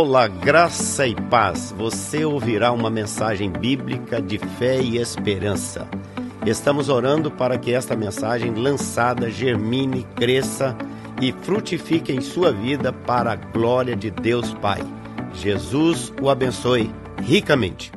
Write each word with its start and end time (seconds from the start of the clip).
Olá, 0.00 0.28
graça 0.28 1.08
e 1.08 1.14
paz. 1.28 1.72
Você 1.72 2.24
ouvirá 2.24 2.70
uma 2.70 2.88
mensagem 2.88 3.50
bíblica 3.50 4.22
de 4.22 4.38
fé 4.38 4.80
e 4.80 4.96
esperança. 4.96 5.88
Estamos 6.46 6.88
orando 6.88 7.32
para 7.32 7.58
que 7.58 7.72
esta 7.72 7.96
mensagem 7.96 8.54
lançada 8.54 9.28
germine, 9.28 10.04
cresça 10.14 10.78
e 11.20 11.32
frutifique 11.32 12.12
em 12.12 12.20
sua 12.20 12.52
vida 12.52 12.92
para 12.92 13.32
a 13.32 13.34
glória 13.34 13.96
de 13.96 14.08
Deus 14.08 14.54
Pai. 14.54 14.78
Jesus 15.34 16.12
o 16.22 16.30
abençoe 16.30 16.94
ricamente. 17.20 17.90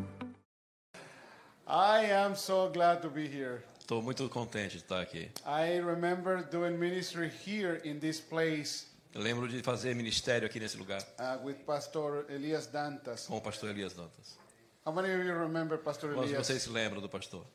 I 1.67 2.11
am 2.13 2.35
so 2.35 2.67
glad 2.73 3.01
to 3.03 3.11
be 3.11 3.27
here. 3.27 3.59
Estou 3.79 4.01
muito 4.01 4.27
contente 4.27 4.71
de 4.71 4.77
estar 4.77 5.01
aqui. 5.01 5.29
I 5.45 5.79
remember 5.79 6.43
doing 6.49 6.79
ministry 6.79 7.29
here 7.45 7.79
in 7.85 7.99
this 7.99 8.19
place 8.19 8.90
Eu 9.13 9.21
lembro 9.21 9.47
de 9.47 9.61
fazer 9.61 9.93
ministério 9.93 10.45
aqui 10.45 10.59
nesse 10.59 10.77
lugar 10.77 11.01
uh, 11.19 11.45
with 11.45 11.55
Pastor 11.65 12.25
Elias 12.29 12.67
Dantas. 12.67 13.25
com 13.27 13.37
o 13.37 13.41
pastor 13.41 13.69
Elias 13.69 13.93
Dantas. 13.93 14.37
How 14.85 14.93
many 14.93 15.13
of 15.13 15.23
you 15.25 15.37
remember 15.37 15.77
Pastor 15.77 16.11
Quantos 16.13 16.29
de 16.29 16.35
Elias? 16.35 16.47
vocês 16.47 16.61
se 16.63 16.69
lembram 16.69 17.01
do 17.01 17.09
pastor? 17.09 17.45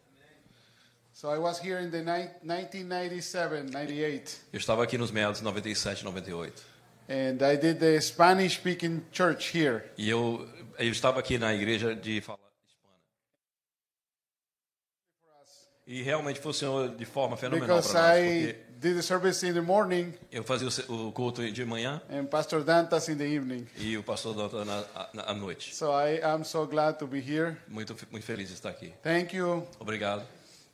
So 1.12 1.34
I 1.34 1.38
was 1.38 1.58
here 1.58 1.82
in 1.82 1.90
the 1.90 2.02
ni- 2.02 2.28
1997, 2.42 3.70
98, 3.72 4.36
Eu 4.52 4.58
estava 4.58 4.84
aqui 4.84 4.98
nos 4.98 5.10
meados 5.10 5.38
de 5.38 5.44
97, 5.44 6.04
98. 6.04 6.62
and 7.08 7.38
I 7.40 7.56
did 7.56 7.78
the 7.78 7.98
Spanish-speaking 8.00 9.02
church 9.10 9.56
here. 9.56 9.82
E 9.96 10.10
eu, 10.10 10.46
eu 10.78 10.90
estava 10.90 11.18
aqui 11.20 11.38
na 11.38 11.54
igreja 11.54 11.94
de 11.96 12.20
fala 12.20 12.38
hispana. 12.68 12.92
E 15.86 16.02
realmente 16.02 16.38
funcionou 16.38 16.88
de 16.88 17.04
forma 17.06 17.36
fenomenal 17.36 17.66
para 17.66 17.76
nós. 17.76 17.86
Porque 17.92 18.65
did 18.78 18.96
the 18.96 19.02
service 19.02 19.42
in 19.46 19.54
the 19.54 19.60
morning 19.60 20.12
eu 20.30 20.44
fazia 20.44 20.68
o 20.88 21.10
culto 21.12 21.42
de 21.50 21.64
manhã 21.64 22.00
and 22.10 22.26
Pastor 22.26 22.62
Dantas 22.62 23.08
in 23.08 23.16
the 23.16 23.26
evening. 23.26 23.66
e 23.76 23.96
o 23.96 24.02
pastor 24.02 24.34
Dantas 24.34 24.66
na, 24.66 24.84
na, 25.12 25.22
à 25.30 25.34
noite. 25.34 25.74
So 25.74 25.90
I 25.92 26.20
am 26.22 26.44
so 26.44 26.66
glad 26.66 26.98
to 26.98 27.06
be 27.06 27.20
here. 27.20 27.56
Muito, 27.68 27.96
muito 28.10 28.24
feliz 28.24 28.48
de 28.48 28.54
estar 28.54 28.70
aqui. 28.70 28.92
Thank 29.02 29.34
you, 29.36 29.66
Obrigado 29.78 30.22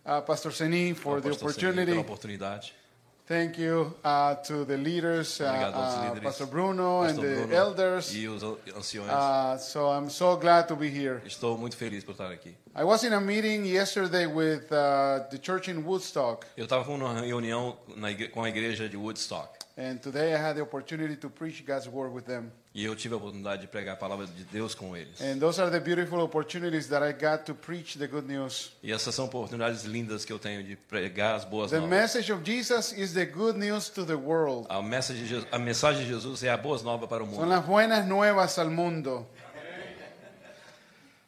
uh, 0.05 0.21
Pastor 0.23 0.53
Seni, 0.53 0.95
for 0.95 1.21
the 1.21 1.31
opportunity. 1.31 1.87
pela 1.87 2.01
oportunidade. 2.01 2.75
Thank 3.33 3.59
you 3.59 3.95
uh, 4.05 4.35
to 4.45 4.67
the 4.67 4.77
leaders, 4.77 5.41
uh, 5.41 5.45
uh. 5.45 6.21
Pastor 6.21 6.45
Bruno 6.45 7.01
and 7.01 7.17
the 7.17 7.47
Bruno 7.47 7.55
elders. 7.55 8.15
E 8.15 8.29
os 8.29 8.43
anciões. 8.77 9.09
Uh, 9.09 9.57
so 9.57 9.91
I'm 9.91 10.11
so 10.11 10.37
glad 10.37 10.69
to 10.69 10.77
be 10.77 10.91
here. 10.91 11.23
Estou 11.25 11.57
muito 11.57 11.75
feliz 11.75 12.05
por 12.05 12.13
estar 12.13 12.31
aqui. 12.31 12.55
I 12.77 12.85
was 12.85 13.05
in 13.05 13.15
a 13.15 13.21
meeting 13.21 13.65
yesterday 13.65 14.27
with 14.27 14.71
uh, 14.71 15.21
the 15.31 15.39
church 15.43 15.71
in 15.71 15.83
Woodstock, 15.83 16.47
Eu 16.59 16.65
estava 16.65 16.85
com 16.85 16.95
uma 16.95 17.23
reunião 17.23 17.79
na 17.97 18.09
com 18.31 18.45
a 18.45 18.51
igreja 18.51 18.87
de 18.87 18.99
Woodstock 18.99 19.59
and 19.79 19.97
today 20.03 20.35
I 20.35 20.37
had 20.37 20.57
the 20.57 20.63
opportunity 20.63 21.17
to 21.17 21.31
preach 21.31 21.65
God's 21.65 21.89
word 21.89 22.13
with 22.13 22.27
them. 22.27 22.53
E 22.75 22.85
eu 22.85 22.97
tive 22.97 23.15
a 23.15 23.17
oportunidade 23.19 23.63
de 23.63 23.69
pregar 23.69 23.95
a 23.95 23.97
palavra 23.97 24.27
de 24.27 24.45
Deus 24.45 24.75
com 24.75 24.97
eles. 24.97 25.21
And 25.21 25.39
those 25.39 25.61
are 25.61 25.71
the 25.71 25.79
beautiful 25.81 26.21
opportunities 26.21 26.87
that 26.89 27.03
I 27.05 27.13
got 27.13 27.45
to 27.45 27.55
preach 27.55 27.99
the 27.99 28.07
good 28.07 28.27
news. 28.27 28.73
E 28.83 28.91
essas 28.93 29.15
são 29.15 29.27
oportunidades 29.27 29.85
lindas 29.85 30.25
que 30.25 30.33
eu 30.33 30.39
tenho 30.39 30.63
de 30.65 30.75
pregar 30.77 31.35
as 31.37 31.45
boas 31.45 31.71
The 31.71 31.81
novas. 31.81 31.91
message 31.91 32.33
of 32.33 32.43
Jesus 32.45 32.93
is 32.93 33.13
the 33.13 33.27
good 33.27 33.59
news 33.59 33.89
to 33.91 34.05
the 34.07 34.15
world. 34.15 34.67
A 34.71 34.81
mensagem, 34.81 35.23
de 35.23 35.29
Jesus, 35.29 35.49
a 35.53 35.59
mensagem 35.59 36.03
de 36.05 36.09
Jesus 36.09 36.43
é 36.43 36.51
a 36.51 36.57
boas 36.57 36.83
novas 36.83 37.09
para 37.09 37.23
o 37.23 37.27
mundo. 37.27 37.45
las 37.47 37.65
buenas 37.65 38.07
nuevas 38.07 38.59
al 38.59 38.71
mundo. 38.71 39.27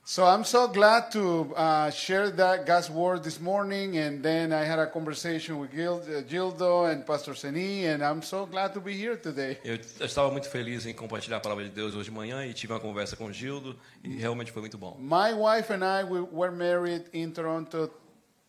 So 0.06 0.26
I'm 0.26 0.44
so 0.44 0.68
glad 0.68 1.10
to 1.12 1.54
uh, 1.56 1.90
share 1.90 2.28
that 2.32 2.66
God's 2.66 2.90
word 2.90 3.22
this 3.24 3.40
morning, 3.40 3.96
and 3.96 4.22
then 4.22 4.52
I 4.52 4.62
had 4.62 4.78
a 4.78 4.86
conversation 4.86 5.58
with 5.58 5.72
Gil, 5.72 6.02
uh, 6.04 6.20
Gildo 6.20 6.92
and 6.92 7.06
Pastor 7.06 7.34
Seni, 7.34 7.86
and 7.86 8.04
I'm 8.04 8.20
so 8.20 8.44
glad 8.44 8.74
to 8.74 8.80
be 8.80 8.92
here 8.92 9.16
today. 9.16 9.56
Eu 9.64 9.78
eu 9.98 10.04
estava 10.04 10.30
muito 10.30 10.50
feliz 10.50 10.84
em 10.84 10.92
compartilhar 10.92 11.38
a 11.38 11.40
palavra 11.40 11.64
de 11.64 11.70
Deus 11.70 11.94
hoje 11.94 12.10
de 12.10 12.14
manhã 12.14 12.44
e 12.44 12.52
tive 12.52 12.74
uma 12.74 12.80
conversa 12.80 13.16
com 13.16 13.32
Gildo 13.32 13.74
e 14.02 14.14
realmente 14.18 14.52
foi 14.52 14.60
muito 14.60 14.76
bom. 14.76 14.94
My 15.00 15.32
wife 15.32 15.72
and 15.72 15.82
I 15.82 16.04
we 16.04 16.20
were 16.20 16.52
married 16.54 17.06
in 17.14 17.30
Toronto 17.30 17.90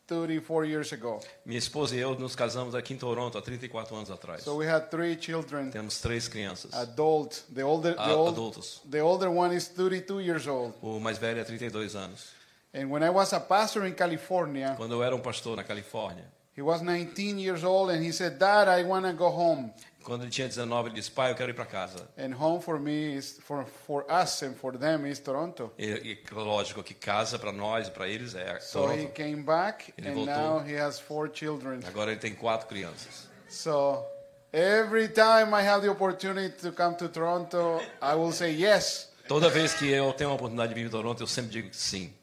34 0.07 0.65
years 0.65 0.93
ago. 0.93 1.19
Minha 1.45 1.57
esposa 1.57 1.95
e 1.95 1.99
eu 1.99 2.17
nos 2.17 2.35
casamos 2.35 2.75
aqui 2.75 2.93
em 2.93 2.97
Toronto 2.97 3.37
há 3.37 3.41
34 3.41 3.95
anos 3.95 4.11
atrás. 4.11 4.43
So 4.43 4.55
we 4.57 4.67
had 4.69 4.89
three 4.89 5.17
children, 5.19 5.71
Temos 5.71 5.99
três 5.99 6.27
crianças. 6.27 6.73
adult. 6.73 7.43
The 7.53 7.63
older, 7.63 7.95
the, 7.95 8.01
old, 8.13 8.29
adultos. 8.31 8.81
the 8.89 9.01
older 9.01 9.29
one 9.29 9.55
is 9.55 9.67
32 9.67 10.21
years 10.21 10.47
old. 10.47 10.73
O 10.81 10.99
mais 10.99 11.17
velho 11.17 11.39
é 11.39 11.43
32 11.43 11.95
anos. 11.95 12.33
And 12.73 12.89
when 12.91 13.03
I 13.03 13.09
was 13.09 13.33
a 13.33 13.39
pastor 13.39 13.85
in 13.87 13.93
California, 13.93 14.75
Quando 14.77 14.93
eu 14.93 15.03
era 15.03 15.15
um 15.15 15.21
pastor 15.21 15.55
na 15.55 15.63
Califórnia, 15.63 16.25
he 16.55 16.61
was 16.61 16.81
19 16.81 17.39
years 17.41 17.63
old, 17.63 17.91
and 17.91 18.03
he 18.03 18.11
said, 18.11 18.37
"Dad, 18.37 18.67
I 18.69 18.83
want 18.83 19.05
to 19.05 19.13
go 19.13 19.27
home." 19.29 19.73
Quando 20.05 20.21
ele 20.21 20.31
tinha 20.31 20.47
19, 20.47 20.89
ele 20.89 20.95
disse: 20.95 21.09
Pai, 21.11 21.31
eu 21.31 21.35
quero 21.35 21.49
ir 21.51 21.53
para 21.55 21.65
casa. 21.65 22.07
And 22.17 22.35
home 22.39 22.61
for 22.61 22.79
me 22.79 23.15
is 23.17 23.39
for 23.43 23.65
for 23.87 24.05
us 24.09 24.41
and 24.43 24.53
for 24.53 24.77
them 24.77 25.05
is 25.09 25.19
Toronto. 25.19 25.71
E, 25.77 25.85
e 25.85 26.33
lógico 26.33 26.83
que 26.83 26.93
casa 26.93 27.39
para 27.39 27.51
nós 27.51 27.89
para 27.89 28.07
eles 28.07 28.35
é 28.35 28.59
So 28.59 28.83
he 28.85 28.95
Toronto. 28.97 29.11
came 29.13 29.43
back, 29.43 29.93
Ele 29.97 30.09
and 30.09 30.13
voltou. 30.13 30.33
now 30.35 30.59
he 30.65 30.79
has 30.79 30.99
four 30.99 31.29
children. 31.33 31.79
Agora 31.85 32.11
ele 32.11 32.19
tem 32.19 32.33
quatro 32.35 32.67
crianças. 32.67 33.27
So 33.49 34.05
every 34.53 35.09
time 35.09 35.53
I 35.53 35.67
have 35.67 35.81
the 35.81 35.89
opportunity 35.89 36.55
to 36.61 36.71
come 36.71 36.95
to 36.97 37.09
Toronto, 37.09 37.81
I 38.01 38.15
will 38.15 38.31
say 38.31 38.51
yes 38.53 39.09
Toda 39.27 39.49
vez 39.49 39.73
que 39.73 39.89
eu 39.91 40.13
tenho 40.13 40.29
a 40.29 40.33
oportunidade 40.33 40.69
de 40.73 40.79
vir 40.79 40.85
em 40.85 40.89
Toronto, 40.89 41.21
eu 41.23 41.25
sempre 41.27 41.51
digo 41.51 41.69
que 41.71 41.75
sim. 41.77 42.13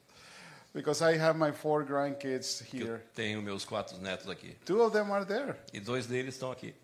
because 0.72 1.02
I 1.02 1.18
have 1.18 1.36
my 1.38 1.52
four 1.52 1.84
grandkids 1.84 2.62
que 2.62 2.80
Eu 2.80 2.86
here. 2.86 3.00
tenho 3.14 3.42
meus 3.42 3.64
quatro 3.64 3.98
netos 3.98 4.28
aqui. 4.30 4.56
Two 4.64 4.80
of 4.80 4.92
them 4.96 5.12
are 5.12 5.24
there. 5.26 5.56
E 5.72 5.80
dois 5.80 6.06
deles 6.06 6.34
estão 6.34 6.50
aqui. 6.52 6.74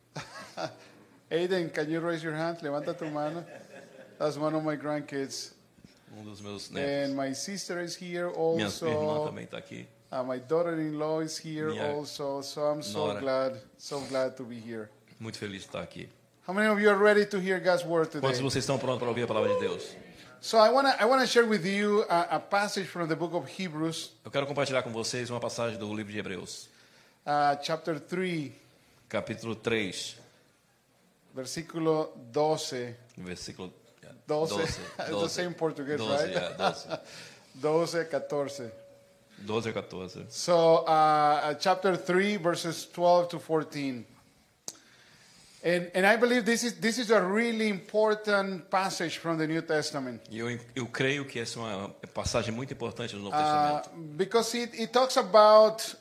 Aiden, 1.30 1.72
can 1.72 1.90
you 1.90 2.00
raise 2.00 2.22
your 2.22 2.34
hand? 2.34 2.58
Levanta 2.62 2.96
tu 2.96 3.04
mano. 3.10 3.44
That's 4.18 4.36
one 4.36 4.54
of 4.54 4.64
my 4.64 4.76
grandkids. 4.76 5.52
Um 6.16 6.24
dos 6.24 6.40
meus 6.40 6.70
And 6.70 6.76
netos. 6.76 7.14
my 7.14 7.32
sister 7.34 7.80
is 7.80 7.94
here 7.94 8.28
Minha 8.30 8.64
irmã 8.64 8.64
also. 8.64 9.26
também 9.26 9.44
está 9.44 9.58
aqui. 9.58 9.86
Uh, 10.10 10.22
my 10.24 10.38
daughter-in-law 10.38 11.20
is 11.20 11.36
here 11.38 11.68
Minha 11.70 11.92
also. 11.94 12.40
So 12.40 12.62
I'm 12.72 12.82
so 12.82 13.08
nora. 13.08 13.20
glad, 13.20 13.60
so 13.76 14.00
glad 14.08 14.36
to 14.36 14.44
be 14.44 14.58
here. 14.58 14.88
Muito 15.20 15.38
feliz 15.38 15.62
de 15.62 15.68
estar 15.68 15.82
aqui. 15.82 16.08
How 16.46 16.54
many 16.54 16.66
of 16.66 16.80
you 16.80 16.88
are 16.88 16.96
ready 16.96 17.26
to 17.26 17.38
hear 17.38 17.60
God's 17.60 17.84
word 17.84 18.08
Quantos 18.10 18.38
de 18.38 18.38
today? 18.38 18.42
vocês 18.42 18.64
estão 18.64 18.78
prontos 18.78 18.98
para 19.00 19.08
ouvir 19.08 19.24
a 19.24 19.26
palavra 19.26 19.52
de 19.52 19.60
Deus? 19.60 19.94
So 20.40 20.56
I 20.56 20.70
want 20.70 20.86
to 20.88 21.02
I 21.02 21.04
want 21.04 21.20
to 21.20 21.26
share 21.26 21.44
with 21.46 21.66
you 21.66 22.04
a, 22.08 22.36
a 22.36 22.40
passage 22.40 22.86
from 22.88 23.06
the 23.06 23.16
book 23.16 23.34
of 23.34 23.46
Hebrews, 23.50 24.12
Eu 24.24 24.30
quero 24.30 24.46
compartilhar 24.46 24.82
com 24.82 24.90
vocês 24.90 25.28
uma 25.28 25.40
passagem 25.40 25.78
do 25.78 25.94
livro 25.94 26.10
de 26.12 26.18
Hebreus, 26.18 26.68
uh, 27.26 27.58
chapter 27.62 28.00
3, 28.00 28.52
capítulo 29.08 29.56
3, 29.56 30.16
versículo 31.34 32.12
12. 32.32 32.94
versículo 33.16 33.72
12. 34.26 34.54
12. 34.56 34.62
It's 34.62 35.22
the 35.22 35.28
same 35.28 35.54
Portuguese, 35.54 35.96
12, 35.96 36.22
right? 36.22 36.32
yeah, 36.32 36.54
12. 36.56 37.00
12, 37.60 38.04
14. 38.28 38.70
12 39.46 39.66
a 39.68 39.82
14. 39.82 40.26
So 40.28 40.84
uh, 40.86 40.90
uh, 40.90 41.54
chapter 41.54 41.96
3, 41.96 42.36
verses 42.36 42.86
12 42.92 43.28
to 43.30 43.38
14. 43.38 44.04
And, 45.64 45.90
and 45.94 46.06
I 46.06 46.16
believe 46.16 46.44
this 46.44 46.62
is, 46.62 46.74
this 46.74 46.98
is 46.98 47.10
a 47.10 47.20
really 47.20 47.68
important 47.68 48.70
passage 48.70 49.18
from 49.18 49.38
the 49.38 49.46
New 49.46 49.62
Testament. 49.62 50.20
E 50.30 50.38
eu, 50.38 50.58
eu 50.74 50.86
creio 50.86 51.24
que 51.24 51.40
essa 51.40 51.58
é 51.58 51.62
uma 51.62 51.88
passagem 52.14 52.52
muito 52.54 52.72
importante 52.72 53.14
do 53.16 53.22
Novo 53.22 53.34
Uh, 53.36 53.40
Testamento. 53.40 53.90
because 54.16 54.54
it, 54.56 54.80
it 54.80 54.92
talks 54.92 55.16
about 55.16 55.96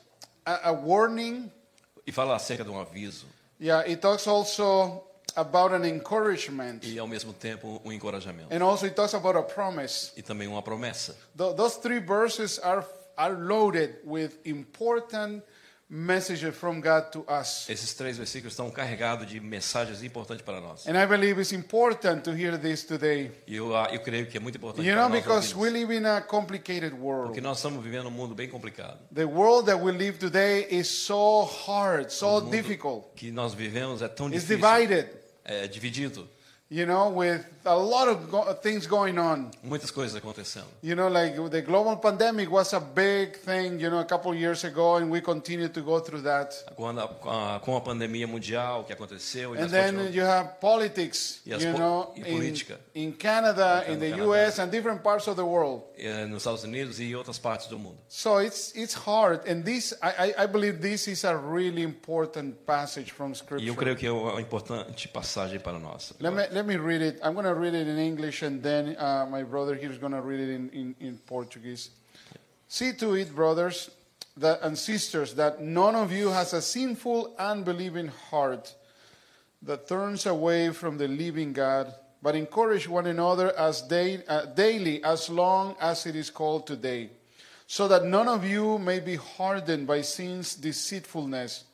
a, 0.46 0.68
a 0.68 0.72
warning. 0.72 1.50
E 2.08 2.12
fala 2.12 2.34
acerca 2.36 2.64
de 2.64 2.70
um 2.70 2.80
aviso 2.80 3.26
Yeah, 3.60 3.86
it 3.90 4.00
talks 4.00 4.26
also 4.26 5.02
about 5.36 5.74
an 5.74 5.84
encouragement. 5.84 6.84
e, 6.84 6.98
ao 6.98 7.06
mesmo 7.06 7.32
tempo, 7.34 7.82
um 7.84 7.92
encorajamento. 7.92 8.48
And 8.54 8.62
also 8.62 8.86
it 8.86 8.94
talks 8.94 9.12
about 9.14 9.36
a 9.36 9.42
promise. 9.42 10.12
E 10.16 10.22
também 10.22 10.48
uma 10.48 10.62
promessa. 10.62 11.14
Th- 11.36 11.54
those 11.54 11.76
three 11.80 11.98
verses 12.00 12.58
are, 12.60 12.82
are 13.16 13.34
loaded 13.34 13.96
with 14.06 14.30
important 14.46 15.42
messages 15.90 16.54
from 16.54 16.80
God 16.80 17.10
to 17.12 17.24
us. 17.28 17.68
Esses 17.68 17.94
três 17.94 18.16
versículos 18.18 18.52
estão 18.52 18.70
carregados 18.70 19.26
de 19.26 19.40
mensagens 19.40 20.02
importantes 20.02 20.44
para 20.44 20.60
nós. 20.60 20.86
And 20.86 21.02
I 21.02 21.06
believe 21.06 21.40
it's 21.40 21.52
important 21.52 22.22
to 22.24 22.32
hear 22.36 22.58
this 22.58 22.84
today. 22.84 23.30
E 23.46 23.56
eu, 23.56 23.74
ah, 23.74 23.88
eu 23.92 24.00
creio 24.00 24.26
que 24.26 24.36
é 24.36 24.40
muito 24.40 24.56
importante 24.58 24.86
You 24.86 24.94
para 24.94 25.02
know, 25.08 25.10
nós 25.10 25.22
because 25.24 25.54
we 25.56 25.70
live 25.70 25.94
in 25.96 26.04
a 26.04 26.20
complicated 26.20 26.92
world. 26.94 27.28
Porque 27.28 27.40
nós 27.40 27.56
estamos 27.58 27.82
vivendo 27.82 28.08
um 28.08 28.10
mundo 28.10 28.34
bem 28.34 28.48
complicado. 28.48 28.98
The 29.14 29.24
world 29.24 29.66
that 29.66 29.82
we 29.82 29.92
live 29.92 30.18
today 30.18 30.66
is 30.70 30.88
so 30.88 31.44
hard, 31.44 32.10
so 32.10 32.26
O 32.26 32.40
mundo 32.42 32.50
difficult. 32.50 33.06
que 33.16 33.30
nós 33.30 33.54
vivemos 33.54 34.02
é 34.02 34.08
tão 34.08 34.28
It's 34.28 34.46
difícil. 34.46 34.56
divided, 34.56 35.08
É 35.44 35.66
dividido. 35.66 36.28
you 36.70 36.84
know, 36.86 37.16
with 37.16 37.42
a 37.68 37.76
lot 37.76 38.08
of 38.08 38.30
go- 38.30 38.52
things 38.54 38.86
going 38.86 39.18
on. 39.18 39.50
Muitas 39.62 39.90
coisas 39.90 40.16
acontecendo. 40.16 40.66
You 40.82 40.94
know, 40.96 41.08
like 41.08 41.36
the 41.50 41.62
global 41.62 41.96
pandemic 41.96 42.50
was 42.50 42.72
a 42.74 42.80
big 42.80 43.36
thing, 43.38 43.78
you 43.80 43.90
know, 43.90 44.00
a 44.00 44.04
couple 44.04 44.34
years 44.34 44.64
ago, 44.64 44.96
and 44.96 45.10
we 45.10 45.20
continue 45.20 45.68
to 45.68 45.80
go 45.82 46.00
through 46.00 46.22
that. 46.22 46.54
Quando 46.76 47.00
a, 47.00 47.08
com, 47.60 47.76
a, 47.76 47.80
pandemia 47.80 48.26
mundial 48.26 48.84
que 48.84 48.92
aconteceu, 48.92 49.54
e 49.54 49.58
And 49.58 49.68
then 49.70 49.94
continuamos- 49.94 50.14
you 50.14 50.22
have 50.24 50.60
politics, 50.60 51.40
E 51.46 51.50
you 51.50 51.72
po- 51.72 51.78
know, 51.78 52.12
e 52.16 52.22
in, 52.22 52.54
in 52.94 53.12
Canada, 53.12 53.84
in 53.88 53.98
the 53.98 54.10
Canadá. 54.10 54.48
US, 54.48 54.58
and 54.58 54.70
different 54.70 55.02
parts 55.02 55.26
of 55.28 55.36
the 55.36 55.44
world. 55.44 55.82
eh, 55.98 56.26
nos 56.26 56.38
Estados 56.42 56.62
Unidos 56.64 57.00
e 57.00 57.14
outras 57.16 57.38
partes 57.38 57.66
do 57.66 57.78
mundo. 57.78 57.98
So 58.08 58.38
it's 58.40 58.72
it's 58.76 58.94
hard, 58.94 59.40
and 59.48 59.64
this 59.64 59.92
I, 60.02 60.28
I 60.38 60.44
I 60.44 60.46
believe 60.46 60.80
this 60.80 61.08
is 61.08 61.24
a 61.24 61.36
really 61.36 61.82
important 61.82 62.64
passage 62.64 63.10
from 63.12 63.34
Scripture. 63.34 63.64
E 63.64 63.68
eu 63.68 63.74
creio 63.74 63.96
que 63.96 64.06
é 64.06 64.12
uma 64.12 64.40
importante 64.40 65.08
passagem 65.08 65.58
para 65.58 65.78
nós. 65.78 66.12
Let 66.20 66.32
me 66.32 66.46
let 66.52 66.64
me 66.64 66.76
read 66.76 67.02
it. 67.02 67.20
I'm 67.22 67.34
going 67.34 67.46
to 67.46 67.57
read 67.58 67.74
it 67.74 67.88
in 67.88 67.98
English, 67.98 68.42
and 68.42 68.62
then 68.62 68.96
uh, 68.98 69.26
my 69.30 69.42
brother 69.42 69.74
here 69.74 69.90
is 69.90 69.98
going 69.98 70.12
to 70.12 70.22
read 70.22 70.40
it 70.40 70.50
in, 70.50 70.70
in, 70.70 70.94
in 71.00 71.18
Portuguese. 71.18 71.90
See 72.68 72.92
to 72.94 73.14
it, 73.14 73.34
brothers 73.34 73.90
that, 74.36 74.60
and 74.62 74.78
sisters, 74.78 75.34
that 75.34 75.60
none 75.60 75.94
of 75.94 76.12
you 76.12 76.28
has 76.28 76.52
a 76.52 76.62
sinful, 76.62 77.34
unbelieving 77.38 78.08
heart 78.30 78.74
that 79.62 79.88
turns 79.88 80.26
away 80.26 80.70
from 80.70 80.98
the 80.98 81.08
living 81.08 81.52
God, 81.52 81.92
but 82.22 82.36
encourage 82.36 82.88
one 82.88 83.06
another 83.06 83.56
as 83.58 83.82
day, 83.82 84.22
uh, 84.28 84.46
daily, 84.46 85.02
as 85.02 85.28
long 85.28 85.76
as 85.80 86.06
it 86.06 86.14
is 86.14 86.30
called 86.30 86.66
today, 86.66 87.10
so 87.66 87.88
that 87.88 88.04
none 88.04 88.28
of 88.28 88.44
you 88.44 88.78
may 88.78 89.00
be 89.00 89.16
hardened 89.16 89.86
by 89.86 90.00
sin's 90.00 90.54
deceitfulness. 90.54 91.64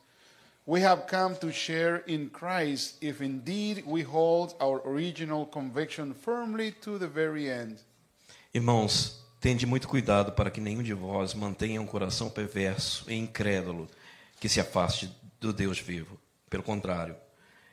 We 0.67 0.83
have 0.83 1.03
come 1.07 1.35
to 1.35 1.51
share 1.51 2.03
in 2.07 2.29
Christ 2.29 2.97
if 2.99 3.21
indeed 3.21 3.83
we 3.85 4.01
hold 4.01 4.55
our 4.59 4.81
original 4.87 5.45
conviction 5.45 6.15
firmly 6.15 6.71
to 6.81 6.97
the 6.97 7.07
very 7.07 7.47
end. 7.47 7.75
Irmãos, 8.51 9.23
tende 9.39 9.63
muito 9.67 9.87
cuidado 9.87 10.31
para 10.31 10.49
que 10.49 10.59
nenhum 10.59 10.81
de 10.81 10.91
vós 10.91 11.35
mantenha 11.35 11.79
um 11.79 11.85
coração 11.85 12.31
perverso 12.31 13.05
e 13.07 13.13
incrédulo 13.13 13.87
que 14.39 14.49
se 14.49 14.59
afaste 14.59 15.15
do 15.39 15.53
Deus 15.53 15.77
vivo. 15.77 16.19
Pelo 16.49 16.63
contrário, 16.63 17.15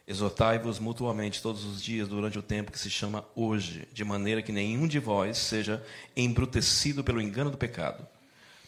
exortai-vos 0.06 0.78
mutuamente 0.78 1.40
todos 1.40 1.64
os 1.64 1.82
dias 1.82 2.08
durante 2.08 2.38
o 2.38 2.42
tempo 2.42 2.72
que 2.72 2.78
se 2.78 2.90
chama 2.90 3.24
hoje, 3.34 3.88
de 3.90 4.04
maneira 4.04 4.42
que 4.42 4.52
nenhum 4.52 4.86
de 4.86 4.98
vós 4.98 5.38
seja 5.38 5.82
embrutecido 6.14 7.02
pelo 7.02 7.22
engano 7.22 7.50
do 7.50 7.56
pecado. 7.56 8.06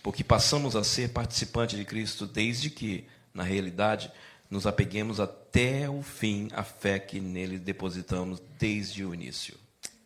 Porque 0.02 0.24
passamos 0.24 0.74
a 0.76 0.82
ser 0.82 1.10
participantes 1.10 1.78
de 1.78 1.84
Cristo 1.84 2.26
desde 2.26 2.70
que, 2.70 3.06
na 3.34 3.42
realidade, 3.42 4.10
nos 4.48 4.66
apeguemos 4.66 5.18
até 5.18 5.90
o 5.90 6.02
fim 6.02 6.48
à 6.52 6.62
fé 6.62 6.98
que 6.98 7.20
nele 7.20 7.58
depositamos 7.58 8.40
desde 8.58 9.04
o 9.04 9.12
início. 9.12 9.56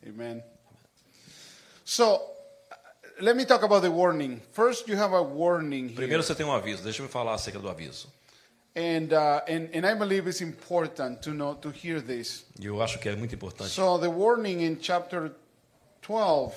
Amen. 0.06 0.42
So, 1.84 2.20
let 3.20 3.36
me 3.36 3.44
talk 3.44 3.64
about 3.64 3.82
the 3.82 3.90
warning. 3.90 4.40
First, 4.52 4.88
you 4.88 4.96
have 4.96 5.14
a 5.14 5.22
warning 5.22 5.88
here. 5.88 5.96
Primeiro 5.96 6.22
você 6.22 6.34
tem 6.34 6.46
um 6.46 6.52
aviso, 6.52 6.82
deixa 6.82 7.02
eu 7.02 7.08
falar 7.08 7.34
acerca 7.34 7.58
do 7.58 7.68
aviso. 7.68 8.08
And, 8.76 9.12
uh, 9.12 9.42
and, 9.48 9.70
and 9.74 9.84
I 9.84 9.94
believe 9.94 10.28
it's 10.28 10.40
important 10.40 11.22
to 11.22 11.30
know 11.30 11.54
to 11.56 11.70
hear 11.70 12.00
this. 12.00 12.46
E 12.60 12.66
eu 12.66 12.80
acho 12.80 12.98
que 12.98 13.08
é 13.08 13.16
muito 13.16 13.34
importante. 13.34 13.70
So 13.70 13.98
the 13.98 14.08
warning 14.08 14.62
in 14.62 14.78
chapter 14.80 15.32
12, 16.02 16.54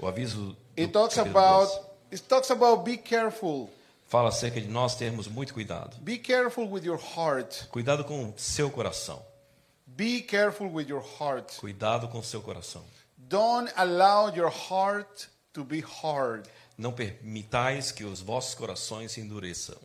O 0.00 0.06
aviso 0.08 0.56
it 0.76 0.92
talks 0.92 1.16
about 1.18 1.68
12 1.70 1.94
it 2.12 2.22
talks 2.28 2.50
about 2.50 2.84
be 2.84 2.96
careful. 2.96 3.70
Fala 4.14 4.28
acerca 4.28 4.60
de 4.60 4.68
nós 4.68 4.94
termos 4.94 5.26
muito 5.26 5.52
cuidado. 5.52 5.96
Be 6.00 6.18
careful 6.18 6.70
with 6.70 6.84
your 6.84 7.00
heart. 7.16 7.66
Cuidado 7.66 8.04
com 8.04 8.28
o 8.28 8.34
seu 8.36 8.70
coração. 8.70 9.20
Be 9.88 10.20
careful 10.20 10.72
with 10.72 10.86
your 10.88 11.04
heart. 11.18 11.56
Cuidado 11.56 12.06
com 12.06 12.20
o 12.20 12.22
seu 12.22 12.40
coração. 12.40 12.84
Don't 13.18 13.72
allow 13.74 14.32
your 14.32 14.52
heart 14.70 15.26
to 15.52 15.64
be 15.64 15.80
hard. 15.80 16.46
Não 16.78 16.92
permitais 16.92 17.90
que 17.90 18.04
os 18.04 18.20
vossos 18.20 18.54
corações 18.54 19.10
se 19.10 19.20
endureçam. 19.20 19.76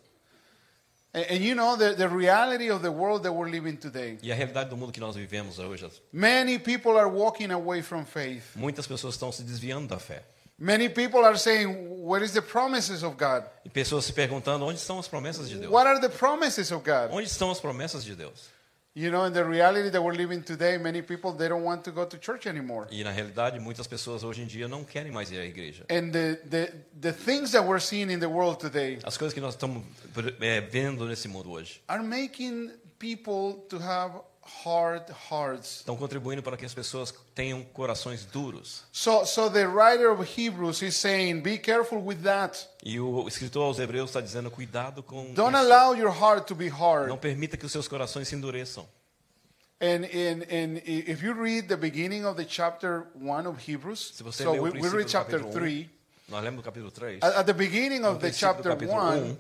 And, 1.11 1.33
you 1.37 1.55
know 1.55 1.75
the, 1.75 1.95
the 1.95 2.07
reality 2.07 2.69
of 2.69 2.83
the 2.83 2.91
world 2.91 3.23
that 3.23 3.33
we're 3.35 3.49
living 3.49 3.77
today. 3.77 4.19
E 4.21 4.31
a 4.31 4.35
realidade 4.35 4.69
do 4.69 4.77
mundo 4.77 4.91
que 4.91 4.99
nós 4.99 5.15
vivemos 5.15 5.57
hoje, 5.57 5.89
Many 6.13 6.59
people 6.59 6.99
are 6.99 7.09
walking 7.09 7.49
away 7.49 7.81
from 7.81 8.05
faith. 8.05 8.43
muitas 8.55 8.85
pessoas 8.85 9.15
estão 9.15 9.31
se 9.31 9.41
desviando 9.41 9.87
da 9.87 9.97
fé. 9.97 10.23
Many 10.59 10.89
people 10.89 11.23
are 11.23 11.38
saying, 11.38 11.88
Where 12.03 12.23
is 12.23 12.33
the 12.33 12.41
promises 12.41 13.03
of 13.03 13.17
God? 13.17 13.45
E 13.63 13.69
pessoas 13.69 14.06
se 14.06 14.13
perguntando 14.13 14.65
onde 14.65 14.79
estão 14.79 15.00
as 15.00 15.07
promessas 15.07 15.47
de 15.47 15.57
Deus? 15.57 15.71
What 15.71 15.88
are 15.88 16.00
the 16.01 16.09
promises 16.09 16.71
of 16.71 16.83
God? 16.83 17.11
Onde 17.11 17.27
estão 17.27 17.51
as 17.51 17.59
promessas 17.59 18.03
de 18.03 18.15
Deus? 18.15 18.50
You 18.95 19.11
know, 19.11 19.25
in 19.25 19.31
the 19.31 19.45
reality 19.45 19.91
that 19.91 20.01
we're 20.01 20.15
living 20.15 20.41
today, 20.41 20.77
many 20.77 21.01
people 21.01 21.31
they 21.31 21.47
don't 21.47 21.63
want 21.63 21.83
to 21.83 21.91
go 21.91 22.06
to 22.06 22.17
church 22.17 22.47
anymore. 22.47 22.88
E 22.91 23.03
na 23.03 23.11
realidade, 23.11 23.59
muitas 23.59 23.88
pessoas 23.88 24.23
hoje 24.23 24.41
em 24.41 24.47
dia 24.47 24.67
não 24.67 24.83
querem 24.83 25.11
mais 25.11 25.31
ir 25.31 25.39
à 25.39 25.45
igreja. 25.45 25.85
And 25.89 26.11
the, 26.11 26.41
the, 26.50 26.73
the 27.00 27.13
things 27.13 27.51
that 27.51 27.63
we're 27.63 27.79
seeing 27.79 28.09
in 28.09 28.19
the 28.19 28.27
world 28.27 28.59
today 28.59 28.97
As 29.03 29.15
coisas 29.15 29.33
que 29.33 29.39
nós 29.39 29.53
estamos 29.53 29.83
é, 30.41 30.59
vendo 30.59 31.05
nesse 31.05 31.27
mundo 31.27 31.51
hoje 31.51 31.81
are 31.88 32.03
making 32.03 32.71
people 32.97 33.62
to 33.69 33.77
have 33.77 34.19
hard 34.63 35.04
hearts. 35.30 35.78
estão 35.78 35.96
contribuindo 35.96 36.42
para 36.42 36.57
que 36.57 36.66
as 36.66 36.74
pessoas 36.74 37.13
tenham 37.34 37.63
corações 37.63 38.25
duros. 38.25 38.84
So, 38.92 39.25
so 39.25 39.50
the 39.50 39.66
writer 39.66 40.12
of 40.12 40.24
Hebrews 40.24 40.81
is 40.81 40.96
saying, 40.96 41.42
be 41.42 41.57
careful 41.57 42.00
with 42.04 42.24
that. 42.24 42.68
E 42.84 43.00
o 43.00 43.28
escritor 43.28 43.63
aos 43.66 43.80
Hebreus 43.80 44.10
está 44.10 44.22
dizendo: 44.22 44.50
cuidado 44.50 45.04
com 45.04 45.34
Don't 45.34 45.56
isso. 45.56 45.66
allow 45.66 45.96
your 45.96 46.12
heart 46.12 46.48
to 46.48 46.56
be 46.56 46.68
hard. 46.68 47.07
Não 47.07 47.18
permita 47.18 47.57
que 47.57 47.66
os 47.66 47.72
seus 47.72 47.88
corações 47.88 48.28
se 48.28 48.36
endureçam. 48.36 48.88
And, 49.81 50.04
and, 50.04 50.44
and 50.51 50.81
if 50.86 51.24
you 51.24 51.34
read 51.34 51.69
the 51.69 51.78
beginning 51.78 52.25
of 52.25 52.36
the 52.36 52.46
chapter 52.46 53.07
1 53.16 53.48
of 53.48 53.57
Hebrews, 53.60 54.12
Se 54.13 54.24
você 54.24 54.44
so 54.44 54.51
o 54.51 54.63
we, 54.63 54.72
we 54.72 54.90
read 54.90 55.10
chapter 55.10 55.40
capítulo 55.40 55.50
um, 55.50 55.54
3. 55.54 55.90
1, 56.28 56.31
nós 56.31 56.44
lemos 56.44 56.60
do 56.60 56.63
capítulo 56.63 56.92
3. 56.92 57.19
At, 57.24 57.38
at 57.38 57.46
the 57.46 57.54
beginning 57.54 58.04
of 58.04 58.19
the 58.19 58.31
chapter 58.34 58.74
um, 58.74 58.75
1, 58.75 59.30
1, 59.31 59.38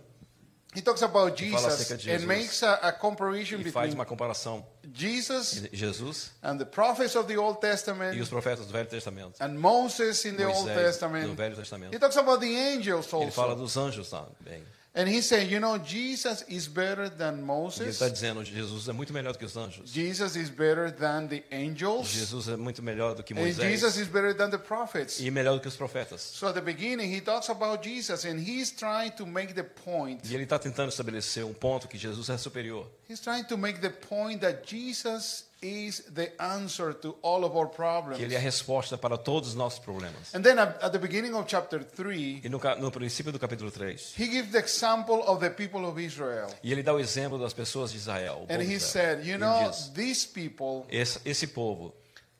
he 0.75 0.81
talks 0.81 1.01
about 1.01 1.35
Jesus 1.35 1.87
de 1.87 1.93
and 1.93 1.99
Jesus. 1.99 2.25
makes 2.25 2.63
a, 2.63 2.73
a 2.75 2.91
comparison 2.91 3.59
E 3.59 3.71
faz 3.71 3.87
between 3.89 3.93
uma 3.95 4.05
comparação 4.05 4.65
Jesus 4.93 5.67
Jesus 5.73 6.31
and 6.43 6.57
the 6.57 6.65
prophets 6.65 7.15
of 7.15 7.27
the 7.27 7.37
Old 7.37 7.57
e 7.57 7.61
Testament 7.61 8.19
os 8.21 8.29
profetas 8.29 8.65
do 8.67 8.71
Velho 8.73 8.87
Testamento. 8.89 9.35
and 9.41 9.57
Moses 9.59 10.23
in 10.25 10.35
the 10.35 10.45
Old 10.45 10.59
Moisés 10.69 10.75
do 10.75 10.81
Testament. 10.81 11.35
Velho 11.35 11.55
Testamento. 11.55 11.93
He 11.95 11.99
talks 11.99 12.17
about 12.17 12.39
the 12.39 12.55
angels 12.55 13.11
Ele 13.13 13.31
fala 13.31 13.53
also. 13.53 13.63
dos 13.63 13.77
anjos 13.77 14.09
também. 14.09 14.63
And 14.95 15.07
he 15.07 15.21
said, 15.21 15.51
you 15.51 15.59
know, 15.59 15.77
Jesus 15.77 16.43
is 16.49 16.67
better 16.67 17.09
than 17.09 17.35
E 17.35 17.37
ele 17.37 17.45
Moses. 17.45 17.87
está 18.01 18.09
dizendo 18.09 18.43
Jesus 18.43 18.87
é 18.87 18.91
muito 18.91 19.13
melhor 19.13 19.33
do 19.33 19.37
que 19.37 19.45
os 19.45 19.55
anjos. 19.55 19.87
Jesus 19.91 20.35
is 20.35 20.49
better 20.49 20.91
than 20.91 21.27
the 21.27 21.43
angels. 21.51 22.07
Jesus 22.09 22.47
é 22.49 22.57
muito 22.57 22.81
melhor 22.81 23.13
do 23.13 23.21
que 23.23 23.33
And 23.33 23.43
Jesus 23.45 23.63
Moisés. 23.95 23.97
is 23.97 24.07
better 24.07 24.33
than 24.35 24.49
the 24.49 24.57
prophets. 24.57 25.19
E 25.19 25.29
melhor 25.29 25.53
do 25.55 25.61
que 25.61 25.67
os 25.67 25.75
profetas. 25.75 26.21
So 26.21 26.47
at 26.47 26.55
the 26.55 26.61
beginning, 26.61 27.13
he 27.15 27.21
talks 27.21 27.49
about 27.49 27.87
Jesus 27.87 28.25
and 28.25 28.39
he's 28.39 28.71
trying 28.71 29.11
to 29.11 29.27
make 29.27 29.53
the 29.53 29.63
point. 29.63 30.21
E 30.27 30.33
ele 30.33 30.43
está 30.43 30.57
tentando 30.57 30.89
estabelecer 30.89 31.45
um 31.45 31.53
ponto 31.53 31.87
que 31.87 31.97
Jesus 31.97 32.27
é 32.29 32.37
superior. 32.37 32.87
He's 33.07 33.19
trying 33.19 33.43
to 33.43 33.57
make 33.57 33.79
the 33.81 33.91
point 33.91 34.41
that 34.41 34.63
Jesus 34.65 35.45
is 35.61 36.01
the 36.13 36.31
answer 36.39 36.93
to 36.93 37.17
all 37.21 37.43
of 37.43 37.55
our 37.57 37.67
problems. 37.67 38.17
Que 38.17 38.23
ele 38.23 38.33
é 38.35 38.37
a 38.37 38.41
resposta 38.41 38.97
para 38.97 39.17
todos 39.17 39.49
os 39.49 39.55
nossos 39.55 39.79
problemas. 39.79 40.33
And 40.33 40.41
then 40.41 40.57
at, 40.59 40.91
the 40.91 40.97
beginning 40.99 41.33
of 41.33 41.45
chapter 41.47 41.83
3, 41.83 42.41
E 42.45 42.49
no, 42.49 42.59
no 42.79 42.91
princípio 42.91 43.31
do 43.31 43.39
capítulo 43.39 43.69
3, 43.69 44.13
he 44.17 44.27
gives 44.27 44.51
the 44.51 44.59
example 44.59 45.21
of 45.27 45.39
the 45.41 45.49
people 45.49 45.85
of 45.85 45.99
Israel. 46.01 46.49
e 46.63 46.71
ele 46.71 46.81
dá 46.83 46.93
o 46.93 46.99
exemplo 46.99 47.37
das 47.37 47.53
pessoas 47.53 47.91
de 47.91 47.97
Israel. 47.97 48.45
And 48.49 48.61
he 48.61 48.75
Israel. 48.75 48.79
said, 48.79 49.25
you 49.25 49.33
Ele 49.33 49.39
know, 49.39 49.69
diz, 49.69 49.89
these 49.93 50.25
people 50.27 50.85
esse, 50.89 51.19
esse 51.25 51.47
povo, 51.47 51.93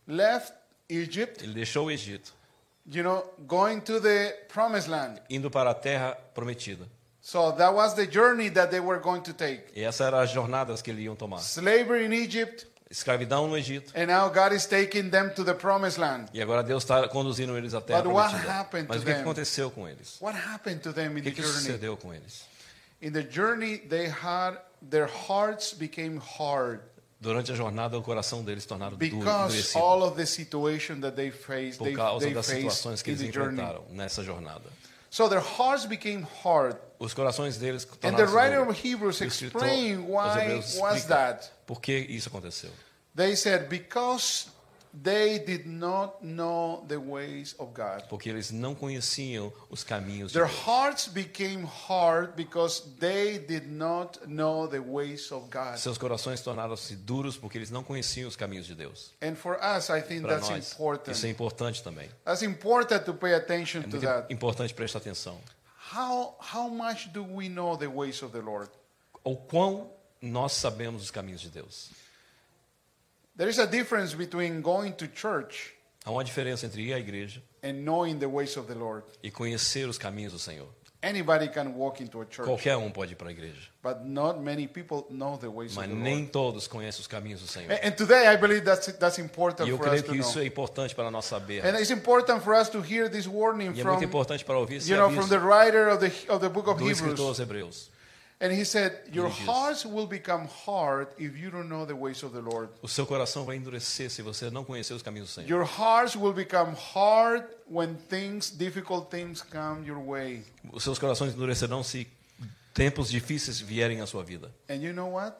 left 0.07 0.53
Egypt, 0.89 1.43
ele 1.43 1.53
deixou 1.53 1.87
o 1.87 1.91
Egito, 1.91 2.31
you 2.89 3.03
know, 3.03 3.23
going 3.47 3.79
to 3.81 3.99
the 3.99 4.33
promised 4.47 4.87
land. 4.89 5.19
indo 5.29 5.49
para 5.51 5.71
a 5.71 5.75
terra 5.75 6.17
prometida. 6.33 6.87
So 7.21 7.51
that 7.51 7.73
was 7.75 7.93
the 7.95 8.07
journey 8.07 8.49
that 8.49 8.71
they 8.71 8.79
were 8.79 8.99
going 8.99 9.21
to 9.21 9.33
take. 9.33 9.63
E 9.75 9.83
essa 9.83 10.05
era 10.05 10.21
as 10.21 10.31
jornadas 10.31 10.81
que 10.81 10.89
eles 10.89 11.03
iam 11.03 11.15
tomar. 11.15 11.41
Slavery 11.41 12.05
in 12.05 12.13
Egypt, 12.13 12.65
Escravidão 12.89 13.47
no 13.47 13.55
Egito. 13.55 13.91
and 13.95 14.07
now 14.07 14.27
God 14.29 14.51
is 14.53 14.65
taking 14.65 15.09
them 15.11 15.29
to 15.35 15.43
the 15.43 15.53
promised 15.53 15.99
land. 15.99 16.27
E 16.33 16.41
agora 16.41 16.63
Deus 16.63 16.83
está 16.83 17.07
conduzindo 17.07 17.55
eles 17.55 17.73
terra 17.81 18.01
what 18.09 18.29
prometida. 18.31 18.51
happened 18.51 18.87
Mas 18.89 18.97
to 18.97 19.01
o 19.03 19.05
que, 19.05 19.11
que 19.11 19.13
them? 19.13 19.21
aconteceu 19.21 19.69
com 19.71 19.87
eles? 19.87 20.17
What 20.19 20.35
happened 20.37 20.81
to 20.81 20.91
them 20.91 21.13
O 21.13 21.17
in 21.19 21.21
que, 21.21 21.29
the 21.29 21.31
que 21.31 21.41
journey? 21.43 21.59
sucedeu 21.61 21.95
com 21.97 22.11
eles? 22.13 22.45
In 23.01 23.11
the 23.11 23.21
journey, 23.21 23.77
they 23.77 24.07
had 24.09 24.57
their 24.81 25.07
hearts 25.07 25.73
became 25.73 26.17
hard 26.19 26.81
Durante 27.21 27.51
a 27.51 27.55
jornada, 27.55 27.97
o 27.97 28.01
coração 28.01 28.43
deles 28.45 28.65
tornaram 28.65 28.95
duro, 28.97 29.11
because 29.17 29.53
endurecido. 29.53 29.77
all 29.83 30.03
of 30.03 30.15
the 30.15 30.25
situation 30.25 31.01
that 31.01 31.15
they 31.17 31.29
faced, 31.29 31.77
Por 31.77 31.91
causa 31.93 32.25
they 32.25 32.33
das 32.33 32.45
situações 32.45 33.01
que 33.01 33.11
eles 33.11 33.21
enfrentaram 33.21 33.83
nessa 33.91 34.23
jornada. 34.23 34.63
So 35.09 35.27
their 35.27 35.41
hearts 35.41 35.85
became 35.85 36.25
hard. 36.43 36.77
Os 36.99 37.13
corações 37.13 37.57
deles 37.57 37.87
And 38.03 38.15
the 38.15 38.25
writer 38.25 38.61
of 38.61 38.71
Hebrews 38.71 39.21
explained 39.21 40.07
why 40.07 40.61
was 40.77 41.05
that. 41.05 41.49
Por 41.65 41.79
que 41.81 41.93
isso 42.09 42.29
aconteceu? 42.29 42.71
They 43.15 43.35
said 43.35 43.69
because 43.69 44.47
they 45.03 45.39
did 45.39 45.67
not 45.67 46.15
know 46.21 46.83
the 46.87 46.97
ways 46.97 47.53
of 47.59 47.73
God. 47.73 48.07
Porque 48.09 48.29
eles 48.29 48.51
não 48.51 48.73
conheciam 48.73 49.53
os 49.69 49.83
caminhos 49.83 50.31
de 50.31 50.39
Their 50.39 50.47
Deus. 50.47 50.65
hearts 50.65 51.07
became 51.07 51.63
hard 51.63 52.33
because 52.35 52.81
they 52.99 53.37
did 53.39 53.67
not 53.67 54.19
know 54.27 54.67
the 54.67 54.79
ways 54.79 55.31
of 55.31 55.47
God. 55.51 55.77
Seus 55.77 55.97
corações 55.97 56.41
tornaram-se 56.41 56.95
duros 56.95 57.37
porque 57.37 57.57
eles 57.57 57.69
não 57.69 57.83
conheciam 57.83 58.27
os 58.27 58.35
caminhos 58.35 58.65
de 58.65 58.75
Deus. 58.75 59.13
And 59.21 59.35
for 59.35 59.57
us, 59.61 59.89
I 59.89 60.01
think 60.01 60.21
Para 60.23 60.35
that's 60.37 60.49
nós, 60.49 60.71
important. 60.73 61.11
isso 61.11 61.25
é 61.25 61.29
importante 61.29 61.83
também. 61.83 62.09
That's 62.25 62.41
important 62.41 63.05
to 63.05 63.13
pay 63.13 63.33
attention 63.35 63.81
É 63.81 63.89
to 63.89 63.99
that. 64.01 64.33
importante 64.33 64.73
prestar 64.73 64.99
atenção. 64.99 65.39
How, 65.95 66.37
how 66.53 66.69
much 66.69 67.07
do 67.13 67.23
we 67.23 67.47
know 67.49 67.77
the 67.77 67.87
ways 67.87 68.21
of 68.21 68.31
the 68.31 68.41
Lord? 68.41 68.69
O 69.23 69.35
quão 69.35 69.91
nós 70.21 70.53
sabemos 70.53 71.03
os 71.03 71.11
caminhos 71.11 71.41
de 71.41 71.49
Deus. 71.49 71.89
There 73.39 73.49
is 73.49 73.57
a 73.57 73.65
difference 73.65 74.13
between 74.13 74.61
going 74.61 74.91
to 74.97 75.07
church 75.07 75.73
Há 76.05 76.11
uma 76.11 76.23
diferença 76.25 76.65
entre 76.65 76.81
ir 76.81 76.93
à 76.93 76.99
igreja 76.99 77.41
and 77.63 77.73
knowing 77.83 78.19
the 78.19 78.25
ways 78.27 78.57
of 78.57 78.67
the 78.67 78.77
Lord. 78.77 79.05
e 79.23 79.31
conhecer 79.31 79.87
os 79.87 79.97
caminhos 79.97 80.33
do 80.33 80.39
Senhor. 80.39 80.67
Anybody 81.01 81.47
can 81.47 81.69
walk 81.77 82.03
into 82.03 82.19
a 82.21 82.25
church, 82.25 82.43
Qualquer 82.45 82.75
um 82.75 82.91
pode 82.91 83.13
ir 83.13 83.15
para 83.15 83.29
a 83.29 83.31
igreja. 83.31 83.69
but 83.81 84.01
not 84.03 84.37
many 84.41 84.67
people 84.67 85.05
know 85.09 85.37
the 85.37 85.47
ways 85.47 85.73
Mas 85.73 85.85
of 85.85 85.95
the 85.95 86.01
nem 86.03 86.17
Lord. 86.17 86.31
todos 86.33 86.67
conhecem 86.67 86.99
os 86.99 87.07
caminhos 87.07 87.39
do 87.39 87.47
Senhor. 87.47 87.71
And, 87.71 87.79
and 87.87 87.91
today, 87.95 88.27
I 88.27 88.35
believe 88.35 88.65
that's 88.65 88.87
that's 88.97 89.17
important 89.19 89.65
E 89.65 89.69
eu 89.71 89.77
for 89.77 89.85
us 89.85 89.89
creio 89.91 90.03
to 90.03 90.11
que 90.11 90.17
know. 90.19 90.29
isso 90.29 90.39
é 90.39 90.45
importante 90.45 90.93
para 90.93 91.09
nós 91.09 91.23
saber. 91.23 91.65
And 91.65 91.79
it's 91.79 91.91
important 91.91 92.41
for 92.43 92.53
us 92.53 92.67
to 92.71 92.81
hear 92.81 93.09
this 93.09 93.25
warning 93.25 93.67
E 93.73 93.79
é 93.79 93.83
muito 93.85 93.99
from, 93.99 94.03
importante 94.03 94.43
para 94.43 94.59
ouvir 94.59 94.75
esse 94.75 94.91
you 94.91 94.97
know, 94.97 95.09
from 95.09 95.19
aviso 95.19 95.29
the 95.29 95.39
writer 95.39 95.87
of 95.87 95.99
the 96.05 96.11
of 96.29 96.41
the 96.41 96.49
book 96.49 96.69
of 96.69 96.77
do 96.83 96.91
escritor 96.91 97.13
Hebrews. 97.13 97.29
aos 97.29 97.39
Hebreus. 97.39 97.89
And 98.41 98.53
he 98.53 98.63
said, 98.63 98.93
"Your 99.13 99.29
hearts 99.29 99.85
will 99.85 100.07
become 100.07 100.47
hard 100.65 101.09
if 101.17 101.37
you 101.37 101.51
don't 101.51 101.67
know 101.67 101.85
the 101.85 101.93
ways 101.93 102.23
of 102.23 102.33
the 102.33 102.39
Lord. 102.39 102.71
O 102.81 102.87
seu 102.87 103.05
coração 103.05 103.43
vai 103.43 103.57
endurecer 103.57 104.09
se 104.09 104.21
você 104.21 104.49
não 104.49 104.63
conhecer 104.63 104.93
os 104.93 105.01
caminhos 105.01 105.27
do 105.27 105.33
Senhor. 105.33 105.49
Your 105.49 105.65
hearts 105.65 106.15
will 106.15 106.31
become 106.31 106.73
hard 106.73 107.45
when 107.69 107.97
things, 108.07 108.49
difficult 108.49 109.11
things, 109.11 109.41
come 109.41 109.85
your 109.85 109.99
way. 109.99 110.45
Os 110.71 110.83
seus 110.83 110.97
corações 110.97 111.33
endurecerão 111.33 111.83
se 111.83 112.07
tempos 112.73 113.09
difíceis 113.09 113.59
vierem 113.59 113.99
à 113.99 114.07
sua 114.07 114.23
vida. 114.23 114.49
And 114.69 114.75
you 114.75 114.93
know 114.93 115.15
what? 115.15 115.35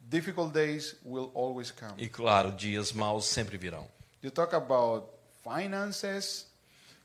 Difficult 0.00 0.52
days 0.52 0.96
will 1.04 1.30
always 1.32 1.70
come. 1.70 1.94
E 1.96 2.08
claro, 2.08 2.50
dias 2.50 2.92
maus 2.92 3.26
sempre 3.26 3.56
virão. 3.56 3.86
You 4.20 4.32
talk 4.32 4.52
about 4.52 5.06
finances, 5.44 6.47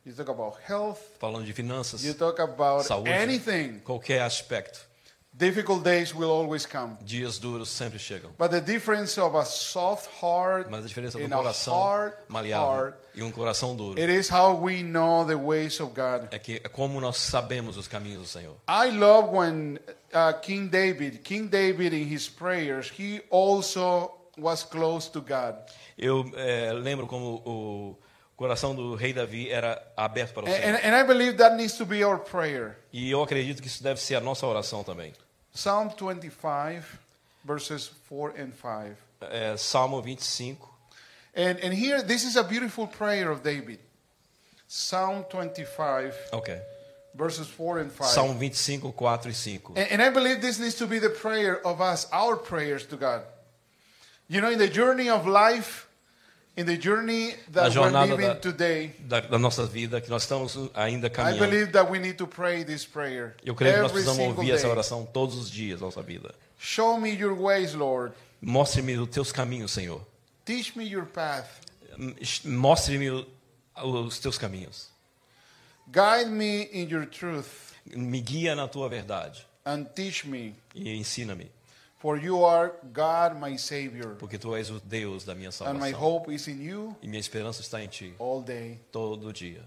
you 0.05 0.13
talk 0.13 0.29
about 0.29 0.57
health, 0.67 0.99
Falando 1.19 1.45
de 1.45 1.53
finanças, 1.53 2.03
you 2.03 2.13
talk 2.13 2.39
about 2.41 2.85
saúde, 2.85 3.09
anything. 3.09 3.79
qualquer 3.83 4.21
aspecto, 4.21 4.79
Difficult 5.35 5.83
days 5.83 6.13
will 6.13 6.29
always 6.29 6.63
come. 6.63 6.95
dias 7.01 7.39
duros 7.39 7.67
sempre 7.69 7.97
chegam. 7.97 8.29
But 8.37 8.51
the 8.51 8.61
difference 8.61 9.19
of 9.19 9.35
a 9.35 9.43
soft 9.43 10.07
heart 10.21 10.69
Mas 10.69 10.85
a 10.85 10.87
diferença 10.87 11.17
do 11.17 11.27
coração 11.27 11.73
hard 11.73 12.13
maleável 12.27 12.67
heart, 12.85 12.95
e 13.15 13.23
um 13.23 13.31
coração 13.31 13.75
duro 13.75 13.99
it 13.99 14.13
is 14.13 14.29
how 14.29 14.53
we 14.55 14.83
know 14.83 15.25
the 15.25 15.35
ways 15.35 15.79
of 15.79 15.91
God. 15.95 16.27
é 16.29 16.37
que 16.37 16.61
é 16.63 16.69
como 16.69 17.01
nós 17.01 17.17
sabemos 17.17 17.77
os 17.77 17.87
caminhos 17.87 18.21
do 18.21 18.27
Senhor. 18.27 18.55
I 18.69 18.91
love 18.91 19.29
when 19.35 19.79
uh, 20.13 20.39
King 20.39 20.67
David, 20.67 21.23
King 21.23 21.47
David 21.47 21.95
in 21.95 22.07
his 22.13 22.29
prayers, 22.29 22.91
he 22.95 23.19
also 23.31 24.11
was 24.37 24.63
close 24.63 25.09
to 25.09 25.19
God. 25.19 25.55
Eu 25.97 26.25
eh, 26.35 26.71
lembro 26.73 27.07
como 27.07 27.41
o 27.43 27.97
coração 28.35 28.75
do 28.75 28.95
rei 28.95 29.13
Davi 29.13 29.49
era 29.49 29.81
aberto 29.95 30.33
para 30.33 30.43
o 30.43 30.47
Senhor. 30.47 30.63
and, 30.63 30.79
and 30.83 30.95
I 30.95 31.03
believe 31.03 31.37
that 31.37 31.55
needs 31.55 31.77
to 31.77 31.85
be 31.85 32.03
our 32.03 32.17
prayer. 32.19 32.77
E 32.91 33.09
eu 33.09 33.21
acredito 33.21 33.61
que 33.61 33.67
isso 33.67 33.83
deve 33.83 33.99
ser 34.01 34.15
a 34.15 34.21
nossa 34.21 34.45
oração 34.45 34.83
também. 34.83 35.13
Psalm 35.53 35.89
25, 35.89 36.83
verses 37.45 37.91
4 38.09 38.33
and 38.41 38.51
5. 38.51 38.95
É, 39.21 39.55
Salmo 39.57 40.01
25. 40.01 40.69
And, 41.35 41.57
and 41.63 41.73
here, 41.73 42.01
this 42.03 42.23
is 42.23 42.35
a 42.35 42.43
beautiful 42.43 42.87
prayer 42.87 43.31
of 43.31 43.41
David. 43.41 43.79
Psalm 44.67 45.23
25, 45.29 46.13
Ok. 46.31 46.59
verses 47.13 47.47
4 47.47 47.79
and 47.81 47.91
5. 47.91 48.07
Salmo 48.07 48.33
25, 48.33 48.91
4 48.91 49.29
e 49.29 49.33
5. 49.33 49.61
And, 49.75 49.91
and 49.91 50.01
I 50.01 50.09
believe 50.09 50.41
this 50.41 50.59
needs 50.59 50.75
to 50.75 50.87
be 50.87 50.99
the 50.99 51.09
prayer 51.11 51.61
of 51.65 51.79
us, 51.81 52.07
our 52.11 52.35
prayers 52.35 52.85
to 52.87 52.97
God. 52.97 53.21
You 54.27 54.41
know, 54.41 54.49
in 54.49 54.57
the 54.57 54.67
journey 54.67 55.09
of 55.09 55.27
life, 55.27 55.87
Na 56.55 57.69
jornada 57.69 58.13
living 58.13 58.27
da- 58.27 58.35
today, 58.35 58.95
Da, 58.99 59.19
da 59.21 59.39
nossa 59.39 59.65
vida, 59.65 59.99
que 59.99 60.09
nós 60.09 60.21
estamos 60.23 60.55
ainda 60.75 61.07
I 61.07 61.09
caminhando. 61.09 61.39
believe 61.49 61.71
that 61.71 61.89
we 61.91 61.97
need 61.99 62.15
to 62.17 62.27
pray 62.27 62.63
this 62.63 62.85
prayer 62.85 63.35
Eu 63.43 63.55
creio 63.55 63.73
que 63.75 63.81
nós 63.81 63.91
every 63.91 64.03
precisamos 64.03 64.17
single 64.17 64.37
ouvir 64.37 64.51
essa 64.51 64.63
day. 64.63 64.71
oração 64.71 65.05
todos 65.11 65.35
os 65.35 65.49
dias 65.49 65.79
da 65.79 65.85
nossa 65.87 66.01
vida. 66.03 66.33
Show 66.59 66.99
me 66.99 67.09
your 67.11 67.35
ways, 67.35 67.73
Lord. 67.73 68.13
Mostre-me 68.41 68.97
os 68.97 69.09
teus 69.09 69.31
caminhos, 69.31 69.71
Senhor. 69.71 70.05
Teach 70.45 70.77
me 70.77 70.83
your 70.85 71.05
path. 71.05 71.47
Mostre-me 72.45 73.25
os 73.83 74.19
teus 74.19 74.37
caminhos. 74.37 74.89
Guide 75.87 76.29
me 76.29 76.69
in 76.71 76.87
your 76.89 77.05
truth 77.05 77.73
Me 77.95 78.21
guia 78.21 78.55
na 78.55 78.67
tua 78.67 78.87
verdade 78.87 79.45
and 79.65 79.83
teach 79.95 80.25
me, 80.25 80.55
e 80.73 80.95
ensina-me, 80.95 81.49
for 82.03 82.17
you 82.17 82.43
are 82.43 82.73
God, 82.93 83.39
my 83.39 83.57
Savior, 83.57 84.15
porque 84.19 84.37
tu 84.37 84.53
és 84.53 84.69
o 84.69 84.81
Deus 84.81 85.23
da 85.23 85.33
minha 85.33 85.47
and 85.61 85.73
my 85.79 85.91
salvação. 85.91 85.99
hope 86.01 86.33
is 86.35 86.47
in 86.49 86.61
you 86.61 86.93
E 87.01 87.07
minha 87.07 87.19
esperança 87.21 87.61
está 87.61 87.81
em 87.81 87.87
ti 87.87 88.13
all 88.19 88.41
day. 88.43 88.77
todo 88.91 89.31
dia. 89.31 89.63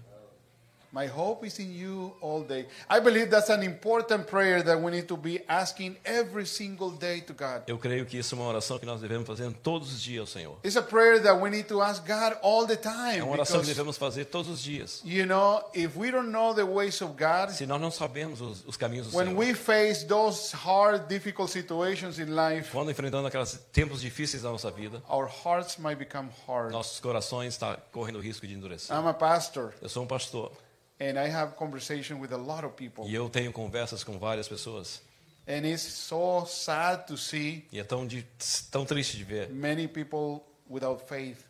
My 0.91 1.05
hope 1.07 1.45
is 1.45 1.59
in 1.59 1.73
you 1.73 2.15
all 2.21 2.43
day. 2.43 2.65
I 2.89 2.99
believe 3.01 3.29
that's 3.29 3.49
an 3.49 3.61
important 3.61 4.25
prayer 4.27 4.63
that 4.63 4.79
we 4.81 4.89
need 4.91 5.07
to 5.09 5.17
be 5.17 5.41
asking 5.47 5.97
every 6.05 6.45
single 6.45 6.91
day 6.91 7.21
to 7.21 7.33
God. 7.33 7.63
Eu 7.67 7.77
creio 7.77 8.05
que 8.05 8.17
isso 8.17 8.35
é 8.35 8.37
uma 8.37 8.47
oração 8.47 8.79
que 8.79 8.85
nós 8.85 9.01
devemos 9.01 9.27
fazer 9.27 9.51
todos 9.61 9.91
os 9.93 10.01
dias 10.01 10.21
ao 10.21 10.27
Senhor. 10.27 10.57
It's 10.63 10.77
a 10.77 10.81
prayer 10.81 11.21
that 11.23 11.41
we 11.41 11.49
need 11.49 11.67
to 11.67 11.81
ask 11.81 12.01
God 12.07 12.37
all 12.41 12.65
the 12.65 12.77
time. 12.77 13.17
É 13.17 13.23
uma 13.23 13.33
oração 13.33 13.59
que 13.59 13.67
devemos 13.67 13.97
fazer 13.97 14.25
todos 14.25 14.49
os 14.49 14.61
dias. 14.61 15.01
you 15.03 15.25
know, 15.25 15.61
if 15.75 15.95
we 15.97 16.09
don't 16.09 16.29
know 16.31 16.53
the 16.53 16.63
ways 16.63 17.01
of 17.01 17.13
God, 17.17 17.49
Se 17.51 17.65
nós 17.65 17.81
não 17.81 17.91
sabemos 17.91 18.39
os, 18.39 18.63
os 18.65 18.77
caminhos 18.77 19.07
do 19.07 19.17
when 19.17 19.27
Senhor, 19.27 19.39
we 19.39 19.53
face 19.53 20.05
those 20.05 20.55
hard, 20.55 21.07
difficult 21.09 21.51
situations 21.51 22.17
in 22.17 22.27
life, 22.33 22.71
quando 22.71 22.89
enfrentando 22.91 23.27
aqueles 23.27 23.59
tempos 23.73 23.99
difíceis 23.99 24.43
da 24.43 24.49
nossa 24.49 24.71
vida, 24.71 25.03
our 25.09 25.29
hearts 25.45 25.77
might 25.77 25.97
become 25.99 26.29
hard. 26.47 26.71
nossos 26.71 26.99
corações 27.01 27.53
estão 27.55 27.75
correndo 27.91 28.19
o 28.19 28.21
risco 28.21 28.47
de 28.47 28.53
endurecer. 28.53 28.95
I'm 28.95 29.05
a 29.07 29.13
pastor, 29.13 29.73
Eu 29.81 29.89
sou 29.89 30.03
um 30.03 30.07
pastor 30.07 30.51
and 30.99 31.17
I 31.17 31.29
have 31.29 31.55
conversation 31.55 32.19
with 32.19 32.31
a 32.33 32.37
lot 32.37 32.65
of 32.65 32.75
people. 32.75 33.05
e 33.07 33.13
eu 33.13 33.29
tenho 33.29 33.51
conversas 33.51 34.03
com 34.03 34.17
várias 34.17 34.47
pessoas. 34.47 35.01
And 35.47 35.65
it's 35.65 35.81
so 35.83 36.45
sad 36.45 37.05
to 37.07 37.17
see 37.17 37.65
e 37.71 37.79
é 37.79 37.83
tão, 37.83 38.05
de, 38.05 38.25
tão 38.69 38.85
triste 38.85 39.15
de 39.17 39.23
ver, 39.23 39.49
many 39.49 39.87
people 39.87 40.43
without 40.69 41.01
faith, 41.07 41.45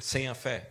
sem 0.00 0.28
a 0.28 0.34
fé, 0.34 0.70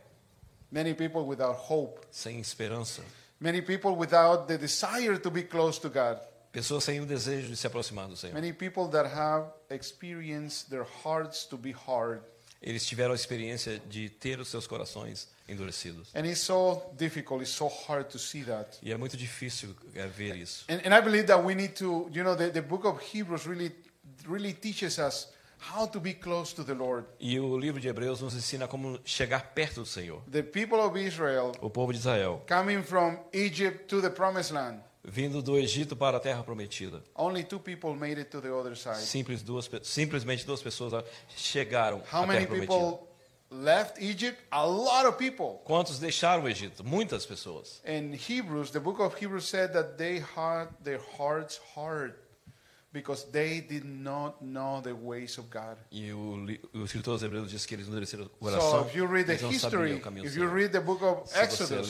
many 0.71 0.93
people 0.93 1.21
without 1.25 1.57
hope, 1.69 1.99
sem 2.11 2.39
esperança, 2.39 3.01
many 3.39 3.61
people 3.61 3.91
without 3.97 4.47
the 4.47 4.57
desire 4.57 5.17
to 5.17 5.29
be 5.29 5.43
close 5.43 5.79
to 5.81 5.89
God, 5.89 6.17
pessoas 6.53 6.85
sem 6.85 7.01
o 7.01 7.05
desejo 7.05 7.49
de 7.49 7.57
se 7.57 7.67
aproximar 7.67 8.07
do 8.07 8.15
Senhor. 8.15 8.33
many 8.33 8.53
people 8.53 8.87
that 8.87 9.05
have 9.05 9.51
experienced 9.69 10.69
their 10.69 10.85
hearts 11.03 11.45
to 11.45 11.57
be 11.57 11.71
hard. 11.73 12.21
Eles 12.61 12.85
tiveram 12.85 13.11
a 13.11 13.15
experiência 13.15 13.81
de 13.89 14.09
ter 14.09 14.39
os 14.39 14.47
seus 14.47 14.67
corações 14.67 15.27
endurecidos. 15.49 16.13
And 16.15 16.25
it's 16.25 16.41
so 16.41 16.81
difficult, 16.95 17.41
it's 17.41 17.53
so 17.53 17.67
hard 17.67 18.07
to 18.09 18.19
see 18.19 18.43
that. 18.43 18.77
E 18.83 18.91
é 18.91 18.97
muito 18.97 19.17
difícil 19.17 19.75
é, 19.95 20.07
ver 20.07 20.35
isso. 20.35 20.65
And, 20.69 20.79
and 20.85 20.95
I 20.95 21.01
believe 21.01 21.25
that 21.25 21.43
we 21.43 21.55
need 21.55 21.73
to, 21.79 22.09
you 22.13 22.23
know, 22.23 22.35
the, 22.35 22.51
the 22.51 22.61
book 22.61 22.85
of 22.85 23.01
Hebrews 23.01 23.47
really, 23.47 23.71
really 24.27 24.53
teaches 24.53 24.99
us 24.99 25.29
how 25.73 25.87
to 25.87 25.99
be 25.99 26.13
close 26.13 26.53
to 26.55 26.63
the 26.63 26.73
Lord. 26.73 27.05
E 27.19 27.39
o 27.39 27.57
livro 27.57 27.79
de 27.79 27.87
Hebreus 27.87 28.21
nos 28.21 28.33
ensina 28.33 28.67
como 28.67 28.99
chegar 29.05 29.53
perto 29.53 29.81
do 29.81 29.85
Senhor. 29.85 30.21
The 30.31 30.43
people 30.43 30.79
of 30.79 30.99
Israel 30.99 31.53
O 31.61 31.69
povo 31.69 31.91
de 31.91 31.99
Israel, 31.99 32.43
coming 32.47 32.83
from 32.83 33.17
Egypt 33.33 33.87
to 33.87 34.01
the 34.01 34.09
promised 34.09 34.53
land, 34.53 34.81
vindo 35.03 35.41
do 35.41 35.57
Egito 35.57 35.95
para 35.95 36.17
a 36.17 36.19
terra 36.19 36.43
prometida. 36.43 37.01
only 37.15 37.43
two 37.43 37.59
people 37.59 37.95
made 37.95 38.19
it 38.19 38.29
to 38.29 38.39
the 38.41 38.53
other 38.53 38.75
side. 38.75 38.97
Simples 39.01 39.41
duas, 39.41 39.69
simplesmente 39.83 40.45
duas 40.45 40.61
pessoas 40.61 40.93
chegaram 41.35 42.01
How 42.11 42.23
à 42.23 42.27
terra 42.27 42.45
prometida. 42.47 42.67
people 42.67 43.07
left 43.49 44.01
Egypt? 44.01 44.39
A 44.51 44.65
lot 44.65 45.05
of 45.07 45.17
people. 45.17 45.59
Quantos 45.65 45.99
deixaram 45.99 46.43
o 46.43 46.47
Egito? 46.49 46.83
Muitas 46.83 47.25
pessoas. 47.25 47.81
In 47.85 48.13
Hebrews, 48.13 48.71
the 48.71 48.79
book 48.79 48.99
of 49.01 49.15
Hebrews 49.19 49.45
said 49.47 49.73
that 49.73 49.97
they 49.97 50.19
had 50.19 50.67
their 50.83 51.01
hearts 51.17 51.59
hard 51.75 52.13
because 52.93 53.23
they 53.31 53.61
did 53.61 53.85
not 53.85 54.41
know 54.43 54.81
the 54.81 54.93
ways 54.93 55.37
of 55.37 55.49
God. 55.49 55.77
E 55.91 56.11
o, 56.11 56.45
o 56.73 56.83
escritor 56.83 57.13
aos 57.13 57.23
Hebreus 57.23 57.49
diz 57.49 57.65
que 57.65 57.73
eles 57.75 57.87
endureceram 57.87 58.25
o 58.25 58.27
So 58.27 58.57
coração. 58.57 58.85
if 58.87 58.95
you 58.95 59.05
read 59.07 59.25
the 59.27 59.41
não 59.41 59.49
history, 59.51 60.01
if 60.23 60.35
you 60.37 60.47
read 60.47 60.71
the 60.73 60.81
book 60.81 61.01
of 61.03 61.23
Exodus, 61.33 61.89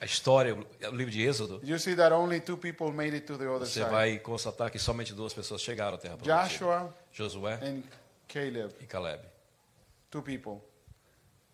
a 0.00 0.04
história, 0.04 0.54
o 0.54 0.94
livro 0.94 1.10
de 1.12 1.20
Êxodo, 1.22 1.60
you 1.62 1.78
see 1.78 1.94
that 1.94 2.12
only 2.14 2.40
two 2.40 2.56
people 2.56 2.90
made 2.90 3.14
it 3.14 3.26
to 3.26 3.36
the 3.36 3.46
other 3.46 3.66
você 3.66 3.80
side. 3.80 3.90
vai 3.90 4.18
constatar 4.18 4.70
que 4.70 4.78
somente 4.78 5.12
duas 5.12 5.32
pessoas 5.34 5.60
chegaram 5.60 5.96
à 5.96 5.98
terra 5.98 6.16
prometida. 6.16 6.48
Joshua 6.48 6.94
Josué 7.12 7.54
and 7.62 7.82
Caleb, 8.28 8.74
e 8.80 8.86
Caleb. 8.86 9.20
two 10.10 10.22
people. 10.22 10.62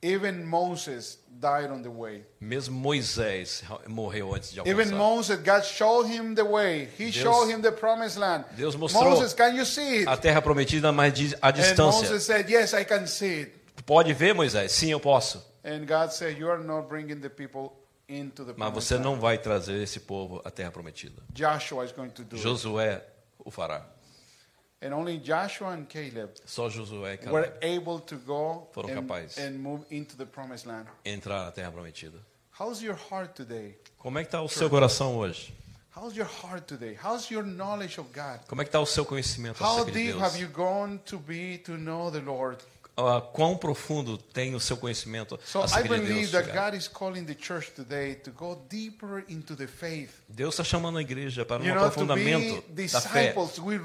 Even 0.03 0.45
Moses 0.45 1.19
died 1.41 1.71
on 1.71 1.83
the 1.83 1.89
way. 1.89 2.23
Mesmo 2.39 2.79
Moisés 2.79 3.65
morreu 3.89 4.35
antes 4.35 4.53
de 4.53 4.61
Even 4.61 4.85
alcançar. 4.93 4.99
Moses, 4.99 5.39
God 5.43 5.65
showed 5.65 6.07
him 6.07 6.35
the 6.35 6.43
way. 6.45 6.89
He 6.99 7.07
Deus- 7.11 7.15
showed 7.17 7.51
him 7.51 7.61
the 7.63 7.73
promised 7.73 8.19
land. 8.19 8.45
Deus 8.57 8.77
mostrou 8.77 9.03
Moses, 9.11 9.33
can 9.33 9.57
you 9.57 9.65
see 9.65 10.03
it? 10.03 10.09
A 10.09 10.17
terra 10.17 10.41
prometida, 10.43 10.93
mas 10.93 11.15
a 11.43 11.49
And 11.49 11.53
distância. 11.53 12.03
Moses 12.03 12.25
said, 12.25 12.49
Yes, 12.49 12.75
I 12.75 12.85
can 12.85 13.07
see 13.07 13.41
it. 13.43 13.53
Pode 13.87 14.13
ver, 14.13 14.35
Moisés? 14.35 14.71
Sim, 14.71 14.91
eu 14.91 15.01
posso. 15.01 15.43
And 15.65 15.87
God 15.87 16.13
said, 16.13 16.39
You 16.39 16.51
are 16.51 16.63
not 16.63 16.89
bringing 16.89 17.19
the 17.21 17.31
people 17.31 17.73
Mas 18.57 18.73
você 18.73 18.99
não 18.99 19.19
vai 19.19 19.37
trazer 19.37 19.83
esse 19.83 20.01
povo 20.01 20.41
à 20.45 20.51
terra 20.51 20.71
prometida. 20.71 21.23
Joshua 21.33 21.85
is 21.85 21.93
going 21.93 22.11
to 22.11 22.23
do 22.23 22.37
it. 22.37 22.43
Josué 22.43 23.03
o 23.45 23.51
fará. 23.51 23.85
And 24.81 24.95
only 24.95 25.19
Joshua 25.19 25.71
and 25.73 25.87
Caleb 25.87 26.33
Só 26.45 26.69
Josué 26.69 27.19
e 27.25 27.29
were 27.29 27.49
Caleb 27.51 27.67
able 27.67 27.99
to 28.01 28.17
go 28.19 28.69
Foram 28.73 28.91
and, 28.91 28.95
capazes. 28.95 29.39
and 29.39 29.59
move 29.59 29.85
into 29.91 30.17
the 30.17 30.27
promised 30.27 30.67
land. 30.69 30.87
entrar 31.05 31.47
na 31.47 31.51
terra 31.51 31.73
prometida. 31.73 32.19
How's 32.61 32.81
your 32.81 32.97
heart 33.11 33.35
today? 33.35 33.77
Como 33.99 34.19
é 34.19 34.23
que 34.23 34.29
está 34.29 34.41
o 34.41 34.49
seu 34.49 34.71
coração 34.71 35.17
hoje? 35.17 35.53
How's 35.97 36.15
your 36.15 36.29
heart 36.29 36.67
today? 36.67 36.97
How's 37.03 37.31
your 37.31 37.43
knowledge 37.43 37.99
of 37.99 38.11
God? 38.13 38.41
Como 38.47 38.61
é 38.61 38.65
que 38.65 38.69
está 38.69 38.79
o 38.79 38.87
seu 38.87 39.05
conhecimento 39.05 39.65
How 39.65 39.81
acerca 39.81 39.93
de 39.93 39.99
deep 39.99 40.13
Deus? 40.13 40.23
have 40.23 40.39
you 40.41 40.49
gone 40.49 40.99
to 41.07 41.19
be 41.19 41.59
to 41.65 41.73
know 41.79 42.11
the 42.13 42.21
Lord? 42.21 42.63
Ah, 42.97 43.21
quão 43.21 43.57
profundo 43.59 44.17
tem 44.17 44.55
o 44.55 44.61
seu 44.61 44.77
conhecimento 44.77 45.39
So 45.45 45.63
acerca 45.63 45.89
de 45.89 45.97
Deus. 45.97 46.09
believe 46.09 46.33
that 46.33 46.47
chegar. 46.47 46.71
God 46.71 46.77
is 46.79 46.89
calling 46.89 47.25
the 47.25 47.35
church 47.35 47.73
today 47.73 48.15
to 48.17 48.31
go 48.31 48.57
deeper 48.71 49.23
into 49.29 49.55
the 49.55 49.67
faith. 49.67 50.11
Deus 50.29 50.55
está 50.55 50.65
chamando 50.65 50.99
a 50.99 51.03
igreja 51.03 51.45
para 51.45 51.63
um 51.63 51.67
know, 51.67 51.75
aprofundamento 51.85 52.65
da 52.91 53.01
fé. 53.01 53.35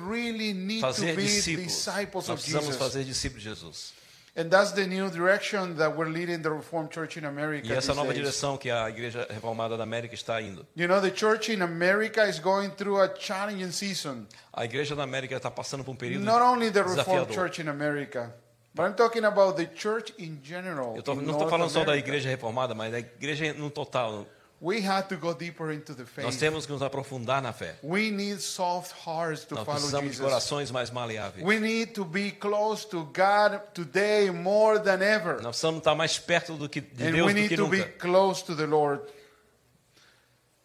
really 0.09 0.53
need 0.53 0.81
to 0.81 0.87
Fazer 0.87 1.15
be 1.15 1.23
discípulos. 1.23 1.67
disciples 1.67 2.27
Nós 2.27 2.29
of 2.29 2.35
precisamos 2.39 2.65
Jesus. 2.67 2.77
fazer 2.81 3.03
discípulos 3.03 3.43
de 3.43 3.49
Jesus. 3.49 3.93
And 4.33 4.45
that's 4.49 4.71
the 4.71 4.87
new 4.87 5.09
direction 5.09 5.75
that 5.75 5.93
we're 5.93 6.07
leading 6.09 6.41
the 6.41 6.49
Reformed 6.49 6.89
Church 6.89 7.17
in 7.19 7.25
America. 7.25 7.67
E 7.67 7.73
essa 7.73 7.87
these 7.91 7.97
nova 7.97 8.13
days. 8.13 8.23
direção 8.23 8.57
que 8.57 8.71
a 8.71 8.87
Igreja 8.89 9.27
Reformada 9.29 9.75
da 9.75 9.83
América 9.83 10.15
está 10.15 10.41
indo. 10.41 10.65
You 10.73 10.87
know, 10.87 11.01
the 11.01 11.11
church 11.11 11.51
in 11.51 11.61
America 11.61 12.23
is 12.25 12.39
going 12.39 12.69
through 12.69 13.01
a 13.01 13.09
challenging 13.09 13.71
season. 13.73 14.25
A 14.53 14.63
Igreja 14.63 14.95
da 14.95 15.03
América 15.03 15.35
está 15.35 15.51
passando 15.51 15.83
por 15.83 15.91
um 15.91 15.95
período 15.97 16.23
Not 16.23 16.41
only 16.41 16.71
the 16.71 16.81
Reformed 16.81 17.27
desafiador. 17.27 17.33
Church 17.33 17.61
in 17.61 17.67
America, 17.67 18.33
but 18.73 18.83
I'm 18.85 18.93
talking 18.95 19.23
about 19.25 19.57
the 19.57 19.65
church 19.67 20.13
in 20.17 20.39
general. 20.43 20.95
Eu 20.95 21.03
tô, 21.03 21.13
in 21.13 21.21
não 21.23 21.33
estou 21.33 21.49
falando 21.49 21.69
só 21.69 21.79
da 21.83 21.91
America. 21.91 22.07
Igreja 22.09 22.29
Reformada, 22.29 22.73
mas 22.73 22.91
da 22.91 22.99
Igreja 22.99 23.53
no 23.53 23.69
total. 23.69 24.25
We 24.63 24.85
have 24.85 25.07
to 25.07 25.17
go 25.17 25.33
deeper 25.33 25.71
into 25.71 25.95
the 25.95 26.03
Nós 26.03 26.35
faith. 26.35 26.39
temos 26.39 26.67
que 26.67 26.71
nos 26.71 26.83
aprofundar 26.83 27.41
na 27.41 27.51
fé. 27.51 27.77
We 27.83 28.11
need 28.11 28.39
soft 28.41 28.93
hearts 29.07 29.43
to 29.45 29.55
Nós 29.55 29.65
follow 29.65 29.79
precisamos 29.79 30.11
de 30.11 30.17
Jesus. 30.17 30.29
corações 30.29 30.69
mais 30.69 30.91
maleáveis. 30.91 31.43
We 31.43 31.59
need 31.59 31.93
to 31.93 32.05
be 32.05 32.29
close 32.29 32.87
to 32.89 33.05
God 33.05 33.59
today 33.73 34.29
more 34.29 34.79
than 34.79 35.01
ever. 35.01 35.37
Nós 35.41 35.47
precisamos 35.57 35.79
estar 35.79 35.95
mais 35.95 36.19
perto 36.19 36.53
do 36.57 36.69
que, 36.69 36.79
de 36.79 37.07
and 37.07 37.11
Deus 37.11 37.25
we 37.25 37.33
do 37.33 37.39
need 37.39 37.49
que 37.49 37.55
to 37.57 37.67
be 37.67 37.77
nunca. 37.79 37.91
close 37.97 38.43
to 38.45 38.55
the 38.55 38.67
Lord. 38.67 39.01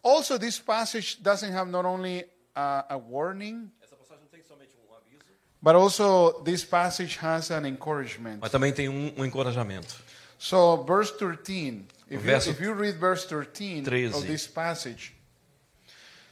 Also, 0.02 0.38
this 0.38 0.58
passage 0.58 1.18
doesn't 1.22 1.52
have 1.52 1.70
not 1.70 1.84
only 1.86 2.24
a, 2.54 2.84
a 2.90 2.96
warning, 2.98 3.70
Essa 3.82 3.96
passagem 3.96 4.22
não 4.22 4.28
tem 4.28 4.42
somente 4.42 4.76
um 4.88 4.94
aviso, 4.94 5.24
but 5.66 5.74
also 5.74 6.40
this 6.44 6.64
passage 6.64 7.18
has 7.20 7.50
an 7.50 7.66
encouragement. 7.66 8.38
mas 8.40 8.52
também 8.52 8.72
tem 8.72 8.88
um, 8.88 9.12
um 9.16 9.24
encorajamento. 9.24 9.96
So, 10.38 10.84
verse 10.84 11.10
13, 11.18 11.86
if 12.08 12.12
you, 12.12 12.20
Verso 12.20 12.50
if 12.50 12.60
you 12.60 12.72
read 12.72 12.96
verse 13.00 13.26
13 13.26 13.82
13. 13.82 14.14
of 14.14 14.26
this 14.28 14.46
passage, 14.46 15.12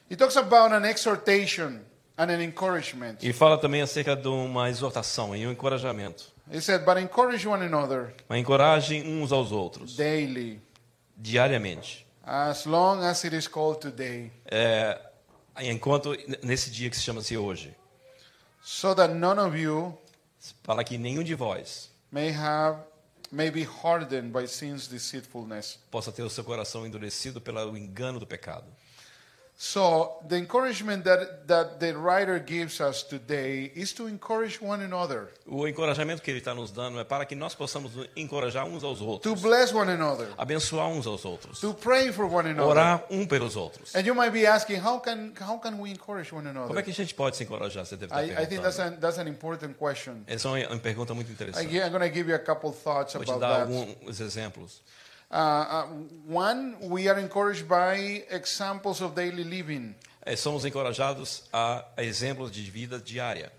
it 0.08 0.16
talks 0.20 0.36
about 0.36 0.72
an 0.72 0.84
exhortation 0.84 1.80
and 2.16 2.30
an 2.30 2.40
encouragement. 2.40 3.16
E 3.24 3.32
fala 3.32 3.58
também 3.58 3.82
acerca 3.82 4.14
de 4.14 4.28
uma 4.28 4.68
exortação 4.70 5.34
e 5.34 5.44
um 5.44 5.50
encorajamento. 5.50 6.32
It 6.48 6.60
said, 6.62 6.84
But 6.84 6.98
encourage 6.98 7.44
one 7.48 7.64
another 7.64 8.14
Mas 8.28 8.38
encorajem 8.38 9.02
uns 9.20 9.32
aos 9.32 9.50
outros, 9.50 9.96
daily, 9.96 10.60
diariamente. 11.16 12.06
as 12.22 12.66
long 12.66 13.02
as 13.02 13.24
it 13.24 13.34
is 13.34 13.48
called 13.48 13.80
today, 13.80 14.30
É, 14.46 14.96
enquanto 15.62 16.14
nesse 16.40 16.70
dia 16.70 16.88
que 16.88 16.96
se 16.96 17.02
chama-se 17.02 17.36
hoje. 17.36 17.74
So 18.64 18.94
that 18.94 19.12
none 19.14 19.38
of 19.38 19.54
you 19.56 19.96
Fala 20.62 20.82
que 20.82 20.96
nenhum 20.98 21.22
de 21.22 21.34
vós 21.34 21.90
may 22.10 22.30
have 22.30 22.78
may 23.30 23.50
be 23.50 23.62
hardened 23.64 24.32
by 24.32 24.46
sin's 24.46 24.86
deceitfulness. 24.86 25.78
possa 25.90 26.10
ter 26.10 26.22
o 26.22 26.30
seu 26.30 26.42
coração 26.42 26.86
endurecido 26.86 27.40
pelo 27.40 27.76
engano 27.76 28.18
do 28.18 28.26
pecado. 28.26 28.66
So 29.56 30.18
the 30.28 30.36
encouragement 30.36 31.04
that, 31.04 31.46
that 31.46 31.78
the 31.78 31.96
writer 31.96 32.40
gives 32.40 32.80
us 32.80 33.04
today 33.04 33.70
is 33.76 33.92
to 33.94 34.08
encourage 34.08 34.60
one 34.60 34.82
another, 34.82 35.28
O 35.46 35.66
encorajamento 35.68 36.20
que 36.22 36.30
ele 36.32 36.40
está 36.40 36.52
nos 36.52 36.72
dando 36.72 36.98
é 36.98 37.04
para 37.04 37.24
que 37.24 37.36
nós 37.36 37.54
possamos 37.54 37.92
encorajar 38.16 38.66
uns 38.66 38.82
aos 38.82 38.98
to 38.98 39.06
outros, 39.06 39.40
bless 39.40 39.72
one 39.72 39.88
another, 39.92 40.26
abençoar 40.36 40.88
uns 40.88 41.06
aos 41.06 41.24
outros, 41.24 41.60
to 41.60 41.72
pray 41.72 42.10
for 42.10 42.26
one 42.26 42.50
another. 42.50 42.68
orar 42.68 43.04
um 43.08 43.24
pelos 43.24 43.54
outros. 43.54 43.94
And 43.94 44.00
you 44.04 44.12
might 44.14 44.32
be 44.32 44.44
asking, 44.44 44.80
how 44.84 44.98
can 44.98 45.32
how 45.40 45.56
can 45.60 45.78
we 45.80 45.90
encourage 45.92 46.32
one 46.34 46.44
Como 46.52 46.58
é 46.58 46.64
another? 46.66 46.82
que 46.82 46.90
a 46.90 46.94
gente 46.94 47.14
pode 47.14 47.36
se 47.36 47.44
encorajar? 47.44 47.86
Você 47.86 47.96
deve 47.96 48.12
estar 48.12 48.24
I, 48.24 48.42
I 48.42 48.46
think 48.46 48.60
that's 48.60 48.80
an 48.80 48.96
that's 49.00 49.18
an 49.18 49.28
important 49.28 49.74
question. 49.78 50.24
Essa 50.26 50.48
é 50.58 50.66
uma 50.66 50.78
pergunta 50.80 51.14
muito 51.14 51.30
I, 51.30 51.32
interessante. 51.32 51.70
gi- 51.70 51.78
I'm 51.80 51.90
going 51.92 52.00
to 52.06 52.12
give 52.12 52.28
you 52.28 52.34
a 52.34 52.40
couple 52.40 52.72
thoughts 52.72 53.14
Vou 53.14 53.24
te 53.24 53.30
about 53.30 53.40
dar 53.40 53.66
that. 53.66 53.72
alguns 53.72 54.20
exemplos. 54.20 54.82
Uh, 55.34 55.36
uh, 55.36 55.86
one, 56.28 56.76
we 56.80 57.08
are 57.08 57.18
encouraged 57.18 57.66
by 57.66 58.22
examples 58.30 59.00
of 59.00 59.16
daily 59.16 59.42
living. 59.42 59.92
É, 60.24 60.36
somos 60.36 60.64
encorajados 60.64 61.42
a, 61.52 61.84
a 61.96 62.04
exemplos 62.04 62.52
de 62.52 62.62
vida 62.70 63.00
diária. 63.00 63.50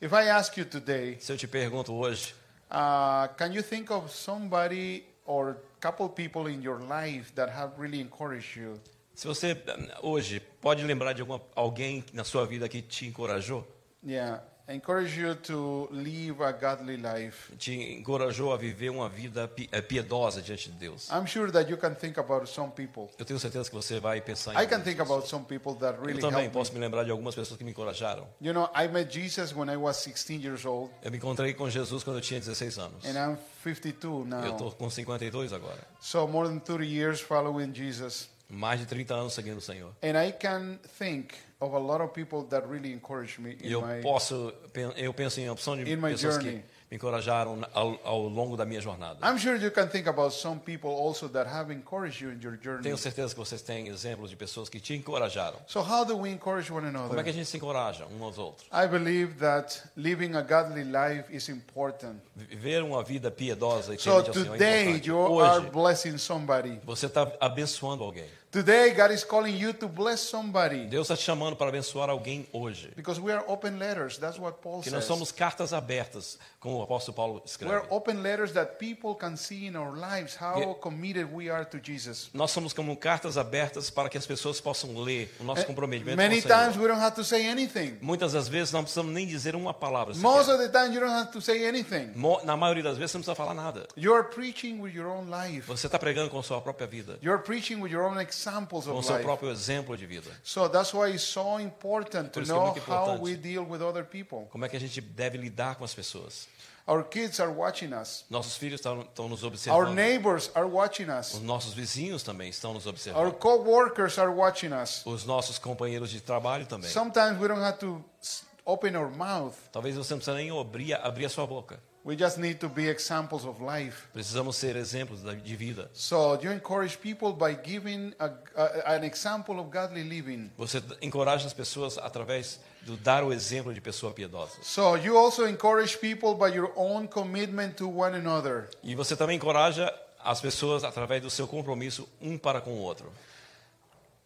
If 0.00 0.12
I 0.12 0.28
ask 0.28 0.56
you 0.56 0.64
today, 0.64 1.16
Se 1.18 1.32
eu 1.32 1.36
te 1.36 1.48
pergunto 1.48 1.92
hoje, 1.92 2.34
uh, 2.70 3.26
can 3.36 3.52
you 3.52 3.64
think 3.64 3.90
of 3.90 4.12
somebody 4.14 5.04
or 5.26 5.56
couple 5.80 6.08
people 6.08 6.46
in 6.46 6.62
your 6.62 6.78
life 6.80 7.32
that 7.34 7.50
have 7.50 7.72
really 7.78 8.00
encouraged 8.00 8.56
you? 8.56 8.80
se 9.12 9.26
você 9.26 9.56
hoje 10.02 10.38
pode 10.60 10.84
lembrar 10.84 11.14
de 11.14 11.20
alguma, 11.22 11.40
alguém 11.56 12.04
na 12.12 12.22
sua 12.22 12.46
vida 12.46 12.68
que 12.68 12.80
te 12.80 13.06
encorajou, 13.06 13.66
Yeah, 14.06 14.40
encourage 14.68 15.18
you 15.20 15.34
to 15.34 15.88
live 15.92 16.42
a 16.42 16.52
godly 16.52 16.96
life. 16.96 17.52
te 17.58 17.72
encorajou 17.98 18.52
a 18.52 18.56
viver 18.56 18.90
uma 18.90 19.08
vida 19.08 19.50
eh, 19.72 19.80
piedosa 19.82 20.40
diante 20.40 20.70
de 20.70 20.76
Deus. 20.78 21.08
I'm 21.10 21.26
sure 21.26 21.50
that 21.52 21.70
you 21.70 21.76
can 21.76 21.94
think 21.94 22.18
about 22.18 22.46
some 22.48 22.70
people. 22.72 23.08
Eu 23.18 23.24
tenho 23.24 23.38
certeza 23.38 23.68
que 23.68 23.74
você 23.76 24.00
vai 24.00 24.20
pensar 24.20 24.52
em 24.54 24.64
I 24.64 24.66
can 24.66 24.76
algumas 24.76 24.84
think 24.84 24.96
pessoas. 24.98 25.10
about 25.18 25.28
some 25.28 25.44
people 25.44 25.74
that 25.74 25.98
Eu 25.98 26.04
really 26.06 26.20
também 26.20 26.48
posso 26.50 26.72
me. 26.72 26.78
me 26.78 26.84
lembrar 26.86 27.04
de 27.04 27.10
algumas 27.10 27.34
pessoas 27.34 27.58
que 27.58 27.64
me 27.64 27.70
encorajaram. 27.72 28.26
You 28.40 28.52
know, 28.52 28.68
I 28.74 28.88
met 28.88 29.12
Jesus 29.12 29.54
when 29.54 29.68
I 29.70 29.76
was 29.76 29.96
16 29.98 30.42
years 30.42 30.64
old, 30.64 30.90
Eu 31.02 31.10
me 31.10 31.18
encontrei 31.18 31.52
com 31.54 31.68
Jesus 31.68 32.02
quando 32.02 32.16
eu 32.16 32.22
tinha 32.22 32.40
16 32.40 32.78
anos. 32.78 33.04
and 33.04 33.18
I'm 33.18 33.36
52 33.62 34.30
Eu 34.44 34.52
estou 34.52 34.68
now. 34.68 34.72
com 34.76 34.88
52 34.90 35.52
agora. 35.52 35.80
So 36.00 36.26
more 36.26 36.48
than 36.48 36.58
30 36.60 36.84
years 36.84 37.20
following 37.20 37.72
Jesus. 37.74 38.30
Mais 38.48 38.78
de 38.78 38.86
30 38.86 39.14
anos 39.14 39.32
seguindo 39.32 39.56
o 39.58 39.60
Senhor. 39.60 39.90
And 40.02 40.22
I 40.22 40.30
can 40.32 40.78
think 40.98 41.34
of 41.64 41.74
a 41.74 41.78
lot 41.78 42.02
of 42.02 42.12
people 42.12 42.42
that 42.50 42.66
really 42.68 42.92
encouraged 42.92 43.38
me 43.40 43.56
E 43.60 43.66
in 43.68 43.70
eu 43.72 43.80
my 43.82 44.00
posso, 44.02 44.52
eu 44.96 45.12
penso 45.14 45.40
em 45.40 45.48
opção 45.50 45.76
de 45.76 45.84
pessoas 45.84 46.20
journey. 46.34 46.52
que 46.62 46.74
me 46.90 46.96
encorajaram 46.96 47.60
ao, 47.72 47.98
ao 48.04 48.28
longo 48.28 48.56
da 48.56 48.64
minha 48.64 48.80
jornada. 48.80 49.18
I'm 49.26 49.38
sure 49.38 49.56
you 49.56 49.70
can 49.70 49.88
think 49.88 50.06
about 50.08 50.32
some 50.34 50.60
people 50.60 50.90
also 50.90 51.28
that 51.30 51.48
have 51.50 51.72
encouraged 51.72 52.20
you 52.22 52.30
in 52.30 52.38
your 52.42 52.56
journey. 52.62 52.82
Tenho 52.82 52.96
certeza 52.98 53.34
que 53.34 53.40
vocês 53.40 53.62
têm 53.62 53.88
exemplos 53.88 54.30
de 54.30 54.36
pessoas 54.36 54.68
que 54.68 54.78
te 54.78 54.94
encorajaram. 54.94 55.58
So 55.66 55.80
how 55.80 56.04
do 56.04 56.16
we 56.16 56.30
encourage 56.30 56.70
one 56.70 56.86
Como 56.86 56.96
é 56.98 57.00
another? 57.06 57.24
que 57.24 57.30
a 57.30 57.32
gente 57.32 57.46
se 57.46 57.56
encoraja 57.56 58.06
uns 58.06 58.20
aos 58.22 58.38
outros? 58.38 58.66
I 58.72 58.86
believe 58.86 59.34
that 59.40 59.82
living 59.96 60.36
a 60.36 60.42
godly 60.42 60.84
life 60.84 61.24
is 61.34 61.48
important. 61.48 62.16
Viver 62.36 62.82
uma 62.82 63.02
vida 63.02 63.30
piedosa 63.30 63.94
e 63.94 63.98
So 63.98 64.10
ao 64.10 64.24
Senhor 64.24 64.46
é 64.46 64.50
today 64.50 64.82
importante. 64.82 65.08
you 65.08 65.40
are 65.40 65.60
Hoje, 65.60 65.70
blessing 65.70 66.18
somebody. 66.18 66.80
você 66.84 67.06
está 67.06 67.26
abençoando 67.40 68.04
alguém. 68.04 68.28
Today 68.54 68.90
God 68.94 69.10
is 69.10 69.24
calling 69.24 69.56
you 69.60 69.72
to 69.74 69.88
bless 69.88 70.20
somebody. 70.20 70.86
Deus 70.86 71.06
está 71.10 71.16
te 71.16 71.24
chamando 71.24 71.56
para 71.56 71.70
abençoar 71.70 72.08
alguém 72.08 72.46
hoje. 72.52 72.92
Because 72.94 73.20
we 73.20 73.32
are 73.32 73.42
open 73.48 73.80
letters. 73.80 74.16
That's 74.16 74.38
what 74.38 74.58
Paul 74.62 74.80
Que 74.80 74.90
nós 74.92 75.00
says. 75.00 75.06
somos 75.08 75.32
cartas 75.32 75.72
abertas, 75.72 76.38
como 76.60 76.78
o 76.78 76.82
apóstolo 76.84 77.16
Paulo 77.16 77.34
We're 77.40 77.46
escreve. 77.46 77.86
open 77.90 78.22
letters 78.22 78.52
that 78.52 78.76
people 78.78 79.16
can 79.18 79.34
see 79.36 79.66
in 79.66 79.74
our 79.76 79.90
lives 79.92 80.36
how 80.40 80.56
Yeah. 80.60 80.74
committed 80.74 81.26
we 81.32 81.50
are 81.50 81.64
to 81.64 81.80
Jesus. 81.82 82.30
Nós 82.32 82.52
somos 82.52 82.72
como 82.72 82.96
cartas 82.96 83.36
abertas 83.36 83.90
para 83.90 84.08
que 84.08 84.16
as 84.16 84.24
pessoas 84.24 84.60
possam 84.60 84.96
ler 85.02 85.34
o 85.40 85.42
nosso 85.42 85.66
comprometimento 85.66 86.16
Many 86.16 86.40
com 86.40 86.46
o 86.46 86.48
Senhor. 86.48 86.62
times 86.66 86.76
we 86.80 86.86
don't 86.86 87.02
have 87.02 87.16
to 87.16 87.24
say 87.24 87.48
anything. 87.48 87.98
Muitas 88.00 88.34
das 88.34 88.46
vezes 88.46 88.72
não 88.72 88.82
precisamos 88.82 89.12
nem 89.12 89.26
dizer 89.26 89.56
uma 89.56 89.74
palavra. 89.74 90.14
Most 90.14 90.48
of 90.48 90.58
the 90.58 90.68
time 90.68 90.94
you 90.94 91.00
don't 91.00 91.12
have 91.12 91.32
to 91.32 91.40
say 91.40 91.66
anything. 91.66 92.12
Mo- 92.14 92.40
Na 92.44 92.56
maioria 92.56 92.84
das 92.84 92.96
vezes 92.96 93.10
você 93.10 93.18
não 93.18 93.22
precisa 93.24 93.34
falar 93.34 93.54
nada. 93.54 93.88
You're 93.96 94.28
preaching 94.28 94.78
with 94.80 94.92
your 94.94 95.08
own 95.08 95.24
life. 95.28 95.66
Você 95.66 95.86
está 95.88 95.98
pregando 95.98 96.30
com 96.30 96.38
a 96.38 96.42
sua 96.44 96.60
própria 96.60 96.86
vida, 96.86 97.18
You're 97.20 97.42
preaching 97.42 97.80
with 97.82 97.90
your 97.90 98.04
own 98.04 98.14
examples 98.48 98.84
com 98.84 98.92
of 98.98 99.06
seu 99.06 99.14
life. 99.16 99.24
próprio 99.24 99.50
exemplo 99.50 99.96
de 99.96 100.06
vida. 100.06 100.30
So 100.42 100.68
that's 100.68 100.92
why 100.94 101.10
it's 101.10 101.22
so 101.22 101.58
important 101.60 102.30
to 102.30 102.40
Por 102.40 102.42
isso 102.42 102.52
que 102.52 102.58
é 102.58 102.62
know 102.62 102.72
muito 102.72 102.90
how 102.90 103.14
importante. 103.14 103.22
we 103.22 103.36
deal 103.36 103.64
with 103.68 103.80
other 103.82 104.04
people. 104.04 104.46
Como 104.50 104.64
é 104.64 104.68
que 104.68 104.76
a 104.76 104.80
gente 104.80 105.00
deve 105.00 105.38
lidar 105.38 105.76
com 105.76 105.84
as 105.84 105.94
pessoas? 105.94 106.46
Our 106.86 107.02
kids 107.02 107.40
are 107.40 107.50
watching 107.50 107.94
us. 107.94 108.26
Nossos 108.28 108.56
filhos 108.58 108.78
estão, 108.78 109.00
estão 109.00 109.26
nos 109.26 109.42
Our 109.42 109.48
observando. 109.48 109.94
neighbors 109.94 110.50
are 110.54 110.66
watching 110.66 111.06
us. 111.10 111.32
Os 111.32 111.40
nossos 111.40 111.72
vizinhos 111.72 112.22
também 112.22 112.50
estão 112.50 112.74
nos 112.74 112.84
Our 112.84 112.90
observando. 112.92 113.32
co-workers 113.38 114.18
are 114.18 114.30
watching 114.30 114.70
us. 114.74 115.00
Os 115.06 115.24
nossos 115.24 115.58
companheiros 115.58 116.10
de 116.10 116.20
trabalho 116.20 116.66
também. 116.66 116.90
Sometimes 116.90 117.40
we 117.40 117.48
don't 117.48 117.62
have 117.64 117.78
to 117.78 118.04
s- 118.20 118.42
open 118.66 118.94
our 118.96 119.10
mouth. 119.10 119.54
Talvez 119.72 119.96
você 119.96 120.12
não 120.12 120.18
precisa 120.18 120.36
nem 120.36 120.50
abrir, 120.60 120.92
abrir 120.92 121.24
a 121.24 121.30
sua 121.30 121.46
boca. 121.46 121.80
We 122.04 122.16
just 122.18 122.36
need 122.36 122.58
to 122.60 122.68
be 122.68 122.86
examples 122.90 123.46
of 123.46 123.62
life. 123.62 124.02
Precisamos 124.12 124.56
ser 124.56 124.76
exemplos 124.76 125.22
de 125.22 125.56
vida. 125.56 125.88
So 125.94 126.38
you 126.42 126.52
encourage 126.52 126.98
people 127.00 127.32
by 127.32 127.54
giving 127.64 128.12
a, 128.18 128.26
a- 128.54 128.94
an 128.96 129.04
example 129.04 129.58
of 129.58 129.70
godly 129.70 130.02
living. 130.04 130.50
Você 130.58 130.82
encoraja 131.00 131.46
as 131.46 131.54
pessoas 131.54 131.96
através 131.96 132.60
do 132.82 132.98
dar 132.98 133.24
o 133.24 133.32
exemplo 133.32 133.72
de 133.72 133.80
pessoa 133.80 134.12
piedosa. 134.12 134.52
So 134.62 134.96
you 134.98 135.16
also 135.16 135.46
encourage 135.48 135.96
people 135.98 136.34
by 136.34 136.54
your 136.54 136.70
own 136.76 137.06
commitment 137.08 137.76
to 137.78 137.88
one 137.88 138.14
another. 138.14 138.68
E 138.82 138.94
você 138.94 139.16
também 139.16 139.36
encoraja 139.36 139.90
as 140.22 140.42
pessoas 140.42 140.84
através 140.84 141.22
do 141.22 141.30
seu 141.30 141.46
compromisso 141.48 142.06
um 142.20 142.36
para 142.36 142.60
com 142.60 142.72
o 142.72 142.78
outro. 142.80 143.10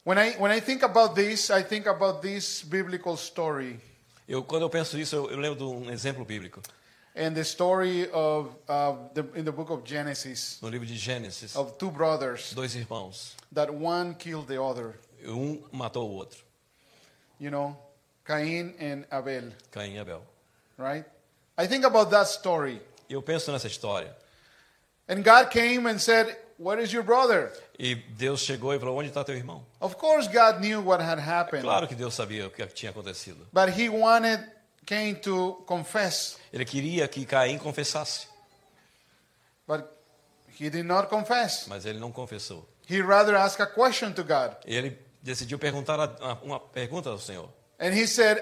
When 0.04 0.18
I 0.18 0.36
when 0.38 0.50
I 0.50 0.60
think 0.60 0.82
about 0.84 1.14
this, 1.14 1.48
I 1.50 1.62
think 1.62 1.86
about 1.88 2.22
this 2.22 2.62
biblical 2.62 3.14
story 3.14 3.78
Eu, 4.26 4.42
quando 4.42 4.62
eu 4.62 4.70
penso 4.70 4.98
isso, 4.98 5.14
eu, 5.14 5.30
eu 5.30 5.38
lembro 5.38 5.56
de 5.58 5.64
um 5.64 5.90
exemplo 5.92 6.24
bíblico. 6.24 6.60
And 7.18 7.34
the 7.36 7.44
story 7.44 8.08
of 8.12 8.54
uh, 8.68 8.94
the, 9.12 9.26
in 9.34 9.44
the 9.44 9.52
book 9.52 9.70
of 9.70 9.84
Genesis 9.84 10.58
No 10.62 10.68
livro 10.68 10.86
de 10.86 10.94
Gênesis, 10.94 11.56
of 11.56 11.76
two 11.78 11.90
brothers 11.90 12.52
dois 12.54 12.74
irmãos. 12.76 13.34
that 13.52 13.68
one 13.72 14.14
killed 14.14 14.46
the 14.48 14.60
other. 14.62 14.94
Um 15.26 15.58
matou 15.72 16.08
o 16.08 16.14
outro, 16.24 16.38
You 17.40 17.50
know, 17.50 17.76
Cain 18.24 18.74
and 18.80 19.04
Abel, 19.12 19.52
Caim 19.72 19.94
e 19.94 19.98
Abel. 19.98 20.22
right? 20.78 21.04
I 21.58 21.66
think 21.66 21.84
about 21.84 22.10
that 22.10 22.28
story. 22.28 22.80
Eu 23.10 23.20
penso 23.22 23.50
nessa 23.52 23.66
história. 23.66 24.14
And 25.08 25.24
God 25.24 25.50
came 25.50 25.86
and 25.86 25.98
said, 26.00 26.36
Where 26.58 26.78
is 26.80 26.92
your 26.92 27.02
brother? 27.04 27.52
E 27.78 27.94
Deus 27.94 28.40
chegou 28.42 28.74
e 28.74 28.78
falou: 28.78 28.96
Onde 28.98 29.08
está 29.08 29.24
teu 29.24 29.34
irmão? 29.36 29.64
Of 29.80 29.96
course, 29.96 30.28
God 30.28 30.60
knew 30.60 30.80
what 30.80 31.00
had 31.02 31.18
happened. 31.18 31.62
Claro 31.62 31.86
que 31.86 31.94
Deus 31.94 32.14
sabia 32.14 32.46
o 32.46 32.50
que 32.50 32.66
tinha 32.66 32.90
acontecido. 32.90 33.46
But 33.52 33.70
he 33.70 33.88
wanted 33.88 34.40
To 35.22 35.62
confess. 35.66 36.38
Ele 36.50 36.64
queria 36.64 37.06
que 37.06 37.26
Caim 37.26 37.58
confessasse, 37.58 38.26
But 39.66 39.84
he 40.58 40.70
did 40.70 40.86
not 40.86 41.08
confess. 41.08 41.66
mas 41.68 41.84
ele 41.84 41.98
não 41.98 42.10
confessou. 42.10 42.66
He 42.88 43.02
rather 43.02 43.36
asked 43.36 43.60
a 43.62 43.66
question 43.66 44.12
to 44.14 44.24
God. 44.24 44.56
Ele 44.64 44.98
decidiu 45.22 45.58
perguntar 45.58 45.98
uma 46.42 46.58
pergunta 46.58 47.10
ao 47.10 47.18
Senhor: 47.18 47.50
And 47.78 47.92
he 47.92 48.06
said, 48.06 48.38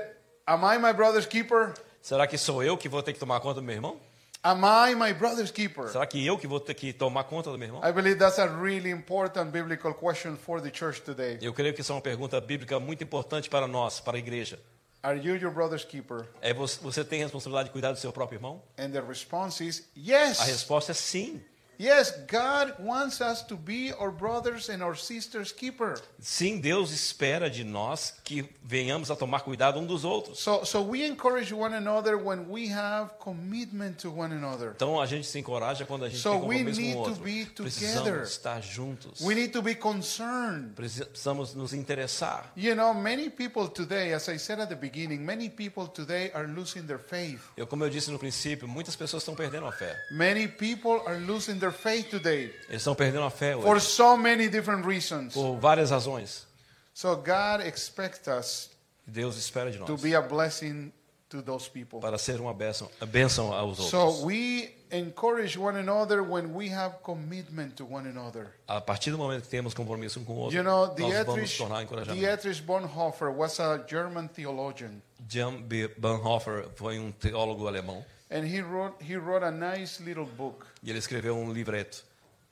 Am 0.47 0.63
I 0.65 0.79
my 0.79 0.93
brother's 0.93 1.27
keeper? 1.27 1.75
Será 2.01 2.29
que 2.29 2.39
sou 2.39 2.63
eu 2.63 2.79
que 2.79 2.89
vou 2.89 3.03
ter 3.03 3.13
que 3.13 3.19
tomar 3.19 3.41
conta 3.41 3.57
do 3.61 3.63
meu 3.65 3.75
irmão? 3.75 4.01
Am 4.45 4.63
I 4.65 4.95
my 4.95 5.13
brother's 5.13 5.51
keeper? 5.51 5.89
Será 5.89 6.07
que 6.07 6.25
eu 6.25 6.39
que 6.39 6.47
vou 6.47 6.61
ter 6.61 6.75
que 6.75 6.93
tomar 6.93 7.25
conta 7.25 7.51
do 7.51 7.59
meu 7.59 7.67
irmão? 7.67 7.83
I 7.85 7.91
believe 7.91 8.21
that's 8.21 8.39
a 8.39 8.47
really 8.47 8.91
important 8.91 9.51
biblical 9.51 9.93
question 9.93 10.37
for 10.37 10.63
the 10.63 10.71
church 10.73 11.01
today. 11.03 11.39
Eu 11.43 11.53
creio 11.53 11.75
que 11.75 11.81
isso 11.81 11.91
é 11.91 11.97
uma 11.97 12.01
pergunta 12.01 12.41
bíblica 12.41 12.79
muito 12.79 13.03
importante 13.03 13.51
para 13.51 13.67
nós, 13.67 13.99
para 13.99 14.17
a 14.17 14.21
igreja. 14.21 14.61
Are 15.07 15.15
you 15.17 15.37
your 15.37 15.53
brother's 15.53 15.85
keeper? 15.85 16.27
É 16.43 16.53
você, 16.53 17.05
tem 17.05 17.21
a 17.21 17.27
responsabilidade 17.27 17.69
de 17.69 17.73
cuidar 17.73 17.93
do 17.93 17.99
seu 17.99 18.13
próprio 18.13 18.39
irmão? 18.39 18.61
And 18.77 18.91
the 18.91 19.01
response 19.01 19.65
is 19.65 19.85
A 19.97 20.01
yes. 20.01 20.41
resposta 20.41 20.91
é 20.91 20.95
sim. 20.97 21.41
Yes, 21.79 22.13
God 22.27 22.75
wants 22.81 23.21
us 23.21 23.43
to 23.49 23.57
be 23.57 23.93
our 23.99 24.11
brothers 24.11 24.69
and 24.71 24.83
our 24.83 24.97
sisters' 24.97 25.53
keeper. 25.53 26.01
Sim, 26.21 26.59
Deus 26.61 26.91
espera 26.91 27.51
de 27.51 27.65
nós 27.65 28.15
que 28.25 28.49
venhamos 28.65 29.11
a 29.11 29.17
tomar 29.17 29.41
cuidado 29.41 29.79
um 29.79 29.87
dos 29.87 30.05
outros. 30.05 30.39
So, 30.39 30.65
so 30.65 30.81
we 30.83 31.05
encourage 31.07 31.53
one 31.53 31.75
another 31.75 32.17
when 32.17 32.49
we 32.49 32.69
have 32.73 33.11
commitment 33.19 33.99
to 33.99 34.11
one 34.11 34.33
another. 34.35 34.73
Então 34.75 35.01
a 35.01 35.07
gente 35.07 35.27
se 35.27 35.39
encoraja 35.39 35.85
quando 35.85 36.05
a 36.05 36.09
gente 36.09 36.21
So 36.21 36.31
tem 36.33 36.41
we 36.49 36.57
compromisso 36.57 36.81
need 36.81 36.95
com 36.95 37.01
o 37.01 37.05
to 37.05 37.11
outro. 37.11 37.25
be 37.25 37.45
together. 37.45 37.65
Precisamos 37.65 38.31
estar 38.31 38.63
juntos. 38.63 39.21
We 39.21 39.35
need 39.35 39.53
to 39.53 39.63
be 39.63 39.75
concerned. 39.75 40.75
Precisamos 40.75 41.55
nos 41.55 41.73
interessar. 41.73 42.51
You 42.57 42.75
know, 42.75 42.95
many 42.95 43.29
people 43.29 43.69
today, 43.69 44.13
as 44.15 44.29
I 44.29 44.39
said 44.39 44.61
at 44.61 44.69
the 44.69 44.77
beginning, 44.77 45.19
many 45.25 45.49
people 45.49 45.87
today 45.89 46.31
are 46.35 46.47
losing 46.47 46.87
their 46.87 46.99
faith. 46.99 47.41
Eu, 47.57 47.67
como 47.67 47.85
eu 47.85 47.91
disse 47.91 48.11
no 48.11 48.19
princípio, 48.19 48.67
muitas 48.67 48.97
pessoas 48.97 49.23
estão 49.23 49.35
perdendo 49.35 49.67
a 49.67 49.73
fé. 49.73 49.95
Many 50.11 50.49
people 50.49 51.03
are 51.07 51.19
losing 51.19 51.59
their 51.59 51.66
faith 51.73 52.09
today 52.11 52.55
Eles 52.69 52.83
estão 52.83 52.95
perdendo 52.95 53.25
a 53.25 53.31
fé 53.31 53.55
for 53.55 53.77
hoje, 53.77 53.87
so 53.87 54.17
many 54.17 54.49
different 54.49 54.87
reasons. 54.87 55.33
por 55.35 55.57
várias 55.59 55.91
razões. 55.91 56.47
So 56.95 57.15
God 57.17 57.67
expects 57.67 58.27
us 58.27 58.71
Deus 59.07 59.37
espera 59.37 59.71
de 59.71 59.79
to 59.79 59.93
nós 59.93 60.01
be 60.03 60.15
a 60.15 60.21
blessing 60.23 60.93
to 61.29 61.43
those 61.43 61.69
people. 61.69 62.01
para 62.01 62.17
ser 62.19 62.41
uma 62.41 62.55
bênção, 62.55 62.89
a 63.01 63.07
bênção 63.07 63.53
aos 63.53 63.79
So 63.91 63.99
outros. 63.99 64.23
we 64.25 64.73
encourage 64.93 65.59
one 65.59 65.77
another 65.79 66.23
when 66.23 66.55
we 66.55 66.73
have 66.73 66.97
commitment 67.03 67.75
to 67.77 67.85
one 67.85 68.09
another. 68.09 68.47
A 68.69 68.81
partir 68.81 69.11
do 69.11 69.19
momento 69.19 69.43
que 69.43 69.49
temos 69.49 69.75
compromisso 69.75 70.21
um 70.21 70.25
com 70.25 70.33
o 70.35 70.37
outro, 70.39 70.57
You 70.57 70.63
know, 70.63 70.87
nós 70.87 70.97
vamos 70.97 71.13
Dietrich, 71.13 71.59
tornar 71.59 71.83
encorajamento. 71.83 72.21
Dietrich 72.25 72.63
Bonhoeffer 72.63 73.31
was 73.31 73.59
a 73.61 73.79
German 73.89 74.29
theologian, 74.29 75.03
Jan. 75.29 75.61
Bonhoeffer 75.99 76.69
foi 76.77 76.99
um 77.01 77.11
teólogo 77.13 77.67
alemão 77.67 78.05
he 78.31 78.61
wrote, 78.61 78.97
he 79.03 79.17
wrote 79.17 79.45
a 79.45 79.51
nice 79.51 80.01
little 80.03 80.27
book 80.27 80.67
e 80.83 80.91
ele 80.91 80.99
escreveu 80.99 81.37
um 81.37 81.53
livreto, 81.53 82.03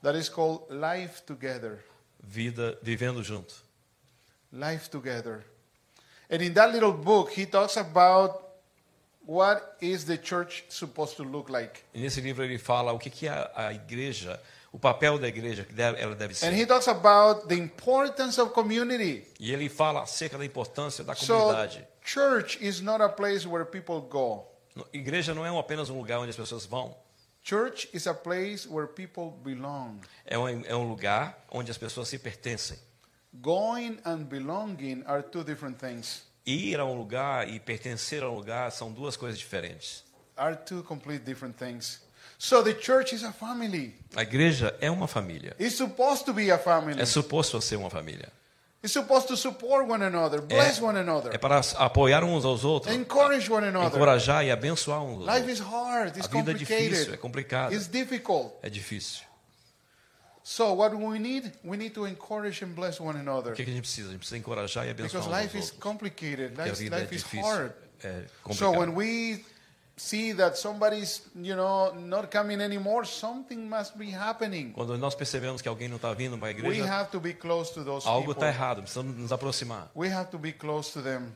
that 0.01 0.17
is 0.17 0.29
called 0.29 0.63
Life 0.69 1.23
Together. 1.25 1.83
Vida 2.23 2.77
Vivendo 2.81 3.21
Junto. 3.23 3.53
Life 4.51 4.89
Together. 4.89 5.43
And 6.29 6.41
in 6.41 6.53
that 6.53 6.71
little 6.71 6.93
book, 6.93 7.31
he 7.31 7.45
talks 7.45 7.77
about 7.77 8.41
what 9.25 9.75
is 9.81 10.05
the 10.05 10.17
church 10.17 10.63
supposed 10.69 11.17
to 11.17 11.23
look 11.23 11.49
like. 11.49 11.83
E 11.93 11.99
nesse 11.99 12.21
livro 12.21 12.43
ele 12.43 12.57
fala 12.57 12.91
o 12.93 12.97
que 12.99 13.09
que 13.09 13.27
é 13.27 13.51
a 13.55 13.73
igreja, 13.73 14.39
o 14.71 14.79
papel 14.79 15.19
da 15.19 15.27
igreja 15.27 15.63
que 15.65 15.73
deve- 15.73 15.99
ela 15.99 16.15
deve 16.15 16.33
ser. 16.33 16.47
And 16.47 16.53
he 16.55 16.65
talks 16.65 16.87
about 16.87 17.47
the 17.47 17.55
importance 17.55 18.39
of 18.41 18.51
community. 18.53 19.27
E 19.39 19.51
ele 19.53 19.69
fala 19.69 20.01
acerca 20.03 20.37
da 20.37 20.45
importância 20.45 21.03
da 21.03 21.13
So, 21.15 21.33
comunidade. 21.37 21.85
church 22.03 22.57
is 22.61 22.81
not 22.81 23.01
a 23.03 23.09
place 23.09 23.45
where 23.47 23.65
people 23.65 23.99
go. 24.01 24.47
Igreja 24.93 25.33
não 25.33 25.45
é 25.45 25.59
apenas 25.59 25.89
um 25.89 25.97
lugar 25.97 26.19
onde 26.19 26.29
as 26.29 26.35
pessoas 26.35 26.65
vão. 26.65 26.95
Church 27.43 27.87
is 27.93 28.07
a 28.07 28.13
place 28.13 28.67
where 28.67 28.87
people 28.87 29.31
belong. 29.43 29.99
É 30.25 30.37
um, 30.37 30.47
é 30.47 30.75
um 30.75 30.87
lugar 30.89 31.45
onde 31.51 31.69
as 31.69 31.77
pessoas 31.77 32.07
se 32.07 32.17
pertencem. 32.17 32.77
Going 33.33 33.99
and 34.05 34.23
belonging 34.23 35.03
are 35.05 35.21
two 35.21 35.43
different 35.43 35.77
things, 35.77 36.23
Ir 36.45 36.79
a 36.79 36.85
um 36.85 36.97
lugar 36.97 37.49
e 37.49 37.59
pertencer 37.59 38.23
a 38.23 38.29
um 38.29 38.35
lugar 38.35 38.71
são 38.71 38.91
duas 38.91 39.15
coisas 39.17 39.37
diferentes. 39.37 40.03
are 40.37 40.55
two 40.55 40.83
complete 40.83 41.23
different 41.23 41.55
things. 41.57 42.01
So 42.37 42.61
the 42.63 42.73
church 42.73 43.13
is 43.15 43.23
a 43.23 43.31
family. 43.31 43.95
A 44.15 44.23
igreja 44.23 44.75
é 44.81 44.91
uma 44.91 45.07
família. 45.07 45.55
It's 45.59 45.75
supposed 45.77 46.25
to 46.25 46.33
be 46.33 46.51
a 46.51 46.57
family. 46.57 47.01
É 47.01 47.05
suposto 47.05 47.61
ser 47.61 47.77
uma 47.77 47.89
família. 47.89 48.31
It's 48.85 48.93
supposed 48.93 49.27
to 49.29 49.35
support 49.35 49.87
one 49.89 50.03
another, 50.05 50.41
bless 50.41 50.79
one 50.79 50.95
É 50.95 51.01
another, 51.01 51.39
para 51.39 51.59
apoiar 51.77 52.23
uns 52.23 52.45
aos 52.45 52.63
outros, 52.63 52.93
encourage 52.95 53.51
one 53.51 53.65
another. 53.67 53.87
encorajar 53.95 54.45
e 54.45 54.51
abençoar 54.51 55.01
uns 55.03 55.27
aos 55.27 55.35
Life 55.39 55.51
is 55.51 55.59
hard, 55.59 56.15
it's 56.15 56.27
A 56.27 56.29
vida 56.29 56.51
é 56.51 56.53
difícil, 56.53 56.83
é 56.85 57.17
complicated, 57.17 57.17
complicada, 57.17 57.73
it's 57.73 57.87
difficult. 57.87 58.53
é 58.61 58.69
difícil. 58.69 59.23
So 60.43 60.73
what 60.75 60.95
we 60.95 61.17
need, 61.17 61.51
we 61.63 61.75
need 61.77 61.95
to 61.95 62.05
encourage 62.05 62.63
and 62.63 62.75
bless 62.75 62.99
one 63.01 63.17
O 63.17 63.21
another. 63.21 63.53
que 63.55 63.63
que 63.65 63.71
a 63.71 63.73
gente 63.73 63.81
precisa? 63.81 64.09
A 64.09 64.11
gente 64.11 64.19
precisa 64.19 64.37
encorajar 64.37 64.85
e 64.85 64.91
abençoar 64.91 65.23
Because 65.23 65.27
uns 65.27 65.33
aos 65.33 65.41
life 65.43 65.57
is 65.57 65.63
outros. 65.65 65.79
complicated, 65.81 66.49
Porque 66.49 66.61
a 66.61 66.65
life, 66.65 66.83
vida 66.83 66.95
é 66.97 66.99
life 67.01 67.15
is 67.15 67.23
difícil, 67.23 67.47
hard. 67.49 67.71
é 68.03 68.23
So 68.53 68.69
when 68.69 68.89
we 68.93 69.43
see 69.97 70.33
that 70.33 70.57
somebody's, 70.57 71.21
you 71.35 71.55
know, 71.55 71.93
not 71.93 72.29
coming 72.29 72.59
anymore, 72.61 73.05
something 73.05 73.67
must 73.69 73.97
be 73.97 74.11
happening. 74.11 74.71
Quando 74.73 74.97
nós 74.97 75.15
percebemos 75.15 75.61
que 75.61 75.69
alguém 75.69 75.87
não 75.87 75.95
está 75.97 76.13
vindo 76.13 76.37
para 76.37 76.49
a 76.49 76.53
We 76.53 76.59
igreja, 76.59 76.85
have 76.91 77.11
to 77.11 77.19
be 77.19 77.33
close 77.33 77.73
to 77.73 77.83
those 77.83 78.07
algo 78.07 78.31
está 78.33 78.47
errado, 78.47 78.81
precisamos 78.81 79.15
nos 79.15 79.31
aproximar. 79.31 79.89
We 79.95 80.09
have 80.09 80.29
to 80.31 80.37
be 80.37 80.51
close 80.51 80.91
to 80.93 81.01
them. 81.01 81.31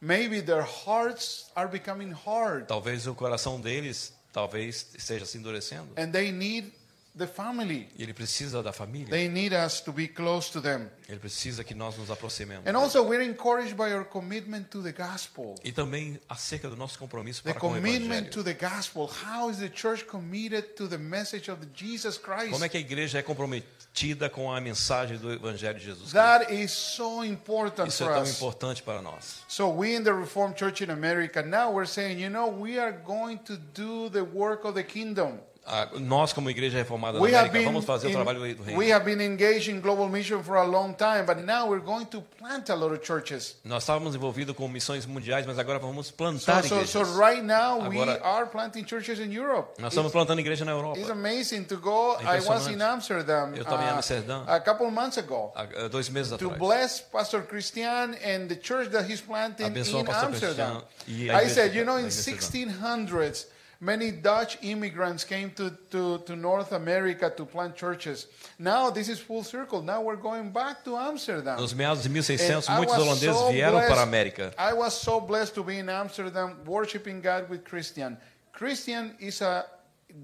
Maybe 0.00 0.40
their 0.40 0.62
hearts 0.62 1.50
are 1.56 1.68
becoming 1.68 2.12
hard 2.12 2.66
Talvez 2.66 3.06
o 3.06 3.14
coração 3.14 3.60
deles 3.60 4.12
talvez 4.32 4.86
esteja 4.96 5.26
se 5.26 5.36
endurecendo. 5.38 5.88
and 5.96 6.12
they 6.12 6.30
need 6.30 6.72
the 7.18 7.26
family. 7.26 7.88
Ele 7.98 8.14
precisa 8.14 8.62
da 8.62 8.72
família. 8.72 9.08
They 9.10 9.28
need 9.28 9.52
us 9.54 9.80
to 9.82 9.92
be 9.92 10.08
close 10.08 10.50
to 10.52 10.60
them. 10.60 10.88
Ele 11.08 11.18
precisa 11.18 11.62
que 11.64 11.74
nós 11.74 11.96
nos 11.98 12.10
aproximemos. 12.10 12.66
And 12.66 12.76
also, 12.76 13.02
we're 13.02 13.24
encouraged 13.24 13.74
by 13.76 13.92
our 13.92 14.04
commitment 14.04 14.64
to 14.70 14.82
the 14.82 14.92
gospel. 14.92 15.54
E 15.64 15.72
também 15.72 16.18
acerca 16.28 16.68
do 16.70 16.76
nosso 16.76 16.98
compromisso 16.98 17.42
The 17.42 17.50
para 17.50 17.60
com 17.60 17.68
o 17.68 17.74
commitment 17.74 18.26
evangelho. 18.26 18.30
to 18.30 18.44
the 18.44 18.54
gospel. 18.54 19.10
How 19.26 19.50
is 19.50 19.58
the 19.58 19.70
church 19.74 20.04
committed 20.06 20.74
to 20.76 20.88
the 20.88 20.98
message 20.98 21.50
of 21.50 21.66
Jesus 21.74 22.16
Christ? 22.16 22.50
Como 22.52 22.64
é 22.64 22.68
que 22.68 22.76
a 22.76 22.80
igreja 22.80 23.18
é 23.18 23.22
comprometida 23.22 24.30
com 24.30 24.52
a 24.52 24.60
mensagem 24.60 25.18
do 25.18 25.32
evangelho 25.32 25.78
de 25.78 25.84
Jesus 25.84 26.12
Cristo? 26.12 26.14
That 26.14 26.52
is 26.54 26.70
so 26.70 27.24
important 27.24 27.88
Isso 27.88 28.04
é 28.04 28.06
for 28.06 28.14
tão 28.14 28.22
us. 28.22 28.36
importante 28.36 28.82
para 28.82 29.02
nós. 29.02 29.42
So 29.48 29.68
we 29.68 29.94
in 29.96 30.02
the 30.04 30.12
Reformed 30.12 30.58
Church 30.58 30.84
in 30.84 30.90
America 30.90 31.42
now 31.42 31.72
we're 31.72 31.86
saying, 31.88 32.20
you 32.20 32.30
know, 32.30 32.48
we 32.48 32.78
are 32.78 32.92
going 32.92 33.38
to 33.38 33.56
do 33.74 34.08
the 34.10 34.22
work 34.22 34.64
of 34.66 34.74
the 34.74 34.84
kingdom. 34.84 35.40
Ah, 35.70 35.88
Nós, 35.98 36.32
como 36.32 36.48
igreja 36.48 36.78
reformada 36.78 37.18
da 37.18 37.22
We 37.22 37.28
have 37.34 37.48
América, 37.50 37.52
been 37.58 37.64
vamos 37.66 37.84
fazer 37.84 38.06
o 38.06 38.10
in- 38.10 38.14
trabalho 38.14 38.38
do 38.54 38.62
reino. 38.62 38.78
we 38.78 38.90
have 38.90 39.04
been 39.04 39.20
engaged 39.20 39.68
in 39.68 39.80
global 39.80 40.08
mission 40.08 40.42
for 40.42 40.56
a 40.56 40.64
long 40.64 40.94
time, 40.94 41.24
but 41.26 41.44
now 41.44 41.68
we're 41.68 41.84
going 41.84 42.06
to 42.06 42.22
plant 42.38 42.70
a 42.70 42.74
lot 42.74 42.92
of 42.94 43.04
churches. 43.04 43.56
Nós 43.64 43.82
estávamos 43.82 44.14
envolvidos 44.14 44.56
com 44.56 44.66
missões 44.68 45.04
mundiais, 45.04 45.44
mas 45.46 45.58
agora 45.58 45.78
vamos 45.78 46.06
So, 46.08 46.14
plantar 46.14 46.62
so, 46.64 46.74
igrejas. 46.76 46.90
so 46.90 47.02
right 47.20 47.42
now 47.42 47.86
we 47.88 48.00
Agora- 48.00 48.20
are 48.24 48.46
planting 48.46 48.84
churches 48.86 49.18
in 49.18 49.30
Europe. 49.32 49.74
Nós 49.78 49.92
estamos 49.92 50.10
plantando 50.10 50.40
igreja 50.40 50.64
na 50.64 50.72
Europa. 50.72 50.98
It's 50.98 51.10
amazing 51.10 51.64
to 51.64 51.76
go. 51.76 52.16
É 52.20 52.38
I 52.38 52.40
was 52.48 52.66
in 52.68 52.80
Amsterdam 52.80 53.52
Eu 53.54 53.62
estava 53.62 53.82
em 53.84 53.88
uh, 53.88 53.96
Amsterdã. 53.96 54.44
a 54.46 54.60
couple 54.60 54.90
months 54.90 55.18
ago 55.18 55.52
Há 55.54 55.62
há 55.84 55.88
dois 55.88 56.08
meses 56.08 56.30
to 56.38 56.46
atrás. 56.46 56.58
bless 56.58 57.00
Pastor 57.00 57.42
Christian 57.42 58.14
and 58.24 58.46
the 58.48 58.56
church 58.56 58.90
that 58.90 59.04
he's 59.10 59.20
planting 59.20 59.66
Abençoa 59.66 60.00
in 60.00 60.02
o 60.02 60.06
pastor 60.06 60.28
Amsterdam. 60.28 60.82
Cristiano 60.82 60.84
e 61.06 61.30
a 61.30 61.42
I 61.42 61.48
said, 61.48 61.74
you 61.74 61.84
know, 61.84 61.98
in 61.98 62.06
Amsterdã. 62.06 62.38
1600s, 62.38 63.46
many 63.80 64.10
Dutch 64.10 64.58
immigrants 64.62 65.24
came 65.24 65.50
to, 65.52 65.70
to, 65.90 66.18
to 66.18 66.34
North 66.36 66.72
America 66.72 67.30
to 67.30 67.46
plant 67.46 67.76
churches. 67.76 68.26
Now 68.58 68.90
this 68.90 69.08
is 69.08 69.18
full 69.20 69.44
circle. 69.44 69.82
Now 69.82 70.02
we're 70.02 70.16
going 70.16 70.50
back 70.50 70.84
to 70.84 70.96
Amsterdam. 70.96 71.56
Nos 71.58 71.72
meados 71.72 72.02
de 72.02 72.08
1600, 72.08 72.68
I 72.68 72.76
muitos 72.76 72.96
was 72.96 73.06
holandeses 73.06 73.36
so 73.36 73.50
vieram 73.52 73.72
blessed- 73.72 73.88
para 73.88 74.00
a 74.00 74.04
América. 74.04 74.54
I 74.58 74.72
was 74.74 74.94
so 74.94 75.20
blessed 75.20 75.54
to 75.54 75.62
be 75.64 75.78
in 75.78 75.88
Amsterdam 75.88 76.56
worshiping 76.66 77.20
God 77.20 77.48
with 77.48 77.64
Christian. 77.64 78.16
Christian 78.52 79.14
is 79.20 79.40
a 79.42 79.64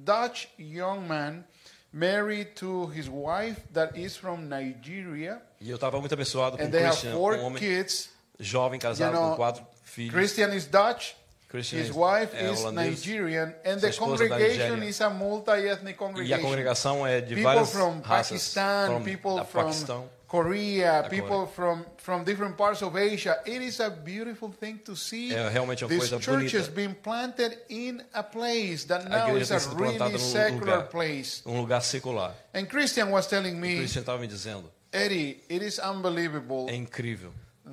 Dutch 0.04 0.48
young 0.58 1.06
man 1.06 1.44
married 1.92 2.56
to 2.56 2.86
his 2.88 3.08
wife 3.08 3.60
that 3.72 3.96
is 3.96 4.16
from 4.16 4.48
Nigeria. 4.48 5.40
E 5.60 5.70
eu 5.70 5.76
estava 5.76 6.00
muito 6.00 6.12
abençoado 6.12 6.56
com 6.56 6.62
And 6.64 6.68
o 6.68 6.70
they 6.70 6.82
have 6.82 6.90
Christian, 6.96 7.12
four 7.12 7.36
um 7.36 7.44
homem 7.44 7.58
kids. 7.60 8.08
jovem 8.40 8.80
casado 8.80 9.14
You 9.14 9.20
know, 9.20 9.30
com 9.30 9.36
quatro 9.36 9.64
filhos. 9.84 10.12
Christian 10.12 10.52
is 10.54 10.66
Dutch. 10.66 11.12
Christian 11.54 11.78
His 11.78 11.90
is- 11.90 11.94
wife 11.96 12.34
é 12.34 12.50
is. 12.52 12.64
Nigerian, 12.72 13.54
and 13.64 13.80
the 13.80 13.92
congregation 13.92 14.82
is 14.82 15.00
a 15.00 15.08
multi-ethnic 15.08 15.92
E 15.92 15.94
a 15.94 15.96
congregation. 15.96 16.42
congregação 16.42 17.06
é 17.06 17.20
de 17.20 17.28
People 17.36 17.42
várias 17.44 17.70
from 17.70 18.00
raças. 18.02 18.28
Pakistan, 18.30 18.86
from- 18.88 19.04
people 19.04 19.36
da 19.36 19.44
from 19.44 19.62
Paquistão, 19.66 20.04
Korea, 20.26 21.06
people 21.08 21.46
from, 21.46 21.84
from 21.98 22.24
different 22.24 22.56
parts 22.56 22.82
of 22.82 22.96
Asia. 22.96 23.38
It 23.46 23.62
is 23.64 23.78
a 23.78 23.88
beautiful 23.88 24.50
thing 24.50 24.78
to 24.78 24.96
see 24.96 25.32
É 25.32 25.48
realmente 25.48 25.84
uma 25.84 25.88
these 25.90 26.08
coisa 26.10 26.18
churches 26.20 26.66
bonita. 26.68 26.72
being 26.74 26.94
planted 26.94 27.56
in 27.68 28.02
a 28.12 28.24
place 28.24 28.84
that 28.88 29.06
A 29.06 29.08
now 29.08 29.36
is 29.36 29.52
a 29.52 29.58
really 29.76 30.18
secular 30.18 30.78
lugar, 30.78 30.88
place. 30.88 31.40
um 31.46 31.60
lugar 31.60 31.80
secular. 31.82 32.32
And 32.52 32.66
Christian 32.68 33.12
was 33.12 33.28
telling 33.28 33.60
me, 33.60 33.76
Christian 33.76 34.02
estava 34.02 34.18
me 34.18 34.26
dizendo, 34.26 34.68
Eddie, 34.92 35.40
it 35.48 35.62
is 35.64 35.78
unbelievable 35.78 36.66
é 36.68 36.74
incrível. 36.74 37.32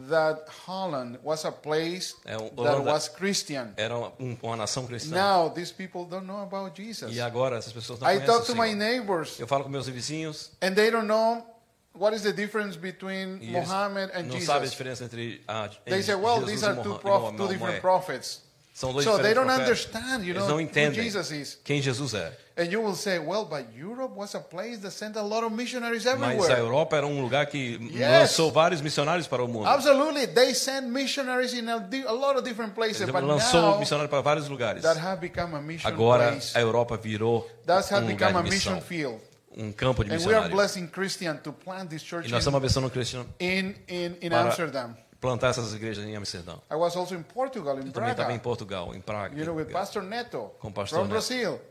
That 0.09 0.45
Holland 0.65 1.19
was 1.23 1.43
a 1.45 1.51
place 1.51 2.15
um- 2.25 2.63
that 2.63 2.81
was 2.83 3.09
Christian. 3.09 3.73
Era 3.77 3.97
uma, 3.97 4.13
um- 4.19 4.37
uma 4.41 4.55
nação 4.55 4.85
cristã. 4.87 5.13
Now 5.15 5.49
these 5.49 5.71
people 5.73 6.05
don't 6.05 6.25
know 6.25 6.41
about 6.43 6.75
Jesus. 6.81 7.13
E 7.15 7.19
agora 7.19 7.57
essas 7.57 7.73
pessoas 7.73 7.99
não 7.99 8.07
I 8.07 8.15
conhecem 8.15 8.27
talk 8.27 8.45
to 8.45 8.55
my 8.55 8.73
neighbors 8.73 9.39
Eu 9.39 9.47
falo 9.47 9.63
com 9.63 9.69
meus 9.69 9.87
vizinhos 9.87 10.51
and 10.61 10.73
they 10.75 10.89
don't 10.89 11.07
know 11.07 11.45
what 11.93 12.15
is 12.15 12.21
the 12.21 12.31
difference 12.31 12.77
between 12.77 13.39
Muhammad 13.51 14.11
and 14.13 14.23
não 14.23 14.39
sabem 14.39 14.61
a 14.61 14.65
Jesus. 14.65 14.71
diferença 14.71 15.03
entre 15.03 15.43
a, 15.47 15.67
They 15.85 16.01
say, 16.01 16.15
well, 16.15 16.39
Jesus 16.39 16.51
these 16.51 16.65
are 16.65 16.81
two, 16.81 16.97
prof- 16.99 17.35
two 17.35 17.47
different 17.49 17.81
prophets. 17.81 18.41
São 18.81 18.91
dois 18.91 19.05
So 19.05 19.17
they 19.19 19.33
don't 19.35 19.45
profetas. 19.45 19.59
understand, 19.69 20.23
you 20.25 20.31
Eles 20.31 20.37
know, 20.41 20.47
não 20.49 20.55
who 20.55 20.61
entendem 20.61 21.03
Jesus 21.03 21.29
is. 21.31 21.59
quem 21.63 21.81
Jesus 21.81 22.13
é. 22.15 22.35
And 22.57 22.65
you 22.71 22.81
will 22.83 22.95
say, 22.95 23.19
well, 23.19 23.45
but 23.45 23.65
Europe 23.77 24.13
was 24.15 24.33
a 24.35 24.39
place 24.39 24.79
that 24.81 24.91
sent 24.91 25.15
a 25.15 25.21
lot 25.21 25.43
of 25.45 25.53
missionaries 25.53 26.03
Mas 26.05 26.13
a 26.19 26.23
everywhere. 26.25 26.59
Europa 26.59 26.95
era 26.97 27.05
um 27.07 27.21
lugar 27.21 27.45
que 27.45 27.77
Yes. 27.93 28.01
lançou 28.01 28.51
vários 28.51 28.81
missionários 28.81 29.27
para 29.27 29.43
o 29.43 29.47
mundo. 29.47 29.67
Absolutely, 29.67 30.27
they 30.27 30.53
sent 30.55 30.87
missionaries 30.87 31.53
in 31.53 31.69
a, 31.69 31.75
a 32.07 32.11
lot 32.11 32.35
of 32.37 32.43
different 32.43 32.73
places, 32.73 33.01
Ele 33.01 33.11
but 33.11 33.23
lançou 33.23 33.61
now 33.61 33.79
missionários 33.79 34.09
para 34.09 34.21
vários 34.21 34.49
lugares. 34.49 34.81
that 34.83 34.99
have 34.99 35.21
become 35.21 35.55
a 35.55 35.61
mission 35.61 35.87
Agora 35.87 36.31
place. 36.31 36.57
a 36.57 36.59
Europa 36.61 36.97
virou 36.97 37.47
That 37.65 37.79
has 37.93 38.03
um 38.03 38.07
lugar 38.07 38.29
become 38.33 38.37
a 38.39 38.41
de 38.43 38.49
mission 38.49 38.73
missão, 38.75 38.87
field. 38.87 39.21
um 39.57 39.71
campo 39.71 40.03
de 40.03 40.09
And 40.11 40.17
we 40.17 40.17
are 40.17 40.47
missionários. 40.47 40.51
blessing 40.55 40.87
Christian 40.87 41.37
to 41.37 41.53
plant 41.53 41.89
this 41.89 42.01
church 42.03 42.27
E 42.27 42.31
nós 42.31 42.39
estamos 42.39 42.57
abençoando 42.57 42.87
o 42.87 42.91
Cristiano 42.91 43.27
in, 43.39 43.75
in, 43.87 44.17
in 44.21 44.29
para 44.29 44.41
Amsterdam. 44.43 44.95
Plantar 45.21 45.51
essas 45.51 45.73
igrejas 45.73 46.03
em 46.03 46.15
Amsterdã. 46.17 46.55
I 46.69 46.75
was 46.75 46.95
also 46.97 47.15
in 47.15 47.23
Portugal, 47.23 47.77
in 47.79 47.91
Também 47.91 48.11
estava 48.11 48.31
em 48.31 48.35
Braga, 48.35 48.39
Portugal, 48.43 48.93
em 48.95 48.99
Praga. 48.99 49.37
you 49.37 49.45
know, 49.45 49.55
with 49.55 49.71
Pastor 49.71 50.01
Neto 50.03 50.51
Com 50.59 50.71
Pastor 50.71 50.97
from 50.99 51.07
Neto. 51.07 51.11
Brazil, 51.13 51.61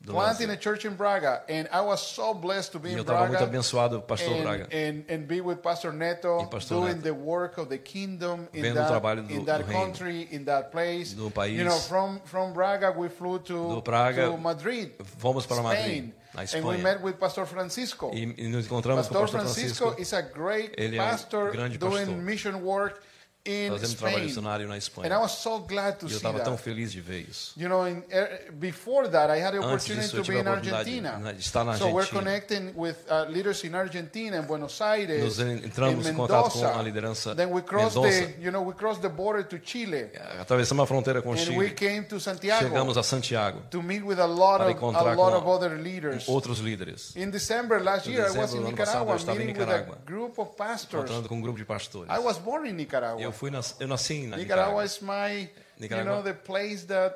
do 0.00 0.12
planting 0.12 0.50
a 0.50 0.56
church 0.60 0.84
in 0.86 0.94
Braga. 0.94 1.42
And 1.48 1.68
I 1.72 1.80
was 1.80 2.00
so 2.00 2.32
blessed 2.34 2.70
to 2.72 2.78
be 2.80 2.88
E 2.90 2.92
eu 2.92 2.98
in 2.98 3.00
estava 3.02 3.20
muito 3.20 3.30
Braga 3.32 3.44
abençoado, 3.46 4.00
pastor 4.02 4.32
and, 4.34 4.42
Braga. 4.42 4.64
and, 4.72 5.04
and 5.08 5.26
be 5.26 5.40
with 5.40 5.56
Pastor 5.56 5.92
Neto, 5.92 6.44
Pastor 6.46 6.76
doing 6.80 6.94
Neto. 6.96 7.02
the 7.02 7.12
work 7.14 7.58
of 7.60 7.68
the 7.68 7.78
kingdom 7.78 8.46
in 8.52 8.62
Vendo 8.62 8.74
o 8.78 8.82
that, 8.82 8.88
trabalho 8.88 9.22
do- 9.22 9.32
in 9.34 9.44
that 9.44 9.62
do 9.64 9.68
reino. 9.70 9.84
country, 9.86 10.28
in 10.32 10.44
that 10.44 10.70
place. 10.72 11.14
Do 11.14 11.30
país. 11.30 11.56
You 11.58 11.64
know, 11.64 11.78
from, 11.78 12.20
from 12.24 12.52
Braga 12.52 12.92
we 12.96 13.08
flew 13.08 13.38
to, 13.40 13.74
Do 13.76 13.82
Praga, 13.82 14.26
to 14.30 14.36
Madrid, 14.38 14.92
fomos 15.18 15.46
para 15.46 15.62
Madrid, 15.62 16.12
And 16.36 16.64
we 16.64 16.76
met 16.78 17.02
with 17.02 17.14
Pastor 17.18 17.46
Francisco. 17.46 18.10
E, 18.12 18.34
e 18.36 18.48
nos 18.48 18.66
encontramos 18.66 19.08
com 19.08 19.14
o 19.14 19.20
Pastor 19.20 19.40
pastor 19.40 19.54
Francisco, 19.54 19.86
Francisco, 19.94 20.02
is 20.02 20.12
a 20.12 20.20
great 20.20 20.72
Ele 20.76 20.96
é 20.96 21.02
um 21.02 21.06
pastor 21.06 21.52
doing 21.78 22.06
pastor. 22.06 22.16
mission 22.16 22.54
work 22.62 23.00
in 23.46 23.70
fazendo 23.70 23.94
trabalho 23.96 24.16
Spain. 24.16 24.26
missionário 24.26 24.66
na 24.68 24.74
And 24.74 24.76
I 24.76 24.78
Espanha. 24.78 25.18
was 25.20 25.32
so 25.32 25.58
glad 25.60 25.96
to 25.98 26.06
E 26.06 26.10
eu 26.10 26.16
estava 26.16 26.40
tão 26.40 26.56
feliz 26.58 26.92
de 26.92 27.00
ver 27.00 27.20
isso. 27.28 27.52
You 27.58 27.68
know, 27.68 27.86
in, 27.88 28.02
er, 28.10 28.50
before 28.52 29.08
that, 29.08 29.32
I 29.32 29.40
had 29.42 29.52
the 29.52 29.58
Antes 29.58 29.64
opportunity 29.88 30.02
disso, 30.02 30.16
eu 30.16 30.20
to 30.22 30.24
tive 30.26 30.32
be 30.32 30.38
a 30.38 30.42
in 30.42 30.48
oportunidade 30.52 30.90
Argentina. 31.06 31.32
de 31.32 31.40
estar 31.40 31.64
na 31.64 31.76
So 31.78 31.86
we're 31.86 32.00
Argentina. 32.00 32.20
connecting 32.20 32.72
with 32.76 32.96
uh, 33.10 33.24
leaders 33.30 33.64
in 33.64 33.74
Argentina 33.74 34.36
and 34.38 34.42
Buenos 34.46 34.80
Aires, 34.82 35.22
Nos 35.24 35.38
entramos 35.40 36.06
em 36.06 36.14
contato 36.14 36.50
com 36.50 36.66
a 36.66 36.82
liderança 36.82 37.34
Then 37.34 37.50
we 37.52 37.62
crossed 37.62 37.96
Mendoza. 37.96 38.26
the, 38.26 38.42
you 38.42 38.50
know, 38.50 38.62
we 38.62 38.74
crossed 38.74 39.00
the 39.02 39.08
border 39.08 39.44
to 39.44 39.58
Chile, 39.64 40.10
Atravessamos 40.40 40.82
a 40.84 40.86
fronteira 40.86 41.22
com 41.22 41.30
o 41.30 41.32
and 41.32 41.36
we 41.56 41.68
Chile. 41.68 41.70
came 41.74 42.02
to 42.04 42.20
Santiago 42.20 42.64
Chegamos 42.68 42.96
a 42.98 43.02
Santiago. 43.02 43.62
to 43.70 43.82
meet 43.82 44.02
with 44.04 44.18
a 44.18 44.26
lot 44.26 44.58
Para 44.58 44.64
of 44.64 44.68
a 44.70 44.72
encontrar 44.72 45.16
lot 45.16 45.34
of 45.34 45.46
other 45.48 45.78
leaders. 45.80 46.26
Outros 46.28 46.58
líderes. 46.60 47.16
In 47.16 47.30
December 47.30 47.80
last 47.82 48.06
year, 48.06 48.26
I 48.26 48.36
was 48.38 48.52
in 48.52 48.58
ano 48.58 48.76
passado, 48.76 49.06
Nicaragua 49.06 49.12
eu 49.12 49.16
estava 49.16 49.42
em 49.42 49.46
meeting 49.46 49.60
with 49.60 49.68
a 49.68 49.72
Nicarágua. 49.78 49.98
group 50.04 50.38
of 50.38 50.54
pastors. 50.56 51.04
Encontrando 51.04 51.28
com 51.28 51.36
um 51.36 51.40
grupo 51.40 51.56
de 51.58 51.64
pastores. 51.64 52.10
I 52.14 52.18
was 52.18 52.36
born 52.38 52.66
in 52.66 52.70
Eu, 52.72 52.76
Nicaragua. 52.76 53.32
Fui 53.38 53.50
nas, 53.50 53.76
eu 53.80 53.86
nasci 53.88 54.26
na 54.26 54.36
Nicaragua 54.36 54.82
Nicarágua. 54.82 54.84
is 54.84 55.00
my, 55.00 55.42
you 55.42 55.48
Nicaragua. 55.78 56.12
know, 56.12 56.22
the 56.22 56.34
place 56.34 56.84
that 56.86 57.14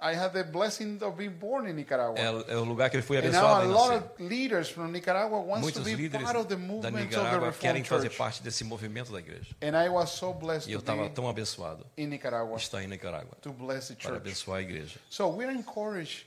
I 0.00 0.14
had 0.14 0.32
the 0.32 0.42
blessing 0.44 0.98
of 1.02 1.16
being 1.16 1.30
born 1.38 1.66
in 1.68 1.74
Nicaragua. 1.76 2.18
É, 2.18 2.52
é 2.52 2.56
o 2.56 2.64
lugar 2.64 2.90
que 2.90 2.96
ele 2.96 3.02
foi 3.02 3.18
And 3.18 3.30
now 3.30 3.46
a 3.46 3.58
abençoado 3.62 3.72
lot 3.72 3.94
of 3.94 4.22
leaders 4.22 4.68
from 4.68 4.88
Nicaragua 4.92 5.38
wants 5.38 5.72
to 5.72 5.80
Muitos 5.80 5.84
be 5.84 5.94
líderes 5.94 6.24
part 6.24 6.36
of 6.38 6.48
the 6.48 6.56
da 6.56 6.60
movement 6.60 6.88
of 6.88 6.96
the 6.98 7.04
Nicarágua 7.04 7.52
querem 7.52 7.84
fazer 7.84 8.10
parte 8.10 8.42
desse 8.42 8.64
movimento 8.64 9.12
da 9.12 9.18
igreja. 9.20 9.54
And 9.62 9.76
I 9.80 9.88
was 9.88 10.10
so 10.10 10.32
blessed 10.34 10.68
E 10.68 10.72
eu 10.72 10.80
to 10.80 10.82
estava 10.82 11.08
be 11.08 11.14
tão 11.14 11.28
abençoado 11.28 11.86
in 11.96 12.06
Nicaragua 12.08 12.56
estar 12.56 12.82
em 12.82 12.88
Nicarágua 12.88 13.36
to 13.40 13.52
bless 13.52 13.88
the 13.88 13.94
para 13.94 14.10
church. 14.10 14.16
abençoar 14.16 14.58
a 14.58 14.62
igreja. 14.62 14.98
So 15.08 15.28
we're 15.28 15.52
encouraged. 15.52 16.26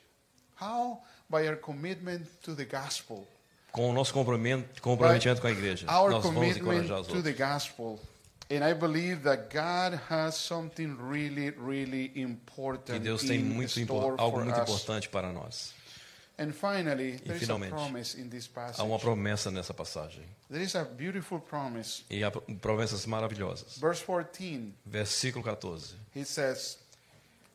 How? 0.59 1.01
By 1.29 1.47
our 1.47 1.57
commitment 1.57 2.23
to 2.43 2.55
the 2.55 2.65
gospel. 2.65 3.27
Com 3.71 3.89
o 3.91 3.93
nosso 3.93 4.13
comprometimento, 4.13 4.81
comprometimento 4.81 5.41
com 5.41 5.47
a 5.47 5.51
igreja, 5.51 5.85
Our 5.91 6.09
nós 6.09 6.23
vamos 6.23 6.55
encorajar 6.57 7.01
os 7.01 7.07
to 7.07 7.21
the 7.21 7.29
outros. 7.29 7.37
gospel. 7.37 7.99
And 8.49 8.63
I 8.63 8.73
believe 8.73 9.23
that 9.23 9.49
God 9.53 9.99
has 10.09 10.35
something 10.35 10.95
really, 10.99 11.49
really 11.51 12.09
Que 12.09 12.21
important 12.21 12.99
Deus 13.03 13.23
tem 13.23 13.39
muito 13.39 13.77
algo 14.17 14.39
muito 14.39 14.55
us. 14.57 14.61
importante 14.69 15.09
para 15.09 15.33
nós. 15.33 15.73
And 16.39 16.51
finally, 16.53 17.17
there 17.17 17.35
is 17.35 17.41
a 17.41 17.45
finalmente, 17.45 17.71
promise 17.71 18.15
in 18.15 18.29
this 18.29 18.47
Há 18.55 18.83
uma 18.83 18.97
passage. 18.97 19.01
promessa 19.01 19.49
nessa 19.51 19.73
passagem. 19.73 20.23
There 20.49 20.63
is 20.63 20.75
a 20.75 20.85
beautiful 20.85 21.39
promise. 21.41 22.03
E 22.11 22.23
há 22.23 22.29
promessas 22.31 23.05
maravilhosas. 23.07 23.79
Verse 23.79 24.03
14, 24.05 24.71
Versículo 24.85 25.43
14. 25.43 25.95
he 26.13 26.23
says, 26.23 26.77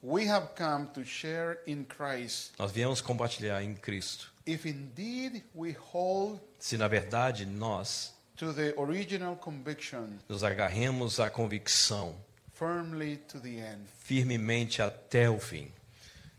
We 0.02 0.26
have 0.28 0.48
come 0.56 0.88
to 0.94 1.04
share 1.04 1.60
in 1.66 1.84
Christ, 1.84 2.52
Nós 2.58 2.72
viemos 2.72 3.00
compartilhar 3.00 3.62
em 3.62 3.74
Cristo. 3.76 4.26
if 4.44 4.66
indeed 4.66 5.44
we 5.54 5.72
hold 5.92 6.40
Se 6.58 6.76
na 6.76 6.88
verdade 6.88 7.46
nós 7.46 8.12
to 8.42 8.52
the 8.52 8.74
original 8.76 9.36
conviction 9.36 10.18
nos 10.28 10.42
agarremos 10.42 11.20
à 11.20 11.30
convicção 11.30 12.16
firmly 12.54 13.16
to 13.28 13.38
the 13.38 13.58
end. 13.60 13.82
firmemente 14.04 14.82
até 14.82 15.30
o 15.30 15.38
fim. 15.38 15.70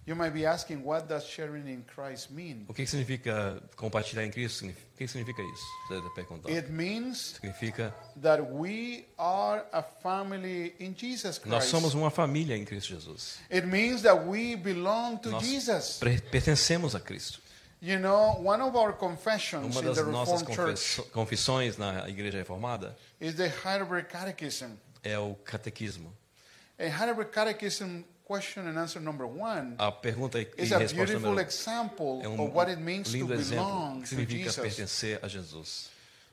You 0.05 0.17
might 0.17 0.33
be 0.33 0.45
asking, 0.45 0.83
what 0.83 1.07
does 1.07 1.23
sharing 1.23 1.65
in 1.65 1.85
Christ 1.95 2.29
mean? 2.29 2.65
O 2.67 2.73
que 2.73 2.85
significa 2.85 3.63
compartilhar 3.77 4.25
em 4.25 4.31
Cristo? 4.31 4.65
O 4.65 4.97
que 4.97 5.07
significa 5.07 5.41
isso? 5.41 5.63
Você 5.87 5.93
deve 5.95 6.09
perguntar. 6.13 6.49
It 6.49 6.69
means 6.69 7.35
Significa 7.41 7.95
that 8.21 8.41
we 8.51 9.05
are 9.17 9.63
a 9.71 9.81
family 9.81 10.75
in 10.77 10.93
Jesus 10.93 11.39
nós 11.45 11.59
Christ. 11.63 11.71
somos 11.71 11.93
uma 11.93 12.11
família 12.11 12.57
em 12.57 12.65
Cristo 12.65 12.89
Jesus. 12.95 13.39
It 13.49 13.65
means 13.65 14.01
that 14.01 14.25
we 14.27 14.57
belong 14.57 15.19
to 15.19 15.29
Nós 15.29 15.45
Jesus. 15.45 15.99
pertencemos 16.29 16.95
a 16.95 16.99
Cristo. 16.99 17.39
You 17.85 17.99
know, 17.99 18.39
one 18.41 18.61
of 18.61 18.77
our 18.77 18.93
confessions 18.93 19.75
Uma 19.75 19.79
in 19.81 19.85
das 19.87 19.97
the 19.97 20.03
nossas 20.09 20.39
Reformed 20.41 20.55
Church 20.55 20.95
confesso- 20.95 21.11
confissões 21.11 21.77
na 21.77 22.07
Igreja 22.07 22.37
Reformada 22.41 22.95
is 23.19 23.35
the 23.35 23.49
Heidelberg 23.49 24.07
Catechism. 24.07 24.77
é 25.03 25.19
o 25.19 25.35
catequismo. 25.43 26.13
And 26.79 26.87
Heidelberg 26.89 27.29
Catechism 27.33 28.05
question 28.25 28.67
and 28.69 28.77
answer 28.79 29.01
number 29.01 29.27
one 29.27 29.75
A 29.77 29.91
pergunta 29.91 30.39
e 30.39 30.47
is 30.57 30.71
a 30.71 30.77
resposta 30.77 30.95
beautiful 30.95 31.31
número 31.31 31.41
example 31.41 32.21
é 32.23 32.27
of 32.29 32.39
um 32.39 32.53
what 32.53 32.71
it 32.71 32.79
means 32.81 33.11
to 33.11 33.17
lindo 33.17 33.33
exemplo 33.33 33.65
belong 33.65 33.93
que 34.01 34.07
to 34.07 34.15
significa 34.15 34.43
Jesus. 34.49 34.55
pertencer 34.63 35.19
a 35.21 35.27
Jesus. 35.27 35.89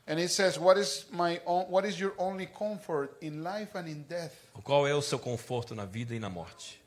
And 0.07 0.21
it 0.21 0.31
says, 0.31 0.57
"What 0.57 0.79
is 0.79 1.05
my 1.11 1.41
own, 1.45 1.67
what 1.69 1.85
is 1.85 1.99
your 2.01 2.15
only 2.17 2.47
comfort 2.47 3.17
in 3.21 3.43
life 3.43 3.77
and 3.77 3.89
in 3.89 4.05
death? 4.09 4.33
Qual 4.63 4.87
é 4.87 4.95
o 4.95 5.03
seu 5.03 5.19
conforto 5.19 5.75
na 5.75 5.85
vida 5.85 6.15
e 6.15 6.21
na 6.21 6.31
morte? 6.31 6.80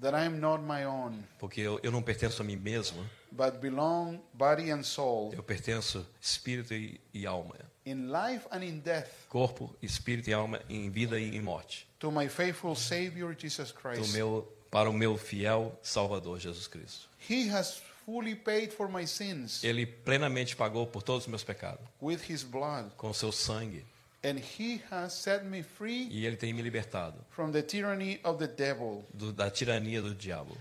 That 0.00 0.14
I 0.14 0.26
am 0.26 0.40
not 0.40 0.62
my 0.64 0.84
own, 0.86 1.22
Porque 1.38 1.60
eu, 1.60 1.78
eu 1.82 1.92
não 1.92 2.02
pertenço 2.02 2.40
a 2.42 2.44
mim 2.44 2.56
mesmo, 2.56 3.04
but 3.30 3.58
belong 3.60 4.18
body 4.32 4.70
and 4.70 4.82
soul 4.82 5.32
eu 5.34 5.42
pertenço 5.42 6.04
espírito 6.20 6.72
e, 6.74 7.00
e 7.14 7.26
alma. 7.26 7.54
in 7.86 8.06
life 8.10 8.46
and 8.50 8.64
in 8.64 8.78
death 8.80 9.08
Corpo, 9.28 9.74
espírito 9.82 10.30
e 10.30 10.32
alma 10.32 10.60
em 10.68 10.90
vida 10.90 11.20
e 11.20 11.36
em 11.36 11.40
morte. 11.40 11.86
to 11.98 12.10
my 12.10 12.28
faithful 12.28 12.74
Savior 12.74 13.34
Jesus 13.38 13.70
Do 13.70 13.78
Christ. 13.80 14.12
meu, 14.12 14.50
para 14.70 14.88
o 14.88 14.92
meu 14.92 15.16
fiel 15.18 15.78
Salvador 15.82 16.40
Jesus 16.40 16.66
Cristo. 16.66 17.08
He 17.28 17.48
has 17.50 17.80
fully 18.04 18.34
paid 18.34 18.72
for 18.72 18.88
my 18.90 19.06
sins 19.06 19.62
Ele 19.62 19.86
plenamente 19.86 20.56
pagou 20.56 20.86
por 20.86 21.02
todos 21.02 21.24
os 21.24 21.28
meus 21.28 21.44
pecados 21.44 21.84
with 22.00 22.18
His 22.28 22.42
blood, 22.42 22.90
com 22.96 23.12
seu 23.12 23.30
sangue 23.30 23.84
and 24.24 24.38
He 24.38 24.80
has 24.90 25.12
set 25.14 25.44
me 25.44 25.62
free 25.62 26.08
e 26.10 26.26
ele 26.26 26.36
tem 26.36 26.52
me 26.52 26.62
libertado 26.62 27.16
from 27.30 27.50
the 27.52 27.62
tyranny 27.62 28.20
of 28.24 28.38
the 28.38 28.46
devil. 28.52 29.04
do, 29.12 29.32
da 29.32 29.50
tirania 29.50 30.00
do 30.00 30.14
diabo. 30.14 30.56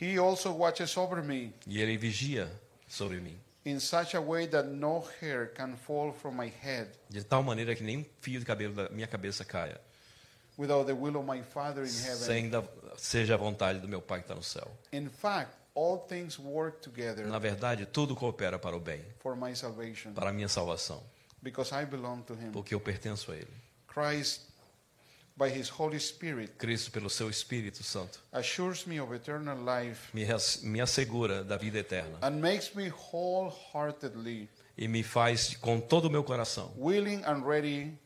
He 0.00 0.18
also 0.18 0.52
watches 0.52 0.96
over 0.96 1.22
me 1.22 1.52
E 1.66 1.80
ele 1.80 1.96
vigia 1.96 2.48
sobre 2.86 3.20
mim 3.20 3.36
in 3.64 3.80
such 3.80 4.14
a 4.14 4.20
way 4.20 4.46
that 4.46 4.68
no 4.68 5.04
hair 5.20 5.46
can 5.54 5.76
fall 5.76 6.12
from 6.12 6.34
my 6.36 6.50
head 6.62 6.88
de 7.10 7.22
tal 7.22 7.42
maneira 7.42 7.74
que 7.74 7.82
nem 7.82 7.98
um 7.98 8.04
fio 8.20 8.38
de 8.38 8.46
cabelo 8.46 8.74
da 8.74 8.88
minha 8.88 9.06
cabeça 9.06 9.44
caia, 9.44 9.78
without 10.56 10.86
the 10.86 10.92
will 10.94 11.16
of 11.16 11.26
my 11.26 11.42
Father 11.42 11.82
in 11.84 12.02
heaven. 12.02 12.16
sem 12.16 12.48
da, 12.48 12.62
seja 12.96 13.34
a 13.34 13.36
vontade 13.36 13.80
do 13.80 13.88
meu 13.88 14.00
Pai 14.00 14.20
que 14.20 14.24
está 14.24 14.34
no 14.34 14.42
céu. 14.42 14.70
In 14.92 15.08
fact, 15.08 15.52
all 15.74 15.98
things 15.98 16.38
work 16.38 16.80
together 16.80 17.26
Na 17.26 17.38
verdade, 17.38 17.84
tudo 17.86 18.14
coopera 18.16 18.58
para 18.58 18.76
o 18.76 18.80
bem, 18.80 19.02
for 19.20 19.36
my 19.36 19.54
salvation 19.54 20.12
para 20.12 20.30
a 20.30 20.32
minha 20.32 20.48
salvação, 20.48 21.02
because 21.42 21.74
I 21.74 21.84
belong 21.84 22.22
to 22.22 22.34
Him. 22.34 22.52
porque 22.52 22.74
eu 22.74 22.80
pertenço 22.80 23.30
a 23.32 23.36
Ele. 23.36 23.48
Christ 23.86 24.42
by 25.36 25.48
His 25.48 25.70
Holy 25.70 25.98
Spirit, 26.00 26.52
Cristo, 26.58 26.90
pelo 26.90 27.08
seu 27.08 27.30
Espírito 27.30 27.82
Santo, 27.84 28.18
assures 28.32 28.84
me 28.84 29.00
of 29.00 29.14
eternal 29.14 29.56
life 29.56 30.10
me, 30.12 30.26
me 30.62 30.80
assegura 30.80 31.44
da 31.44 31.56
vida 31.56 31.78
eterna 31.78 32.18
and 32.22 32.40
makes 32.40 32.74
me 32.74 32.88
wholeheartedly 32.88 34.48
e 34.76 34.88
me 34.88 35.02
faz 35.02 35.56
com 35.56 35.80
todo 35.80 36.06
o 36.06 36.10
meu 36.10 36.24
coração 36.24 36.72
willing 36.76 37.22
and 37.24 37.44
ready 37.46 37.96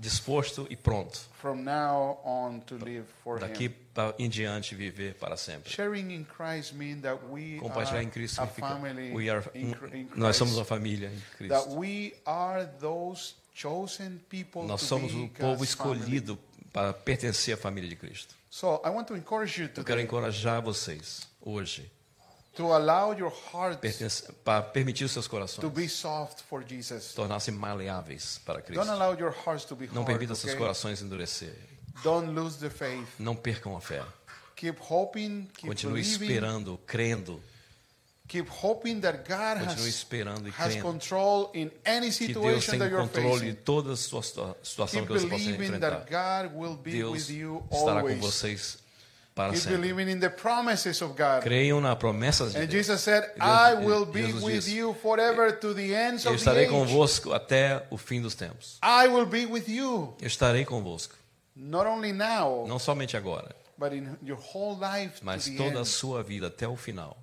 disposto 0.00 0.66
e 0.70 0.76
pronto 0.76 1.20
from 1.40 1.62
now 1.62 2.18
on 2.24 2.60
to 2.60 2.76
live 2.76 3.06
for 3.22 3.38
daqui 3.38 3.66
Him. 3.66 3.83
Pra- 3.94 4.14
em 4.18 4.28
diante 4.28 4.74
viver 4.74 5.14
para 5.14 5.36
sempre. 5.36 5.70
Sharing 5.72 6.12
in 6.12 6.24
Christ 6.24 6.72
means 6.74 7.00
that 7.02 7.20
we 7.30 7.58
Compartilhar 7.58 7.98
are 7.98 8.04
em 8.06 8.10
Cristo 8.10 8.34
significa 8.42 8.74
we 9.14 9.30
are, 9.30 9.42
nós 10.16 10.36
somos 10.36 10.56
uma 10.56 10.64
família 10.64 11.08
em 11.14 11.22
Cristo. 11.38 11.74
we 11.78 12.12
are 12.26 12.66
those 12.80 13.34
chosen 13.54 14.18
people 14.28 14.62
Nós 14.64 14.82
somos 14.82 15.14
o 15.14 15.28
povo 15.28 15.62
escolhido 15.64 16.38
para 16.72 16.92
pertencer 16.92 17.54
à 17.54 17.56
família 17.56 17.88
de 17.88 17.94
Cristo. 17.96 18.34
So 18.50 18.80
I 18.84 18.88
want 18.90 19.06
to 19.08 19.16
encourage 19.16 19.60
you 19.62 19.70
Eu 19.76 19.84
quero 19.84 20.00
encorajar 20.00 20.60
vocês 20.60 21.26
hoje 21.40 21.90
to 22.56 22.72
allow 22.72 23.12
your 23.12 23.32
hearts 23.52 23.80
pertence- 23.80 24.32
para 24.44 24.62
permitir 24.62 25.04
os 25.04 25.10
seus 25.12 25.24
to 25.26 25.30
corações 25.30 25.72
be 25.72 25.88
soft 25.88 26.40
for 26.48 26.64
Jesus. 26.64 27.12
tornar-se 27.12 27.50
maleáveis 27.50 28.38
para 28.44 28.60
Don't 28.60 28.72
Cristo. 28.72 28.90
allow 28.92 29.12
your 29.18 29.34
hearts 29.44 29.64
to 29.64 29.74
be 29.76 29.88
Não 29.92 30.04
permita 30.04 30.34
seus 30.36 30.54
corações 30.54 31.02
endurecerem. 31.02 31.73
Don't 32.02 32.30
lose 32.32 32.58
the 32.58 32.70
faith. 32.70 33.06
Não 33.18 33.34
percam 33.36 33.76
a 33.76 33.80
fé. 33.80 34.02
Keep 34.56 34.78
hoping, 34.88 35.48
keep 35.54 35.66
Continue 35.68 35.94
believing, 36.02 36.24
esperando, 36.26 36.80
crendo. 36.86 37.40
keep 38.28 38.48
hoping 38.50 39.00
that 39.00 39.18
God 39.28 39.58
Continue 39.58 39.88
has, 39.88 39.94
esperando 39.94 40.48
e 40.48 40.52
has 40.56 40.72
crendo 40.74 40.82
control 40.82 41.50
in 41.54 41.70
any 41.84 42.10
que 42.10 42.28
Deus 42.28 42.64
situation 42.64 42.70
tem 42.70 42.78
that 42.78 42.90
you're 42.90 43.06
controle 43.08 43.40
de 43.40 43.54
toda 43.54 43.92
a 43.92 43.96
sua 43.96 44.22
situa- 44.22 44.56
situação 44.62 45.00
Keep 45.04 45.12
que 45.12 45.20
você 45.20 45.26
possa 45.28 45.50
enfrentar. 45.50 46.06
Deus 46.82 47.28
estará 47.28 47.68
com 47.68 47.98
always. 47.98 48.18
vocês 48.20 48.78
para 49.34 49.52
Keep 49.52 49.62
sempre. 49.64 49.78
believing 49.78 50.10
in 50.12 50.20
the 50.20 50.30
promises 50.30 51.02
of 51.02 51.14
God. 51.14 51.42
Creiam 51.42 51.80
na 51.80 51.94
promessa 51.96 52.48
de 52.48 52.56
And 52.56 52.60
Deus. 52.66 52.72
Jesus 52.86 53.00
said, 53.02 53.24
I 53.40 53.74
will 53.84 54.06
be 54.06 54.22
Jesus 54.26 54.42
with 54.42 54.54
disse, 54.54 54.74
you 54.76 54.94
forever 55.02 55.52
to 55.52 55.74
the 55.74 55.92
ends 55.92 56.24
Eu 56.24 56.30
of 56.32 56.36
the 56.38 56.50
estarei 56.50 56.66
convosco 56.68 57.32
até 57.32 57.84
o 57.90 57.96
fim 57.98 58.22
dos 58.22 58.34
tempos. 58.34 58.78
I 58.82 59.08
will 59.08 59.26
be 59.26 59.44
with 59.46 59.64
you, 59.68 60.14
Eu 60.20 60.26
estarei 60.28 60.64
convosco. 60.64 61.16
Not 61.54 61.86
only 61.86 62.12
now, 62.12 62.66
Não 62.66 62.78
somente 62.78 63.16
agora, 63.16 63.54
but 63.78 63.92
in 63.92 64.16
your 64.22 64.38
whole 64.38 64.76
life 64.78 65.18
to 65.20 65.24
mas 65.24 65.44
the 65.44 65.56
toda 65.56 65.76
a 65.76 65.80
end. 65.80 65.88
sua 65.88 66.22
vida 66.22 66.48
até 66.48 66.66
o 66.68 66.76
final. 66.76 67.16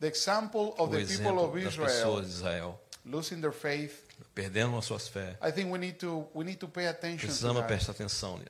The 0.00 0.08
example 0.08 0.74
of 0.78 0.82
O 0.82 0.86
the 0.88 1.04
people 1.06 1.38
of 1.38 1.54
das 1.54 1.72
Israel 1.72 1.86
pessoas 1.88 2.26
de 2.26 2.32
Israel 2.32 2.80
losing 3.06 3.40
their 3.40 3.52
faith. 3.52 4.02
perdendo 4.34 4.76
as 4.76 4.84
suas 4.84 5.08
fé. 5.08 5.36
I 5.42 5.50
think 5.52 5.70
we 5.72 5.78
need 5.78 5.98
to 5.98 6.28
we 6.34 6.44
need 6.44 6.58
to 6.58 6.68
pay 6.68 6.86
attention 6.88 7.18
to 7.20 7.26
Precisamos 7.26 7.62
that. 7.62 7.68
prestar 7.68 7.92
atenção. 7.92 8.40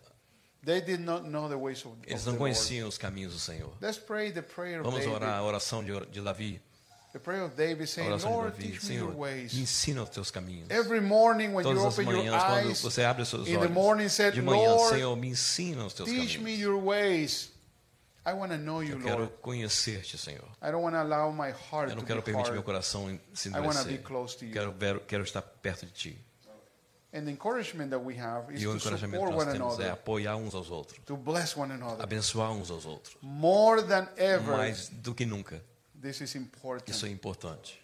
They 0.65 0.81
did 0.81 1.01
not 1.01 1.25
know 1.29 1.49
the 1.49 1.57
ways 1.59 1.85
of, 1.85 1.93
of 1.93 1.99
Eles 2.07 2.25
the 2.25 2.31
não 2.33 2.39
Lord. 2.39 2.55
conheciam 2.55 2.89
os 2.89 2.97
caminhos 2.97 3.35
do 3.35 3.39
Senhor. 3.39 3.71
Let's 3.83 3.99
pray 3.99 4.33
the 4.33 4.41
prayer 4.43 4.81
of 4.81 4.91
Vamos 4.91 5.07
orar 5.07 5.39
a 5.39 5.43
oração 5.43 5.85
de, 5.85 5.93
de 6.07 6.21
Davi. 6.23 6.61
The 7.15 7.21
prayer 7.21 7.45
of 7.45 7.55
David 7.55 7.85
A 7.85 7.87
saying, 7.87 8.09
oração 8.11 8.51
de 8.51 8.51
Davi. 8.51 8.81
Senhor, 8.81 9.15
ways. 9.15 9.55
me 9.55 9.63
ensina 9.63 10.03
os 10.03 10.11
teus 10.11 10.33
caminhos. 10.33 10.69
Every 10.69 11.01
morning 11.01 11.55
when 11.55 11.65
you 11.65 11.73
Todas 11.73 11.85
as 11.85 11.95
open 11.95 12.09
your 12.11 12.25
manhãs, 12.25 12.43
quando 12.43 12.67
eyes, 12.71 12.83
você 12.83 13.05
abre 13.05 13.23
os 13.23 13.29
seus 13.29 13.43
olhos, 13.49 14.13
said, 14.13 14.35
de 14.35 14.43
manhã, 14.43 14.77
Senhor, 14.89 15.17
me 15.17 15.29
ensina 15.29 15.87
os 15.87 15.95
teus 15.95 16.09
teach 16.09 16.39
me 16.39 16.57
caminhos. 16.57 16.61
your 16.61 16.83
ways. 16.83 17.53
I 18.27 18.33
want 18.33 18.51
to 18.51 18.59
know 18.59 18.83
you, 18.83 18.97
Eu 18.97 19.01
quero 19.01 19.19
Lord. 19.19 19.33
conhecer-te, 19.43 20.19
Senhor. 20.19 20.49
I 20.61 20.73
don't 20.73 20.83
want 20.83 20.95
to 20.97 21.01
allow 21.03 21.31
my 21.31 21.51
heart 21.53 21.91
Eu 21.91 21.97
não 21.97 22.03
to 22.03 22.07
quero 22.07 22.21
be 22.21 22.25
permitir 22.33 22.51
meu 22.53 22.65
coração 22.65 23.17
se 23.33 23.49
endurecer. 23.49 23.85
be 23.87 23.99
close 23.99 24.37
to 24.37 24.45
you. 24.47 24.53
Quero, 24.53 25.01
quero 25.07 25.23
estar 25.23 25.43
perto 25.43 25.87
de 25.87 25.93
ti. 25.93 26.19
And 27.13 27.27
the 27.27 27.31
encouragement 27.31 27.91
that 27.91 28.03
we 28.03 28.19
have 28.19 28.53
is 28.53 28.61
E 28.61 28.67
o 28.67 28.73
to 28.73 28.79
encorajamento 28.79 29.25
support 29.25 29.31
que 29.31 29.37
nós 29.37 29.47
one 29.47 29.53
temos 29.59 29.73
é 29.79 29.83
another, 29.85 29.93
apoiar 29.93 30.35
uns 30.37 30.53
aos 30.53 30.69
outros, 30.69 30.99
to 31.07 31.17
bless 31.17 31.57
one 31.57 31.73
another. 31.73 32.03
abençoar 32.03 32.51
uns 32.51 32.73
aos 32.73 32.85
outros. 32.85 33.17
More 33.23 33.83
than 33.85 34.09
ever, 34.17 34.57
Mais 34.57 34.89
do 34.89 35.15
que 35.15 35.25
nunca. 35.25 35.63
Isso 36.11 37.07
é 37.07 37.09
importante. 37.11 37.81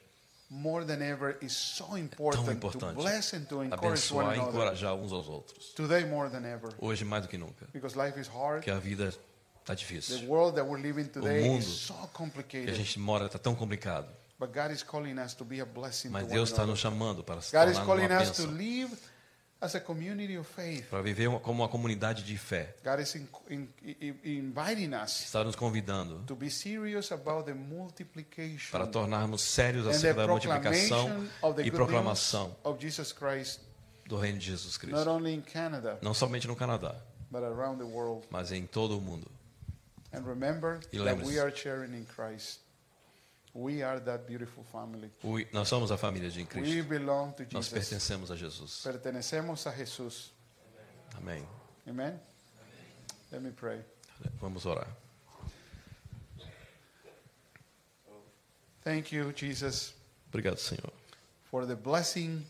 More 0.52 0.84
than 0.84 1.00
ever, 1.00 1.36
is 1.40 1.52
so 1.52 1.96
important, 1.96 2.44
Tão 2.44 2.52
importante. 2.52 2.96
to 2.96 3.02
bless 3.02 3.32
and 3.34 3.44
to 3.44 3.62
encourage 3.62 3.86
Abençoar 3.86 4.36
e 4.36 4.40
encorajar 4.40 4.94
uns 4.96 5.12
aos 5.12 5.28
outros. 5.28 5.66
Today 5.74 6.04
more 6.04 6.28
than 6.28 6.44
ever, 6.44 6.74
Hoje 6.80 7.04
mais 7.04 7.22
do 7.22 7.28
que 7.28 7.38
nunca. 7.38 7.66
because 7.72 7.96
life 7.96 8.18
is 8.18 8.26
hard. 8.26 8.56
Porque 8.56 8.70
a 8.72 8.78
vida 8.80 9.08
está 9.60 9.74
The 9.74 9.76
difícil. 9.76 10.26
world 10.28 10.56
that 10.56 10.68
we're 10.68 10.82
living 10.82 11.04
today 11.04 11.44
mundo 11.48 11.60
is 11.60 11.66
so 11.66 11.94
Que 11.94 12.00
a 12.02 12.08
complicated. 12.08 12.74
gente 12.74 12.98
mora 12.98 13.26
está 13.26 13.38
tão 13.38 13.54
complicado. 13.54 14.08
But 14.40 14.52
God 14.52 14.72
is 14.72 14.82
calling 14.82 15.18
us 15.20 15.34
to 15.34 15.44
be 15.44 15.60
a 15.60 15.64
blessing 15.66 16.08
Mas 16.08 16.26
Deus 16.26 16.50
está 16.50 16.66
nos 16.66 16.80
chamando 16.80 17.22
para 17.22 17.40
se 17.42 17.52
God 17.56 17.66
tornar 17.66 17.84
uma 17.84 18.18
bênção. 18.18 18.46
Para 20.90 21.02
viver 21.02 21.28
como 21.40 21.62
uma 21.62 21.68
comunidade 21.68 22.22
de 22.24 22.38
fé. 22.38 22.74
God 22.82 23.00
is 23.00 23.14
in, 23.14 23.28
in, 23.50 23.68
in- 23.84 24.18
inviting 24.24 24.94
us 24.94 25.24
Está 25.24 25.44
nos 25.44 25.54
convidando 25.54 26.22
to 26.26 26.34
be 26.34 26.50
serious 26.50 27.12
about 27.12 27.44
the 27.44 27.52
multiplication 27.54 28.70
para 28.72 28.86
tornarmos 28.86 29.42
sérios 29.42 29.86
acerca 29.86 30.22
da 30.22 30.28
multiplicação 30.28 31.28
e 31.64 31.70
proclamação 31.70 32.56
of 32.64 32.80
Jesus 32.80 33.12
Christ, 33.12 33.60
do 34.06 34.16
reino 34.16 34.38
de 34.38 34.46
Jesus 34.46 34.78
not 34.78 34.86
Cristo. 34.86 35.10
only 35.10 35.34
in 35.34 35.42
Canada, 35.42 35.98
Não 36.02 36.14
somente 36.14 36.48
no 36.48 36.56
Canadá, 36.56 36.94
but 37.30 37.42
around 37.42 37.78
the 37.78 37.84
world. 37.84 38.26
mas 38.30 38.50
em 38.52 38.66
todo 38.66 38.96
o 38.96 39.00
mundo. 39.00 39.30
And 40.12 40.22
remember 40.26 40.80
E 40.92 40.98
that 40.98 41.22
we 41.24 41.38
are 41.38 41.54
sharing 41.54 41.94
in 41.94 42.04
Christ. 42.06 42.60
We 43.54 43.82
are 43.82 43.98
that 44.00 44.24
beautiful 44.26 44.62
family. 44.64 45.10
O- 45.24 45.38
Nós 45.52 45.68
somos 45.68 45.90
a 45.90 45.96
família 45.98 46.30
de 46.30 46.38
We 46.40 46.46
Cristo. 46.46 46.88
belong 46.88 47.32
to 47.32 47.42
Nós 47.52 47.66
Jesus. 47.66 47.72
pertencemos 47.72 48.30
a 48.30 48.36
Jesus. 48.36 48.80
Pertenecemos 48.82 49.66
a 49.66 49.72
Jesús. 49.72 50.30
Amém. 51.16 51.44
Amen. 51.88 52.18
Let 53.32 53.42
me 53.42 53.50
pray. 53.50 53.80
Vamos 54.40 54.66
orar. 54.66 54.86
Thank 58.82 59.12
you, 59.14 59.32
Jesus, 59.32 59.94
Obrigado, 60.28 60.58
Senhor, 60.58 60.92
for 61.50 61.66
the 61.66 61.74
blessing 61.76 62.46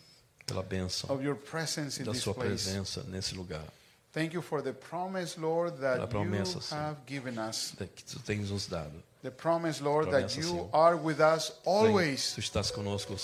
pela 0.47 0.63
bênção 0.63 1.11
of 1.11 1.25
your 1.25 1.35
presence 1.35 1.99
in 2.01 2.05
da 2.05 2.13
this 2.13 2.23
sua 2.23 2.35
place. 2.35 2.65
presença 2.65 3.03
nesse 3.05 3.35
lugar. 3.35 3.65
Thank 4.13 4.33
you 4.35 4.43
for 4.43 4.61
the 4.61 4.73
promise, 4.73 5.39
Lord, 5.39 5.79
that 5.81 6.11
promessa, 6.11 6.57
you 6.73 6.77
have 6.77 7.07
given 7.07 7.39
us. 7.39 7.75
Que 7.79 7.87
tu 8.05 8.19
tens 8.21 8.51
nos 8.51 8.67
dado. 8.67 9.03
The 9.23 9.31
promise, 9.31 9.81
Lord, 9.81 10.11
that 10.11 10.35
you 10.37 10.43
Senhor. 10.43 10.69
are 10.73 10.97
with 10.97 11.21
us 11.21 11.53
always. 11.65 12.35
Tu 12.35 12.41
estás 12.41 12.73
conosco 12.73 13.15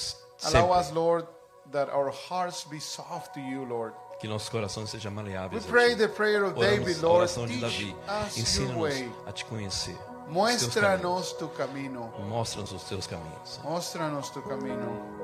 Allow 0.44 0.70
us. 0.72 0.92
Lord, 0.92 1.26
that 1.72 1.88
our 1.88 2.10
hearts 2.10 2.64
be 2.64 2.78
soft 2.78 3.34
to 3.34 3.40
you, 3.40 3.64
Lord. 3.64 3.94
Que 4.20 4.28
nossos 4.28 4.48
corações 4.48 4.88
sejam 4.90 5.12
We 5.14 5.58
a 5.58 5.60
pray 5.60 5.94
the 5.94 6.08
prayer 6.08 6.44
of 6.44 6.54
David, 6.58 6.98
a 6.98 7.02
Lord. 7.02 7.18
oração 7.22 7.46
de 7.46 7.58
Teach 7.60 7.60
Davi. 7.62 7.94
us 8.08 8.36
your 8.36 8.46
Ensina-nos 8.46 8.76
way. 8.80 9.12
a 9.26 9.32
te 9.32 9.44
conhecer. 9.44 9.90
os 9.92 9.96
teus 9.96 10.04
caminhos. 10.26 10.32
Muéstranos 10.32 11.32
tu 11.32 11.48
camino. 11.48 12.12
Mostra-nos 12.28 12.72
os 12.72 12.84
teus 12.84 13.06
caminhos. 13.06 13.48
Senhor. 13.48 13.70
Muéstranos 13.70 14.30
tu 14.30 14.42
camino. 14.42 15.15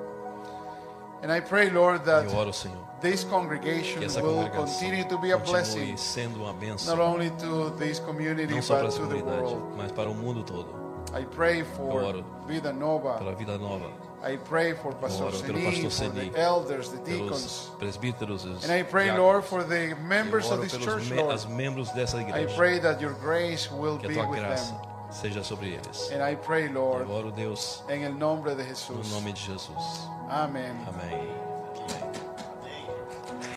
And 1.23 1.31
I 1.33 1.41
pray, 1.41 1.71
Lord, 1.71 2.05
that 2.05 2.25
Eu 2.27 2.35
oro, 2.37 2.53
Senhor, 2.53 2.77
this 3.01 3.23
congregation 3.25 4.01
que 4.01 4.07
essa 4.07 4.21
will 4.23 4.49
continue 4.51 5.05
to 5.05 5.19
be 5.19 5.33
a 5.33 5.39
blessing, 5.39 5.97
sendo 5.97 6.41
uma 6.41 6.53
not 6.53 6.59
bênção, 6.61 6.99
only 6.99 7.31
to 7.31 7.71
this 7.79 8.01
community, 8.01 8.53
não 8.53 8.61
só 8.63 8.75
para 8.75 8.85
but 8.89 8.93
essa 8.93 9.01
to 9.03 9.07
the 9.09 9.21
comunidade, 9.21 9.43
world. 9.55 9.77
mas 9.77 9.93
para 9.93 10.11
o 10.11 10.15
mundo 10.15 10.43
todo. 10.43 10.83
I 11.15 11.25
pray 11.25 11.61
Eu 11.61 11.67
for 11.67 12.03
oro 12.03 12.25
Vida 12.47 12.73
Nova. 12.73 13.15
Pela 13.19 13.35
vida 13.35 13.57
nova, 13.59 13.91
I 14.25 14.37
pray 14.37 14.75
for 14.75 14.95
Pastor 14.95 15.27
oro 15.29 15.39
pelo 15.41 15.61
pastor 15.63 15.91
for 15.91 16.11
the 16.11 16.41
elders, 16.41 16.89
the 16.89 16.97
pelos 16.99 17.21
deacons. 17.31 17.71
presbíteros, 17.79 18.45
os 18.45 18.65
And 18.65 18.73
I 18.73 18.83
pray, 18.83 19.05
diáconos. 19.07 19.19
Lord, 19.19 19.45
for 19.47 19.63
the 19.65 19.95
members 19.97 20.47
Eu 20.47 20.53
of 20.55 20.59
oro 20.61 20.63
this 20.63 20.73
pelos 20.73 20.85
church, 20.87 21.11
me- 21.11 21.17
Lord. 21.19 21.35
as 21.35 21.45
membros 21.47 21.91
dessa 21.91 22.17
I 22.19 22.23
igreja. 22.23 22.57
pray 22.57 22.79
that 22.81 23.01
your 23.01 23.15
grace 23.15 23.71
will 23.71 23.99
Que 23.99 24.07
a 24.07 24.09
be 24.09 24.15
tua 24.15 24.27
with 24.29 24.41
graça 24.41 24.73
them. 24.73 24.92
Seja 25.13 25.45
sobre 25.45 25.75
eles. 25.75 26.11
And 26.13 26.23
I 26.23 26.35
pray, 26.37 26.69
Lord, 26.69 27.07
Deus, 27.37 27.83
en 27.89 28.03
el 28.03 28.19
nombre 28.19 28.55
de 28.55 28.63
no 28.65 28.69
Jesús. 28.71 29.11
nome 29.11 29.33
de 29.33 29.39
Jesus. 29.39 30.09
Amén. 30.29 30.77
Amém. 30.87 31.42